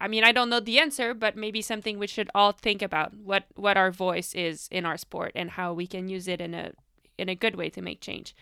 I, 0.03 0.07
mean, 0.09 0.25
I 0.25 0.33
don't 0.33 0.49
know 0.49 0.59
the 0.59 0.79
answer, 0.79 1.13
but 1.13 1.37
maybe 1.37 1.61
something 1.61 1.97
we 1.97 2.07
should 2.07 2.29
all 2.35 2.51
think 2.51 2.81
about 2.81 3.13
what 3.15 3.45
what 3.55 3.77
our 3.77 3.89
voice 3.89 4.35
is 4.35 4.67
in 4.69 4.85
our 4.85 4.97
sport 4.97 5.31
and 5.33 5.51
how 5.51 5.73
we 5.73 5.87
can 5.87 6.09
use 6.09 6.27
it 6.27 6.41
in 6.41 6.53
a 6.53 6.73
in 7.17 7.29
a 7.29 7.35
good 7.35 7.55
way 7.55 7.69
to 7.69 7.81
make 7.81 8.01
change. 8.01 8.35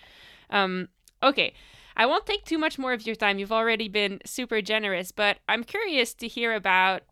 Um, 0.49 0.89
okay, 1.21 1.53
I 1.95 2.07
won't 2.07 2.25
take 2.25 2.45
too 2.45 2.57
much 2.57 2.79
more 2.79 2.93
of 2.93 3.05
your 3.05 3.15
time. 3.15 3.37
You've 3.37 3.51
already 3.51 3.87
been 3.87 4.19
super 4.25 4.61
generous, 4.61 5.11
but 5.11 5.37
I'm 5.47 5.63
curious 5.63 6.15
to 6.15 6.27
hear 6.27 6.53
about 6.55 7.03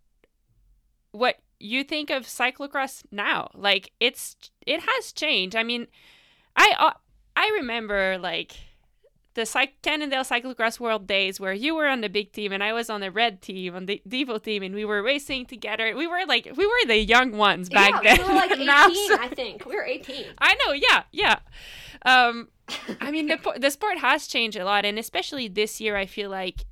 what 1.11 1.35
you 1.59 1.83
think 1.83 2.09
of 2.09 2.23
cyclocross 2.23 3.03
now. 3.11 3.51
Like, 3.53 3.91
it's 3.99 4.35
it 4.65 4.81
has 4.81 5.11
changed. 5.11 5.55
I 5.55 5.63
mean, 5.63 5.85
I 6.55 6.93
I 7.35 7.51
remember 7.59 8.17
like 8.17 8.53
the 9.39 9.45
Cy- 9.45 9.73
Cannondale 9.81 10.23
Cyclocross 10.23 10.79
World 10.79 11.07
days 11.07 11.39
where 11.39 11.53
you 11.53 11.73
were 11.75 11.87
on 11.87 12.01
the 12.01 12.09
big 12.09 12.31
team 12.31 12.51
and 12.51 12.61
I 12.63 12.73
was 12.73 12.89
on 12.89 13.01
the 13.01 13.09
red 13.11 13.41
team, 13.41 13.75
on 13.75 13.85
the 13.85 14.01
Devo 14.07 14.41
team, 14.41 14.61
and 14.63 14.75
we 14.75 14.85
were 14.85 15.01
racing 15.01 15.45
together. 15.47 15.95
We 15.95 16.07
were 16.07 16.25
like, 16.27 16.45
we 16.55 16.65
were 16.65 16.85
the 16.87 16.97
young 16.97 17.31
ones 17.37 17.69
back 17.69 18.03
yeah 18.03 18.15
then. 18.17 18.27
we 18.27 18.33
were 18.33 18.39
like 18.39 18.51
18 18.63 18.65
Now, 18.65 18.89
so- 18.89 19.17
i 19.19 19.27
think 19.29 19.65
we 19.65 19.75
were 19.75 19.85
18 19.85 20.25
I 20.39 20.55
know, 20.61 20.73
yeah, 20.73 21.03
yeah. 21.11 21.39
Um, 22.05 22.49
I 23.01 23.09
mean, 23.11 23.27
the 23.27 23.37
the 23.57 23.71
sport 23.71 23.97
has 23.99 24.27
changed 24.27 24.57
a 24.57 24.65
lot, 24.65 24.85
and 24.85 24.99
especially 24.99 25.47
this 25.47 25.81
year, 25.81 25.95
I 25.95 26.05
feel 26.05 26.29
like. 26.29 26.65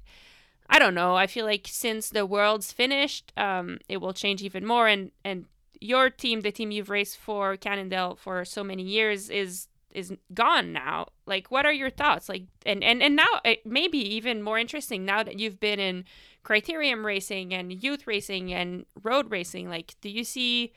I 0.69 0.79
don't 0.79 0.93
know. 0.95 1.15
I 1.15 1.27
feel 1.27 1.45
like 1.45 1.65
since 1.85 2.09
the 2.09 2.25
world's 2.25 2.73
finished, 2.73 3.31
um, 3.37 3.77
it 3.87 3.97
will 4.01 4.11
change 4.11 4.43
even 4.43 4.65
more. 4.65 4.85
And 4.89 5.11
and 5.23 5.45
your 5.79 6.09
team, 6.09 6.41
the 6.41 6.51
team 6.51 6.71
you've 6.71 6.89
raced 6.89 7.17
for 7.17 7.55
Cannondale 7.55 8.15
for 8.15 8.43
so 8.43 8.65
many 8.65 8.83
years, 8.83 9.29
is 9.29 9.69
is 9.97 10.13
gone 10.33 10.71
now. 10.71 11.07
Like, 11.25 11.49
what 11.51 11.65
are 11.65 11.73
your 11.73 11.89
thoughts? 11.89 12.29
Like, 12.29 12.43
and 12.65 12.83
and 12.83 13.01
and 13.03 13.15
now 13.15 13.41
it 13.43 13.65
may 13.65 13.87
be 13.87 13.99
even 14.15 14.41
more 14.43 14.57
interesting 14.59 15.03
now 15.05 15.23
that 15.23 15.39
you've 15.39 15.59
been 15.59 15.79
in 15.79 16.05
criterium 16.45 17.03
racing 17.03 17.53
and 17.53 17.83
youth 17.83 18.07
racing 18.07 18.53
and 18.53 18.85
road 19.03 19.31
racing. 19.31 19.69
Like, 19.69 19.95
do 20.01 20.09
you 20.09 20.23
see? 20.23 20.73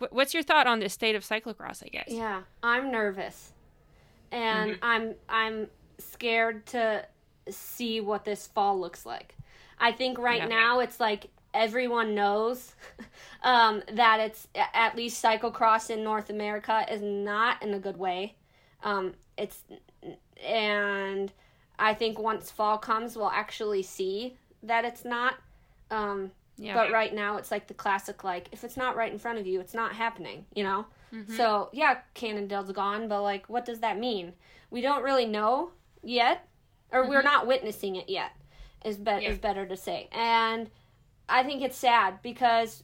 wh- 0.00 0.12
What's 0.12 0.32
your 0.34 0.42
thought 0.42 0.66
on 0.66 0.80
the 0.80 0.88
state 0.88 1.14
of 1.14 1.22
cyclocross? 1.24 1.82
I 1.84 1.88
guess. 1.88 2.08
yeah 2.08 2.42
i'm 2.62 2.90
nervous 2.90 3.52
and 4.30 4.72
Mm-hmm. 4.72 4.84
i'm 4.84 5.14
i'm 5.28 5.66
scared 5.98 6.66
to 6.66 7.04
see 7.50 8.00
what 8.00 8.24
this 8.24 8.46
fall 8.46 8.80
looks 8.80 9.04
like 9.06 9.36
i 9.78 9.92
think 9.92 10.18
right 10.18 10.42
Yeah. 10.42 10.48
now 10.48 10.80
it's 10.80 10.98
like 11.00 11.28
everyone 11.54 12.14
knows 12.14 12.74
um, 13.42 13.82
that 13.92 14.20
it's 14.20 14.48
at 14.54 14.96
least 14.96 15.22
cyclocross 15.22 15.90
in 15.90 16.02
north 16.02 16.30
america 16.30 16.86
is 16.90 17.02
not 17.02 17.62
in 17.62 17.74
a 17.74 17.78
good 17.78 17.96
way 17.98 18.34
Um, 18.82 19.14
it's 19.36 19.62
and 20.44 21.32
I 21.78 21.94
think 21.94 22.18
once 22.18 22.50
fall 22.50 22.78
comes, 22.78 23.16
we'll 23.16 23.30
actually 23.30 23.82
see 23.82 24.36
that 24.62 24.84
it's 24.84 25.04
not. 25.04 25.34
Um, 25.90 26.30
Yeah. 26.56 26.74
but 26.74 26.90
right 26.92 27.14
now, 27.14 27.36
it's 27.36 27.50
like 27.50 27.66
the 27.66 27.74
classic 27.74 28.24
like 28.24 28.48
if 28.52 28.64
it's 28.64 28.76
not 28.76 28.96
right 28.96 29.12
in 29.12 29.18
front 29.18 29.38
of 29.38 29.46
you, 29.46 29.60
it's 29.60 29.74
not 29.74 29.92
happening. 29.94 30.46
You 30.54 30.64
know. 30.64 30.86
Mm-hmm. 31.12 31.36
So 31.36 31.68
yeah, 31.72 31.98
Cannondale's 32.14 32.72
gone, 32.72 33.08
but 33.08 33.22
like, 33.22 33.46
what 33.48 33.64
does 33.64 33.80
that 33.80 33.98
mean? 33.98 34.32
We 34.70 34.80
don't 34.80 35.02
really 35.02 35.26
know 35.26 35.70
yet, 36.02 36.48
or 36.90 37.06
we're 37.08 37.22
not 37.22 37.46
witnessing 37.46 37.96
it 37.96 38.08
yet. 38.08 38.32
Is 38.84 38.96
be- 38.96 39.10
Mm-hmm. 39.10 39.20
Yeah. 39.22 39.30
is 39.30 39.38
better 39.38 39.66
to 39.66 39.76
say, 39.76 40.08
and 40.12 40.70
I 41.28 41.42
think 41.44 41.62
it's 41.62 41.76
sad 41.76 42.20
because 42.22 42.82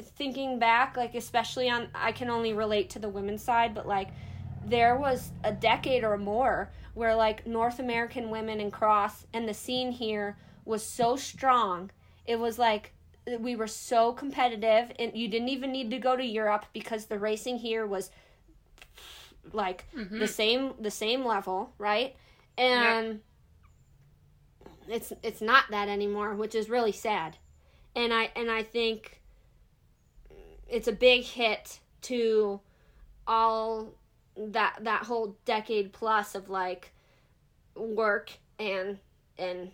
thinking 0.00 0.58
back, 0.58 0.96
like 0.96 1.14
especially 1.14 1.70
on, 1.70 1.88
I 1.94 2.12
can 2.12 2.28
only 2.28 2.52
relate 2.52 2.90
to 2.90 2.98
the 2.98 3.08
women's 3.08 3.42
side, 3.42 3.74
but 3.74 3.86
like 3.86 4.08
there 4.66 4.96
was 4.96 5.30
a 5.42 5.52
decade 5.52 6.04
or 6.04 6.16
more 6.16 6.70
where 6.94 7.14
like 7.14 7.46
North 7.46 7.78
American 7.78 8.30
women 8.30 8.60
and 8.60 8.72
cross 8.72 9.26
and 9.32 9.48
the 9.48 9.54
scene 9.54 9.90
here 9.90 10.36
was 10.64 10.82
so 10.82 11.16
strong. 11.16 11.90
It 12.26 12.38
was 12.38 12.58
like 12.58 12.92
we 13.38 13.56
were 13.56 13.66
so 13.66 14.12
competitive 14.12 14.92
and 14.98 15.16
you 15.16 15.28
didn't 15.28 15.48
even 15.48 15.72
need 15.72 15.90
to 15.90 15.98
go 15.98 16.16
to 16.16 16.24
Europe 16.24 16.66
because 16.72 17.06
the 17.06 17.18
racing 17.18 17.58
here 17.58 17.86
was 17.86 18.10
like 19.52 19.84
mm-hmm. 19.94 20.18
the 20.18 20.28
same 20.28 20.74
the 20.78 20.90
same 20.90 21.24
level, 21.24 21.72
right? 21.78 22.14
And 22.56 23.20
it's 24.88 25.12
it's 25.22 25.40
not 25.40 25.64
that 25.70 25.88
anymore, 25.88 26.34
which 26.34 26.54
is 26.54 26.68
really 26.68 26.92
sad. 26.92 27.36
And 27.96 28.12
I 28.12 28.30
and 28.36 28.50
I 28.50 28.62
think 28.62 29.20
it's 30.68 30.88
a 30.88 30.92
big 30.92 31.24
hit 31.24 31.80
to 32.02 32.60
all 33.26 33.94
that 34.36 34.78
that 34.82 35.04
whole 35.04 35.36
decade 35.44 35.92
plus 35.92 36.34
of 36.34 36.48
like 36.48 36.92
work 37.76 38.32
and 38.58 38.98
and 39.38 39.70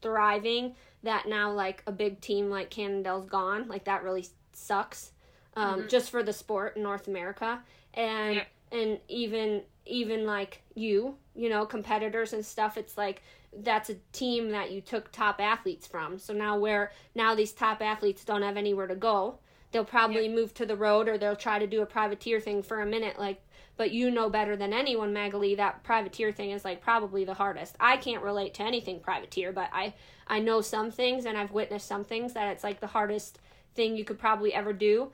thriving 0.00 0.74
that 1.02 1.28
now 1.28 1.50
like 1.52 1.82
a 1.86 1.92
big 1.92 2.20
team 2.20 2.50
like 2.50 2.70
Cannondale's 2.70 3.26
gone. 3.26 3.68
Like 3.68 3.84
that 3.84 4.02
really 4.02 4.26
sucks 4.52 5.12
um, 5.56 5.84
just 5.88 6.10
for 6.10 6.22
the 6.22 6.32
sport 6.32 6.76
in 6.76 6.82
North 6.82 7.08
America. 7.08 7.60
And 7.94 8.36
Yeah. 8.36 8.44
and 8.72 8.98
even 9.08 9.62
even 9.86 10.26
like 10.26 10.62
you 10.74 11.16
you 11.34 11.48
know 11.48 11.64
competitors 11.64 12.32
and 12.32 12.44
stuff 12.44 12.76
it's 12.76 12.98
like 12.98 13.22
that's 13.62 13.88
a 13.88 13.94
team 14.12 14.50
that 14.50 14.70
you 14.70 14.80
took 14.80 15.10
top 15.12 15.40
athletes 15.40 15.86
from. 15.86 16.18
So 16.18 16.32
now 16.34 16.58
where 16.58 16.92
now 17.14 17.34
these 17.34 17.52
top 17.52 17.80
athletes 17.80 18.24
don't 18.24 18.42
have 18.42 18.56
anywhere 18.56 18.86
to 18.86 18.96
go 18.96 19.38
they'll 19.72 19.84
probably 19.84 20.28
move 20.28 20.54
to 20.54 20.66
the 20.66 20.76
road 20.76 21.08
or 21.08 21.18
they'll 21.18 21.36
try 21.36 21.58
to 21.58 21.66
do 21.66 21.82
a 21.82 21.86
privateer 21.86 22.40
thing 22.40 22.62
for 22.62 22.80
a 22.80 22.86
minute 22.86 23.18
like 23.18 23.42
but 23.78 23.92
you 23.92 24.10
know 24.10 24.28
better 24.28 24.56
than 24.56 24.74
anyone 24.74 25.14
Maghalie 25.14 25.56
that 25.56 25.82
privateer 25.84 26.32
thing 26.32 26.50
is 26.50 26.64
like 26.66 26.82
probably 26.82 27.24
the 27.24 27.32
hardest. 27.34 27.76
I 27.80 27.96
can't 27.96 28.22
relate 28.22 28.52
to 28.54 28.62
anything 28.64 29.00
privateer 29.00 29.52
but 29.52 29.70
I 29.72 29.94
I 30.26 30.40
know 30.40 30.60
some 30.60 30.90
things 30.90 31.24
and 31.24 31.38
I've 31.38 31.52
witnessed 31.52 31.86
some 31.88 32.04
things 32.04 32.34
that 32.34 32.48
it's 32.52 32.64
like 32.64 32.80
the 32.80 32.88
hardest 32.88 33.38
thing 33.74 33.96
you 33.96 34.04
could 34.04 34.18
probably 34.18 34.52
ever 34.52 34.72
do 34.74 35.10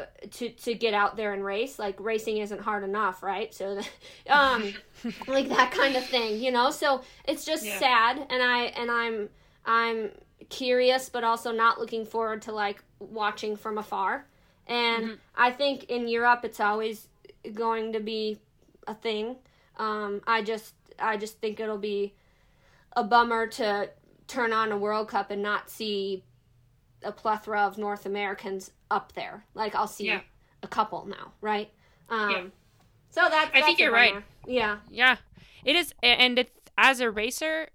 uh, 0.00 0.04
to 0.32 0.48
to 0.50 0.74
get 0.74 0.94
out 0.94 1.16
there 1.16 1.32
and 1.34 1.44
race. 1.44 1.78
Like 1.78 1.96
racing 2.00 2.38
isn't 2.38 2.62
hard 2.62 2.82
enough 2.82 3.22
right? 3.22 3.54
So 3.54 3.80
um 4.30 4.74
like 5.26 5.48
that 5.50 5.70
kind 5.72 5.96
of 5.96 6.04
thing 6.08 6.40
you 6.40 6.50
know? 6.50 6.70
So 6.70 7.02
it's 7.26 7.44
just 7.44 7.64
Yeah. 7.66 7.78
sad 7.78 8.26
and 8.30 8.42
i 8.42 8.64
and 8.64 8.90
i'm 8.90 9.28
i'm 9.64 10.10
curious 10.48 11.08
but 11.08 11.24
also 11.24 11.52
not 11.52 11.78
looking 11.80 12.04
forward 12.06 12.42
to 12.42 12.52
like 12.52 12.82
watching 12.98 13.56
from 13.56 13.78
afar. 13.78 14.26
And 14.66 15.18
i 15.36 15.50
think 15.52 15.84
in 15.84 16.08
europe 16.08 16.40
it's 16.44 16.60
always 16.60 17.08
going 17.54 17.92
to 17.92 18.00
be 18.00 18.38
a 18.86 18.94
thing 18.94 19.36
um 19.78 20.20
i 20.26 20.42
just 20.42 20.74
i 20.98 21.16
just 21.16 21.38
think 21.40 21.60
it'll 21.60 21.78
be 21.78 22.14
a 22.94 23.04
bummer 23.04 23.46
to 23.46 23.90
turn 24.26 24.52
on 24.52 24.72
a 24.72 24.76
world 24.78 25.08
cup 25.08 25.30
and 25.30 25.42
not 25.42 25.68
see 25.70 26.24
a 27.02 27.12
plethora 27.12 27.60
of 27.62 27.76
north 27.78 28.06
americans 28.06 28.70
up 28.90 29.12
there 29.12 29.44
like 29.54 29.74
i'll 29.74 29.86
see 29.86 30.06
Yeah. 30.06 30.20
a 30.62 30.68
couple 30.68 31.04
now 31.06 31.32
right 31.40 31.70
um 32.08 32.30
Yeah. 32.30 32.42
so 33.10 33.20
that's, 33.28 33.50
I 33.50 33.60
think 33.62 33.66
that's 33.66 33.78
you're 33.80 33.92
right. 33.92 34.22
yeah 34.46 34.78
Yeah, 34.90 35.16
it 35.64 35.74
is, 35.76 35.92
and 36.02 36.38
it, 36.38 36.50
as 36.78 37.00
a 37.00 37.10
racer, 37.10 37.68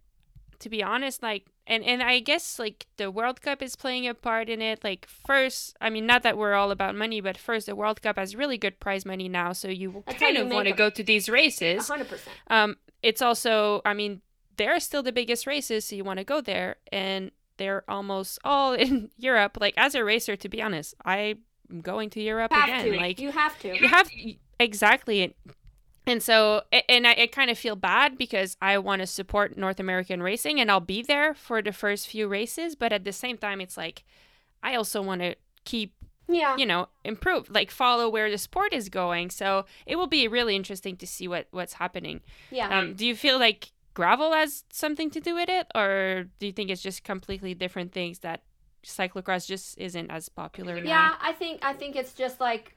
to 0.60 0.70
be 0.70 0.82
honest, 0.84 1.22
like, 1.22 1.46
and 1.68 1.84
and 1.84 2.02
I 2.02 2.20
guess 2.20 2.60
like 2.60 2.88
the 2.98 3.12
World 3.12 3.42
Cup 3.42 3.62
is 3.62 3.76
playing 3.76 4.08
a 4.08 4.14
part 4.14 4.50
in 4.50 4.62
it. 4.62 4.84
Like, 4.84 5.08
first, 5.08 5.76
I 5.80 5.90
mean, 5.90 6.06
not 6.06 6.24
that 6.24 6.38
we're 6.38 6.54
all 6.54 6.72
about 6.72 6.96
money, 6.96 7.22
but 7.22 7.38
first, 7.38 7.68
the 7.68 7.76
World 7.76 8.02
Cup 8.02 8.18
has 8.18 8.36
really 8.36 8.58
good 8.58 8.80
prize 8.80 9.06
money 9.06 9.30
now, 9.30 9.54
so 9.54 9.68
you 9.68 10.04
That's 10.08 10.20
kind 10.20 10.38
you 10.38 10.44
of 10.44 10.50
want 10.50 10.68
to 10.68 10.74
go 10.74 10.90
to 10.90 11.04
these 11.04 11.30
races. 11.30 11.90
100% 11.90 12.20
Um, 12.48 12.78
it's 13.02 13.22
also, 13.22 13.82
I 13.86 13.94
mean, 13.94 14.22
they're 14.58 14.80
still 14.80 15.04
the 15.04 15.12
biggest 15.12 15.48
races, 15.48 15.86
so 15.86 15.96
you 15.96 16.04
want 16.04 16.20
to 16.20 16.26
go 16.26 16.42
there, 16.42 16.78
and 16.92 17.32
they're 17.58 17.84
almost 17.88 18.40
all 18.44 18.74
in 18.86 19.12
Europe. 19.18 19.58
Like, 19.60 19.74
as 19.78 19.96
a 19.96 20.04
racer, 20.04 20.36
to 20.36 20.50
be 20.50 20.62
honest, 20.62 20.96
I'm 21.06 21.40
going 21.82 22.10
to 22.12 22.22
Europe 22.22 22.52
have 22.52 22.70
again. 22.70 22.86
to 22.86 22.98
Like, 22.98 23.20
you 23.20 23.32
have 23.32 23.60
to 23.60 23.76
you 23.76 23.88
have 23.88 24.10
exactly 24.60 25.36
and, 26.08 26.24
so 26.24 26.64
and 26.90 27.06
I, 27.06 27.12
I 27.12 27.28
kind 27.28 27.52
of 27.52 27.58
feel 27.58 27.76
bad 27.76 28.18
because 28.18 28.58
i 28.62 28.78
want 28.78 29.02
to 29.02 29.08
support 29.08 29.58
north 29.58 29.80
american 29.80 30.22
racing 30.22 30.60
and 30.60 30.72
i'll 30.72 30.80
be 30.80 31.02
there 31.02 31.34
for 31.34 31.62
the 31.62 31.72
first 31.72 32.08
few 32.08 32.28
races 32.28 32.76
but 32.76 32.92
at 32.92 33.04
the 33.04 33.14
same 33.14 33.38
time 33.38 33.62
it's 33.62 33.78
like 33.78 34.04
i 34.64 34.76
also 34.76 35.02
want 35.02 35.22
to 35.22 35.36
keep 35.64 35.94
yeah. 36.32 36.56
you 36.58 36.66
know 36.66 36.88
improve 37.04 37.50
like 37.50 37.72
follow 37.72 38.10
where 38.10 38.30
the 38.30 38.38
sport 38.38 38.74
is 38.74 38.90
going. 38.90 39.30
So 39.30 39.66
it 39.86 39.96
will 39.96 40.08
be 40.08 40.28
really 40.28 40.56
interesting 40.56 40.98
to 40.98 41.08
see 41.08 41.28
what 41.28 41.48
what's 41.52 41.74
happening. 41.74 42.22
Yeah. 42.50 42.78
Um, 42.78 42.94
do 42.94 43.06
you 43.06 43.16
feel 43.16 43.40
like 43.40 43.72
gravel 43.94 44.34
has 44.34 44.64
something 44.72 45.10
to 45.12 45.20
do 45.20 45.36
with 45.36 45.50
it? 45.50 45.68
Or 45.76 46.26
do 46.40 46.46
you 46.46 46.52
think 46.52 46.70
it's 46.70 46.82
just 46.82 47.04
completely 47.04 47.54
different 47.54 47.92
things 47.92 48.20
that 48.20 48.44
cyclocross 48.84 49.48
just 49.48 49.78
isn't 49.78 50.10
as 50.10 50.30
popular 50.30 50.76
now? 50.76 50.90
Yeah, 50.90 51.16
I 51.22 51.34
think 51.34 51.64
I 51.64 51.74
think 51.74 51.96
it's 51.96 52.14
just 52.14 52.40
like 52.40 52.76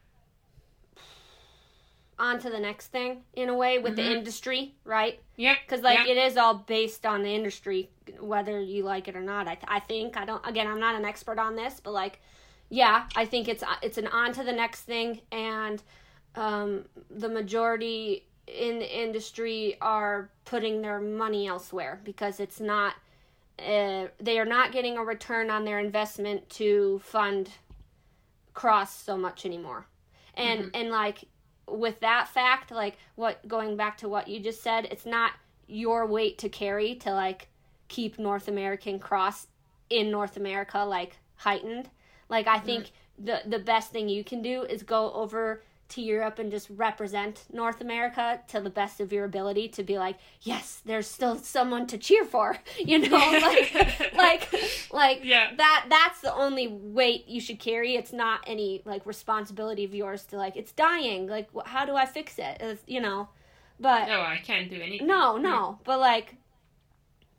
on 2.19 2.39
to 2.41 2.51
the 2.51 2.59
next 2.61 2.89
thing 2.89 3.23
in 3.35 3.49
a 3.49 3.55
way 3.55 3.79
with 3.79 3.97
the 3.97 4.03
industry, 4.17 4.75
right? 4.85 5.21
yeah 5.37 5.55
Because 5.65 5.83
like 5.83 5.99
Mm-hmm. 5.99 6.09
Yeah. 6.09 6.23
it 6.25 6.27
is 6.31 6.37
all 6.37 6.55
based 6.55 7.05
on 7.07 7.23
the 7.23 7.31
industry, 7.35 7.91
whether 8.21 8.61
you 8.61 8.85
like 8.85 9.09
it 9.09 9.17
or 9.17 9.21
not. 9.21 9.49
I, 9.49 9.55
th- 9.55 9.67
I 9.69 9.81
think 9.81 10.17
I 10.17 10.25
don't. 10.25 10.47
Again, 10.47 10.67
I'm 10.67 10.81
not 10.81 10.95
an 10.95 11.05
expert 11.05 11.39
on 11.39 11.57
this, 11.57 11.81
but 11.83 11.93
like, 11.93 12.21
yeah, 12.71 13.07
I 13.17 13.25
think 13.25 13.49
it's 13.49 13.65
it's 13.83 13.99
an 13.99 14.07
on 14.09 14.33
to 14.35 14.45
the 14.45 14.53
next 14.53 14.83
thing, 14.83 15.21
and 15.33 15.83
um, 16.37 16.85
the 17.11 17.29
majority 17.29 18.27
in 18.47 18.79
the 18.79 19.03
industry 19.03 19.77
are 19.81 20.31
putting 20.45 20.83
their 20.83 21.01
money 21.01 21.47
elsewhere 21.49 22.01
because 22.05 22.41
it's 22.41 22.61
not. 22.61 22.95
Uh, 23.59 24.09
they 24.21 24.39
are 24.39 24.45
not 24.45 24.73
getting 24.73 24.99
a 24.99 25.03
return 25.05 25.49
on 25.51 25.65
their 25.65 25.79
investment 25.79 26.49
to 26.51 27.01
fund 27.05 27.51
cross 28.53 28.95
so 28.95 29.17
much 29.17 29.45
anymore 29.47 29.87
and 30.37 30.71
and 30.75 30.91
like 30.91 31.25
with 31.69 32.01
that 32.01 32.29
fact 32.29 32.71
like 32.71 32.97
what 33.15 33.47
going 33.49 33.77
back 33.77 33.97
to 33.99 34.09
what 34.09 34.29
you 34.29 34.41
just 34.41 34.63
said 34.63 34.87
it's 34.91 35.07
not 35.07 35.33
your 35.67 36.07
weight 36.07 36.37
to 36.39 36.49
carry 36.49 36.95
to 36.95 37.11
like 37.13 37.49
keep 37.89 38.19
north 38.19 38.49
american 38.49 38.99
cross 38.99 39.47
in 39.91 40.11
north 40.11 40.37
america 40.37 40.79
like 40.79 41.17
heightened. 41.37 41.89
Like 42.29 42.47
i 42.47 42.59
think 42.59 42.91
the 43.19 43.43
the 43.47 43.59
best 43.59 43.91
thing 43.93 44.09
you 44.09 44.25
can 44.25 44.43
do 44.43 44.63
is 44.63 44.83
go 44.83 45.13
over 45.13 45.63
to 45.91 46.01
Europe 46.03 46.39
and 46.39 46.51
just 46.51 46.69
represent 46.71 47.45
North 47.53 47.81
America 47.81 48.41
to 48.49 48.61
the 48.61 48.71
best 48.71 49.01
of 49.01 49.13
your 49.13 49.25
ability 49.25 49.69
to 49.69 49.83
be 49.83 49.99
like, 49.99 50.17
yes, 50.43 50.81
there's 50.85 51.07
still 51.07 51.37
someone 51.37 51.87
to 51.89 51.99
cheer 51.99 52.25
for, 52.25 52.57
you 52.79 52.99
know, 52.99 53.17
like, 53.17 54.13
like, 54.17 54.55
like 54.93 55.21
Yeah. 55.23 55.51
that. 55.57 55.87
That's 55.89 56.21
the 56.21 56.35
only 56.35 56.67
weight 56.69 57.29
you 57.29 57.41
should 57.41 57.59
carry. 57.59 57.97
It's 57.97 58.13
not 58.13 58.41
any 58.47 58.83
like 58.85 59.05
responsibility 59.07 59.85
of 59.85 59.95
yours 59.95 60.25
to 60.27 60.37
like, 60.37 60.57
it's 60.57 60.73
dying. 60.73 61.27
Like, 61.27 61.49
how 61.67 61.85
do 61.85 61.95
I 61.95 62.07
fix 62.07 62.39
it? 62.39 62.57
It's, 62.61 62.83
you 62.87 63.01
know, 63.01 63.29
but 63.81 64.07
no 64.07 64.21
i 64.21 64.41
can't 64.43 64.71
do 64.71 64.81
anything 64.81 65.07
no, 65.07 65.37
no, 65.37 65.79
but 65.85 65.99
like, 65.99 66.37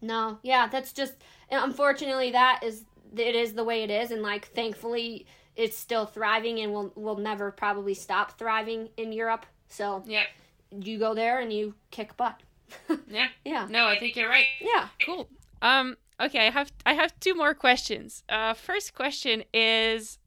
no, 0.02 0.38
yeah, 0.44 0.68
that's 0.68 0.92
just 0.94 1.14
unfortunately 1.50 2.32
that 2.32 2.62
is 2.64 2.84
it 3.16 3.36
is 3.36 3.54
the 3.54 3.64
way 3.64 3.84
it 3.84 3.90
is, 3.90 4.12
and 4.12 4.22
like 4.22 4.48
thankfully 4.50 5.26
it's 5.56 5.78
still 5.78 6.06
thriving 6.06 6.60
and 6.60 6.74
will 6.74 6.92
will 6.96 7.18
never 7.18 7.52
probably 7.52 7.94
stop 7.94 8.38
thriving 8.38 8.90
in 8.98 9.12
Europe. 9.12 9.46
So 9.68 10.04
yeah 10.06 10.24
you 10.72 11.00
go 11.00 11.14
there 11.14 11.40
and 11.40 11.54
you 11.54 11.76
kick 11.92 12.18
butt. 12.18 12.42
yeah 13.08 13.28
yeah, 13.46 13.68
no 13.70 13.88
i 13.88 13.98
think 13.98 14.16
you're 14.16 14.28
right 14.28 14.48
yeah. 14.60 14.88
Cool. 15.06 15.30
Um. 15.62 15.98
Okay. 16.20 16.48
I 16.48 16.52
have 16.52 16.72
I 16.86 16.94
have 16.94 17.20
two 17.20 17.36
more 17.36 17.54
questions. 17.54 18.24
Uh. 18.30 18.54
First 18.54 18.94
question 18.94 19.44
is, 19.54 20.18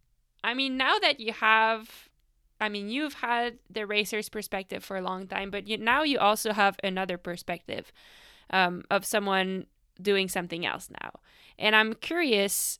I 0.45 0.55
mean, 0.55 0.77
now 0.77 0.99
that 0.99 1.21
you 1.21 1.33
have, 1.33 2.09
I 2.61 2.69
mean, 2.69 2.89
you've 2.89 3.15
had 3.15 3.59
the 3.71 3.87
racer's 3.87 4.29
perspective 4.29 4.85
for 4.85 4.97
a 4.97 5.03
long 5.03 5.27
time, 5.27 5.51
but 5.51 5.67
you, 5.69 5.79
now 5.79 6.03
you 6.03 6.19
also 6.19 6.53
have 6.53 6.77
another 6.83 7.19
perspective, 7.19 7.93
um, 8.51 8.85
of 8.91 9.05
someone 9.05 9.67
doing 10.01 10.29
something 10.29 10.65
else 10.65 10.89
now, 11.03 11.11
and 11.59 11.75
I'm 11.75 11.95
curious. 11.95 12.79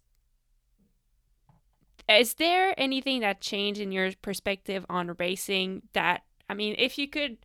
Is 2.09 2.35
there 2.35 2.75
anything 2.79 3.21
that 3.21 3.41
changed 3.41 3.81
in 3.81 3.93
your 3.93 4.13
perspective 4.23 4.87
on 4.89 5.15
racing 5.19 5.83
that 5.93 6.23
I 6.49 6.55
mean, 6.55 6.75
if 6.79 6.99
you 6.99 7.09
could 7.09 7.39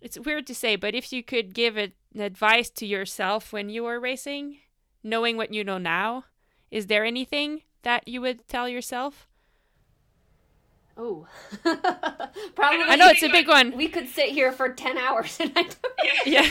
it's 0.00 0.18
weird 0.18 0.46
to 0.46 0.54
say, 0.54 0.76
but 0.76 0.94
if 0.94 1.12
you 1.12 1.22
could 1.22 1.54
give 1.54 1.76
an 1.76 1.92
advice 2.18 2.70
to 2.70 2.86
yourself 2.86 3.52
when 3.52 3.68
you 3.68 3.82
were 3.82 3.98
racing, 3.98 4.58
knowing 5.02 5.36
what 5.36 5.52
you 5.52 5.64
know 5.64 5.78
now, 5.78 6.24
is 6.70 6.86
there 6.86 7.04
anything 7.04 7.62
that 7.82 8.06
you 8.06 8.20
would 8.20 8.46
tell 8.48 8.68
yourself? 8.68 9.26
Oh, 10.96 11.26
probably. 11.62 12.84
I 12.86 12.96
know 12.96 13.08
it's 13.08 13.22
a 13.22 13.28
big 13.28 13.46
one. 13.46 13.76
We 13.76 13.86
could 13.88 14.08
sit 14.08 14.30
here 14.30 14.50
for 14.50 14.68
ten 14.68 14.98
hours 14.98 15.38
and 15.40 15.52
I 15.54 15.62
don't. 15.62 15.78
Yeah. 16.26 16.42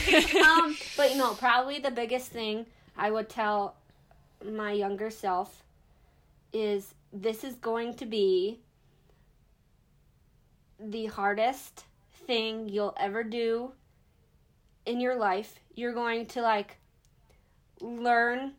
um, 0.42 0.78
but 0.98 1.12
you 1.12 1.18
know, 1.18 1.34
probably 1.34 1.80
the 1.80 1.92
biggest 1.92 2.32
thing 2.32 2.66
I 2.98 3.12
would 3.12 3.28
tell 3.28 3.76
my 4.46 4.72
younger 4.72 5.10
self 5.10 5.64
is 6.54 6.94
this 7.12 7.44
is 7.44 7.56
going 7.56 7.96
to 7.96 8.06
be 8.06 8.60
the 10.80 11.08
hardest 11.08 11.86
thing 12.26 12.70
you'll 12.70 12.96
ever 12.98 13.24
do 13.24 13.72
in 14.86 15.00
your 15.00 15.16
life. 15.16 15.60
You're 15.76 15.94
going 15.94 16.26
to 16.28 16.42
like 16.42 16.78
learn 17.82 18.54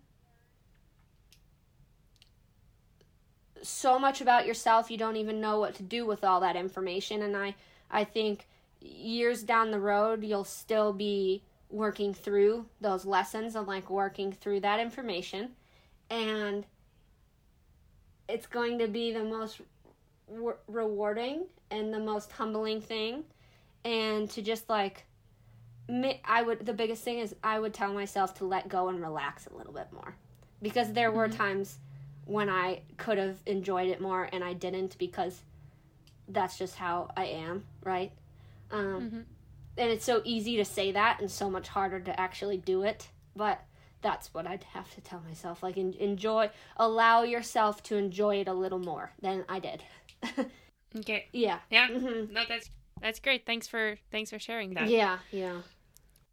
so 3.62 3.98
much 3.98 4.20
about 4.20 4.46
yourself 4.46 4.90
you 4.90 4.96
don't 4.96 5.16
even 5.16 5.40
know 5.40 5.58
what 5.58 5.74
to 5.74 5.82
do 5.82 6.06
with 6.06 6.22
all 6.22 6.40
that 6.40 6.56
information 6.56 7.22
and 7.22 7.36
I 7.36 7.54
I 7.90 8.04
think 8.04 8.46
years 8.80 9.42
down 9.42 9.70
the 9.70 9.80
road 9.80 10.22
you'll 10.22 10.44
still 10.44 10.92
be 10.92 11.42
working 11.70 12.14
through 12.14 12.66
those 12.80 13.04
lessons 13.04 13.56
and 13.56 13.66
like 13.66 13.90
working 13.90 14.32
through 14.32 14.60
that 14.60 14.80
information 14.80 15.50
and 16.08 16.64
it's 18.28 18.46
going 18.46 18.78
to 18.78 18.88
be 18.88 19.12
the 19.12 19.24
most 19.24 19.60
re- 20.28 20.54
rewarding 20.66 21.46
and 21.70 21.92
the 21.92 21.98
most 21.98 22.32
humbling 22.32 22.80
thing 22.80 23.24
and 23.84 24.30
to 24.30 24.42
just 24.42 24.68
like 24.68 25.04
I 26.24 26.42
would 26.42 26.66
the 26.66 26.74
biggest 26.74 27.02
thing 27.02 27.18
is 27.18 27.34
I 27.42 27.58
would 27.58 27.72
tell 27.72 27.92
myself 27.94 28.34
to 28.34 28.44
let 28.44 28.68
go 28.68 28.88
and 28.88 29.00
relax 29.00 29.46
a 29.46 29.56
little 29.56 29.72
bit 29.72 29.88
more 29.92 30.14
because 30.60 30.92
there 30.92 31.10
were 31.10 31.28
Mm-hmm. 31.28 31.36
times 31.38 31.78
when 32.26 32.50
I 32.50 32.82
could 32.98 33.16
have 33.16 33.38
enjoyed 33.46 33.88
it 33.88 34.00
more 34.00 34.28
and 34.30 34.44
I 34.44 34.52
didn't 34.52 34.98
because 34.98 35.40
that's 36.28 36.58
just 36.58 36.74
how 36.74 37.10
I 37.16 37.24
am, 37.24 37.64
right? 37.82 38.12
Um, 38.70 39.10
Mhm. 39.10 39.24
And 39.78 39.90
it's 39.90 40.04
so 40.04 40.20
easy 40.24 40.56
to 40.56 40.64
say 40.64 40.92
that 40.92 41.20
and 41.20 41.30
so 41.30 41.48
much 41.48 41.68
harder 41.68 42.00
to 42.00 42.20
actually 42.20 42.58
do 42.58 42.82
it, 42.82 43.08
but 43.34 43.60
that's 44.00 44.32
what 44.32 44.46
I'd 44.46 44.64
have 44.74 44.94
to 44.94 45.00
tell 45.00 45.20
myself. 45.20 45.62
Like, 45.62 45.76
en- 45.76 45.94
enjoy, 45.98 46.50
allow 46.76 47.22
yourself 47.22 47.82
to 47.84 47.96
enjoy 47.96 48.36
it 48.40 48.48
a 48.48 48.52
little 48.52 48.78
more 48.78 49.12
than 49.20 49.44
I 49.48 49.58
did. 49.58 49.82
okay. 50.96 51.26
yeah. 51.32 51.58
Yeah. 51.70 51.88
hmm 51.88 52.32
No, 52.32 52.42
that's 52.48 52.70
that's 53.00 53.20
great. 53.20 53.46
Thanks 53.46 53.68
for 53.68 53.96
thanks 54.10 54.30
for 54.30 54.38
sharing 54.38 54.74
that. 54.74 54.88
Yeah, 54.88 55.18
yeah. 55.30 55.60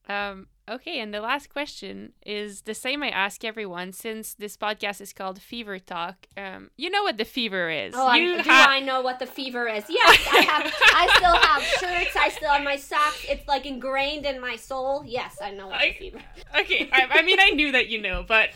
Um, 0.07 0.47
okay, 0.69 0.99
and 0.99 1.13
the 1.13 1.21
last 1.21 1.49
question 1.49 2.13
is 2.25 2.61
the 2.61 2.73
same 2.73 3.03
I 3.03 3.09
ask 3.09 3.43
everyone 3.43 3.93
since 3.93 4.33
this 4.33 4.57
podcast 4.57 5.01
is 5.01 5.13
called 5.13 5.41
Fever 5.41 5.79
Talk. 5.79 6.27
Um, 6.37 6.71
you 6.77 6.89
know 6.89 7.03
what 7.03 7.17
the 7.17 7.25
fever 7.25 7.69
is. 7.69 7.93
Oh, 7.95 8.07
I, 8.07 8.17
you 8.17 8.41
do 8.43 8.49
ha- 8.49 8.67
I 8.69 8.79
know 8.79 9.01
what 9.01 9.19
the 9.19 9.25
fever 9.25 9.67
is? 9.67 9.83
Yes, 9.89 10.27
I 10.31 10.41
have. 10.41 10.73
I 10.93 11.15
still 11.17 11.35
have 11.35 11.63
shirts. 12.03 12.15
I 12.15 12.29
still 12.29 12.49
have 12.49 12.63
my 12.63 12.75
socks. 12.77 13.25
It's 13.29 13.47
like 13.47 13.65
ingrained 13.65 14.25
in 14.25 14.39
my 14.41 14.55
soul. 14.55 15.03
Yes, 15.05 15.37
I 15.41 15.51
know 15.51 15.67
what 15.67 15.79
I- 15.81 15.87
the 15.89 15.93
fever. 15.93 16.19
okay, 16.59 16.89
I, 16.91 17.07
I 17.09 17.21
mean 17.21 17.39
I 17.39 17.49
knew 17.51 17.71
that 17.73 17.87
you 17.87 18.01
know, 18.01 18.23
but 18.27 18.49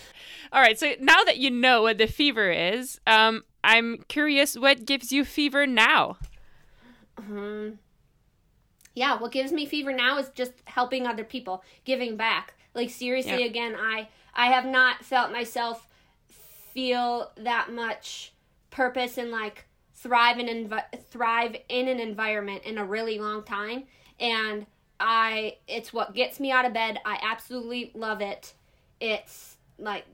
all 0.51 0.61
right. 0.61 0.77
So 0.79 0.93
now 0.99 1.23
that 1.25 1.37
you 1.37 1.51
know 1.51 1.81
what 1.83 1.97
the 1.97 2.07
fever 2.07 2.51
is, 2.51 2.99
um, 3.07 3.43
I'm 3.63 3.97
curious 4.07 4.57
what 4.57 4.85
gives 4.85 5.11
you 5.11 5.25
fever 5.25 5.67
now. 5.67 6.17
hmm 7.19 7.69
Yeah, 8.99 9.17
what 9.17 9.31
gives 9.31 9.53
me 9.53 9.65
fever 9.65 9.93
now 9.93 10.17
is 10.17 10.27
just 10.35 10.51
helping 10.65 11.07
other 11.07 11.23
people, 11.23 11.63
giving 11.85 12.17
back. 12.17 12.55
Like 12.73 12.89
seriously, 12.89 13.39
Yeah. 13.39 13.45
again, 13.45 13.75
I 13.79 14.09
I 14.33 14.47
have 14.47 14.65
not 14.65 15.05
felt 15.05 15.31
myself 15.31 15.87
feel 16.73 17.31
that 17.37 17.71
much 17.71 18.33
purpose 18.71 19.17
and 19.17 19.31
like 19.31 19.67
thrive 19.93 20.37
in 20.37 20.47
envi- 20.47 20.99
thrive 21.09 21.55
in 21.69 21.87
an 21.87 22.01
environment 22.01 22.63
in 22.65 22.77
a 22.77 22.83
really 22.83 23.17
long 23.19 23.43
time, 23.43 23.85
and 24.19 24.65
I 24.99 25.55
it's 25.65 25.93
what 25.93 26.13
gets 26.13 26.41
me 26.41 26.51
out 26.51 26.65
of 26.65 26.73
bed. 26.73 26.99
I 27.05 27.19
absolutely 27.21 27.91
love 27.93 28.19
it. 28.19 28.53
It's 28.99 29.55
like 29.77 30.05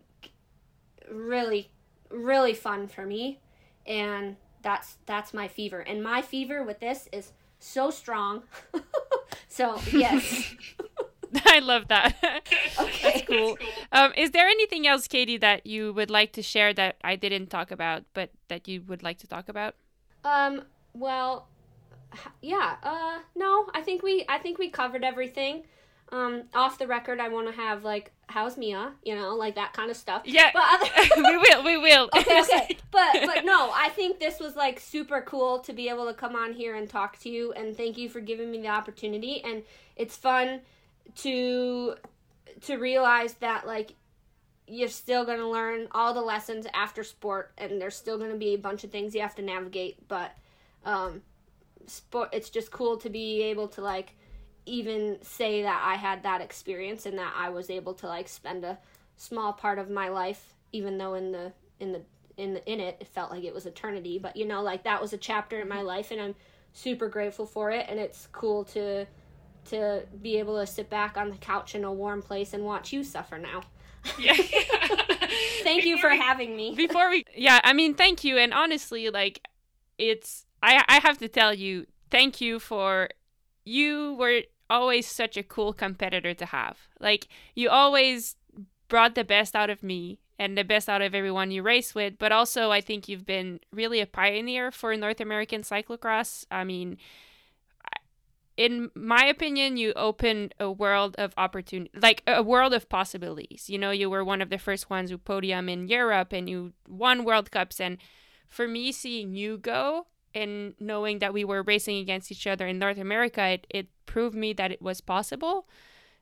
really 1.09 1.71
really 2.11 2.53
fun 2.53 2.87
for 2.87 3.03
me 3.05 3.39
and 3.87 4.35
that's 4.61 4.97
that's 5.07 5.33
my 5.33 5.47
fever 5.47 5.79
and 5.79 6.03
my 6.03 6.21
fever 6.21 6.63
with 6.63 6.79
this 6.79 7.09
is 7.11 7.31
so 7.65 7.89
strong 7.89 8.43
so 9.47 9.79
yes 9.91 10.55
I 11.45 11.59
love 11.59 11.89
that. 11.89 12.15
okay 12.79 12.99
That's 13.03 13.21
cool. 13.23 13.57
Um, 13.91 14.13
is 14.15 14.31
there 14.31 14.47
anything 14.47 14.87
else, 14.87 15.05
Katie, 15.07 15.37
that 15.37 15.65
you 15.65 15.91
would 15.91 16.09
like 16.09 16.31
to 16.33 16.41
share 16.41 16.73
that 16.73 16.95
I 17.03 17.17
didn't 17.17 17.47
talk 17.47 17.71
about, 17.71 18.03
but 18.13 18.29
that 18.47 18.67
you 18.69 18.81
would 18.87 19.03
like 19.03 19.17
to 19.19 19.27
talk 19.27 19.49
about? 19.49 19.75
um 20.23 20.63
well 20.93 21.47
yeah 22.41 22.77
uh 22.83 23.19
no 23.35 23.67
i 23.73 23.81
think 23.81 24.01
we 24.01 24.25
i 24.29 24.37
think 24.37 24.57
we 24.57 24.69
covered 24.69 25.03
everything 25.03 25.63
um 26.11 26.43
off 26.53 26.77
the 26.77 26.85
record 26.87 27.19
i 27.19 27.27
want 27.27 27.47
to 27.47 27.53
have 27.53 27.83
like 27.83 28.11
how's 28.27 28.57
mia 28.57 28.91
you 29.03 29.15
know 29.15 29.35
like 29.35 29.55
that 29.55 29.73
kind 29.73 29.89
of 29.89 29.97
stuff 29.97 30.21
Yeah, 30.25 30.51
but 30.53 30.63
other 30.73 30.89
we 31.17 31.37
will. 31.37 31.63
We 31.63 31.77
will. 31.77 32.09
okay, 32.15 32.41
okay. 32.41 32.77
But 32.91 33.13
but 33.25 33.45
no, 33.45 33.71
I 33.73 33.89
think 33.89 34.19
this 34.19 34.39
was 34.39 34.55
like 34.55 34.79
super 34.79 35.21
cool 35.21 35.59
to 35.59 35.73
be 35.73 35.89
able 35.89 36.07
to 36.07 36.13
come 36.13 36.35
on 36.35 36.53
here 36.53 36.75
and 36.75 36.89
talk 36.89 37.19
to 37.19 37.29
you 37.29 37.53
and 37.53 37.75
thank 37.75 37.97
you 37.97 38.09
for 38.09 38.19
giving 38.19 38.51
me 38.51 38.61
the 38.61 38.67
opportunity 38.67 39.43
and 39.43 39.63
it's 39.95 40.17
fun 40.17 40.61
to 41.17 41.95
to 42.61 42.77
realize 42.77 43.35
that 43.35 43.67
like 43.67 43.93
you're 44.67 44.89
still 44.89 45.25
going 45.25 45.37
to 45.39 45.47
learn 45.47 45.87
all 45.91 46.13
the 46.13 46.21
lessons 46.21 46.65
after 46.73 47.03
sport 47.03 47.51
and 47.57 47.79
there's 47.79 47.95
still 47.95 48.17
going 48.17 48.31
to 48.31 48.37
be 48.37 48.55
a 48.55 48.57
bunch 48.57 48.83
of 48.83 48.91
things 48.91 49.13
you 49.13 49.21
have 49.21 49.35
to 49.35 49.43
navigate 49.43 50.07
but 50.07 50.31
um 50.85 51.21
sport 51.85 52.29
it's 52.33 52.49
just 52.49 52.71
cool 52.71 52.97
to 52.97 53.09
be 53.09 53.43
able 53.43 53.67
to 53.67 53.81
like 53.81 54.15
even 54.65 55.17
say 55.21 55.61
that 55.63 55.83
I 55.85 55.95
had 55.95 56.23
that 56.23 56.41
experience 56.41 57.05
and 57.05 57.17
that 57.19 57.33
I 57.35 57.49
was 57.49 57.69
able 57.69 57.93
to 57.95 58.07
like 58.07 58.27
spend 58.27 58.63
a 58.63 58.77
small 59.17 59.53
part 59.53 59.79
of 59.79 59.89
my 59.89 60.09
life 60.09 60.53
even 60.71 60.97
though 60.97 61.13
in 61.13 61.31
the 61.31 61.53
in 61.79 61.91
the 61.91 62.01
in 62.37 62.53
the 62.53 62.71
in 62.71 62.79
it 62.79 62.97
it 62.99 63.07
felt 63.07 63.31
like 63.31 63.43
it 63.43 63.53
was 63.53 63.65
eternity 63.65 64.19
but 64.19 64.35
you 64.35 64.45
know 64.45 64.61
like 64.61 64.83
that 64.83 65.01
was 65.01 65.13
a 65.13 65.17
chapter 65.17 65.59
in 65.59 65.67
my 65.67 65.77
mm-hmm. 65.77 65.85
life 65.85 66.11
and 66.11 66.19
I'm 66.19 66.35
super 66.73 67.07
grateful 67.07 67.45
for 67.45 67.71
it 67.71 67.85
and 67.87 67.99
it's 67.99 68.27
cool 68.31 68.65
to 68.65 69.05
to 69.65 70.03
be 70.21 70.37
able 70.37 70.59
to 70.59 70.67
sit 70.67 70.89
back 70.89 71.17
on 71.17 71.29
the 71.29 71.37
couch 71.37 71.75
in 71.75 71.83
a 71.83 71.91
warm 71.91 72.21
place 72.21 72.53
and 72.53 72.63
watch 72.63 72.93
you 72.93 73.03
suffer 73.03 73.39
now. 73.39 73.63
yeah. 74.19 74.35
Thank 75.63 75.85
you 75.85 75.97
for 75.97 76.09
having 76.09 76.55
me. 76.55 76.75
before 76.75 77.09
we 77.09 77.25
yeah 77.35 77.59
i 77.63 77.73
mean 77.73 77.95
thank 77.95 78.23
you 78.23 78.37
and 78.37 78.53
honestly 78.53 79.09
like 79.09 79.41
it's 79.97 80.45
i 80.61 80.83
i 80.87 80.99
have 80.99 81.17
to 81.17 81.27
tell 81.27 81.55
you 81.55 81.87
thank 82.11 82.39
you 82.39 82.59
for 82.59 83.09
you 83.65 84.15
were 84.19 84.43
always 84.69 85.07
such 85.07 85.37
a 85.37 85.43
cool 85.43 85.73
competitor 85.73 86.33
to 86.33 86.45
have 86.45 86.77
like 86.99 87.27
you 87.53 87.69
always 87.69 88.35
brought 88.87 89.15
the 89.15 89.23
best 89.23 89.55
out 89.55 89.69
of 89.69 89.83
me 89.83 90.19
and 90.37 90.57
the 90.57 90.63
best 90.63 90.89
out 90.89 91.01
of 91.01 91.15
everyone 91.15 91.51
you 91.51 91.61
race 91.61 91.93
with 91.93 92.17
but 92.17 92.31
also 92.31 92.71
i 92.71 92.81
think 92.81 93.07
you've 93.07 93.25
been 93.25 93.59
really 93.71 93.99
a 93.99 94.05
pioneer 94.07 94.71
for 94.71 94.95
north 94.95 95.19
american 95.19 95.61
cyclocross 95.61 96.45
i 96.51 96.63
mean 96.63 96.97
in 98.57 98.89
my 98.95 99.25
opinion, 99.25 99.75
you 99.75 99.91
opened 99.93 100.53
a 100.59 100.71
world 100.71 101.15
of 101.17 101.33
opportunity, 101.37 101.91
like 101.99 102.23
a 102.25 102.41
world 102.41 102.73
of 102.73 102.87
possibilities. 102.87 103.69
You 103.69 103.77
know, 103.77 103.91
you 103.91 104.09
were 104.09 104.23
one 104.23 104.41
of 104.41 104.49
the 104.49 104.57
first 104.57 104.89
ones 104.89 105.09
who 105.09 105.17
podium 105.17 105.67
in 105.67 105.87
Europe 105.87 106.31
and 106.31 106.49
you 106.49 106.73
won 106.87 107.25
World 107.25 107.51
Cups. 107.51 107.81
And 107.81 107.97
for 108.47 108.67
me, 108.67 108.91
seeing 108.91 109.35
you 109.35 109.57
go 109.57 110.07
and 110.35 110.73
knowing 110.79 111.19
that 111.19 111.33
we 111.33 111.43
were 111.43 111.63
racing 111.63 111.97
against 111.97 112.31
each 112.31 112.45
other 112.45 112.67
in 112.67 112.77
North 112.77 112.97
America, 112.99 113.41
it, 113.43 113.67
it 113.69 113.87
proved 114.05 114.35
me 114.35 114.53
that 114.53 114.71
it 114.71 114.81
was 114.81 115.01
possible. 115.01 115.67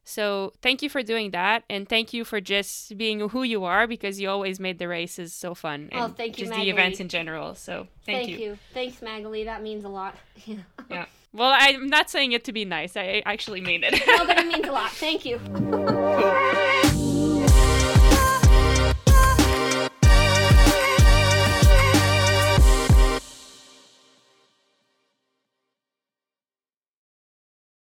So 0.06 0.52
thank 0.62 0.82
you 0.82 0.90
for 0.90 1.02
doing 1.02 1.32
that, 1.32 1.64
and 1.70 1.88
thank 1.88 2.14
you 2.14 2.26
for 2.26 2.42
just 2.42 2.98
being 2.98 3.30
who 3.30 3.44
you 3.44 3.64
are 3.64 3.88
because 3.88 4.20
you 4.20 4.30
always 4.30 4.60
made 4.60 4.78
the 4.78 4.88
races 4.88 5.34
so 5.34 5.56
fun. 5.56 5.90
Oh, 5.94 6.10
thank 6.10 6.38
you, 6.38 6.44
just 6.44 6.50
Maggie. 6.52 6.66
the 6.66 6.70
events 6.72 7.00
in 7.00 7.08
general. 7.08 7.56
So 7.56 7.88
thank, 8.06 8.28
Thank 8.28 8.40
you. 8.40 8.58
Thanks, 8.74 8.98
Maghalie. 8.98 9.46
That 9.46 9.64
means 9.64 9.86
a 9.86 9.90
lot. 9.90 10.16
Yeah. 10.46 10.58
Yeah. 10.90 11.06
Well, 11.32 11.52
I'm 11.58 11.88
not 11.88 12.12
saying 12.12 12.34
it 12.34 12.44
to 12.44 12.54
be 12.54 12.64
nice. 12.64 12.96
I 12.96 13.24
actually 13.26 13.62
mean 13.62 13.84
it. 13.84 13.94
no, 14.06 14.26
but 14.28 14.38
it 14.38 14.46
means 14.54 14.68
a 14.68 14.72
lot. 14.72 14.92
Thank 14.92 15.26
you. 15.26 15.40
Cool. 15.56 16.82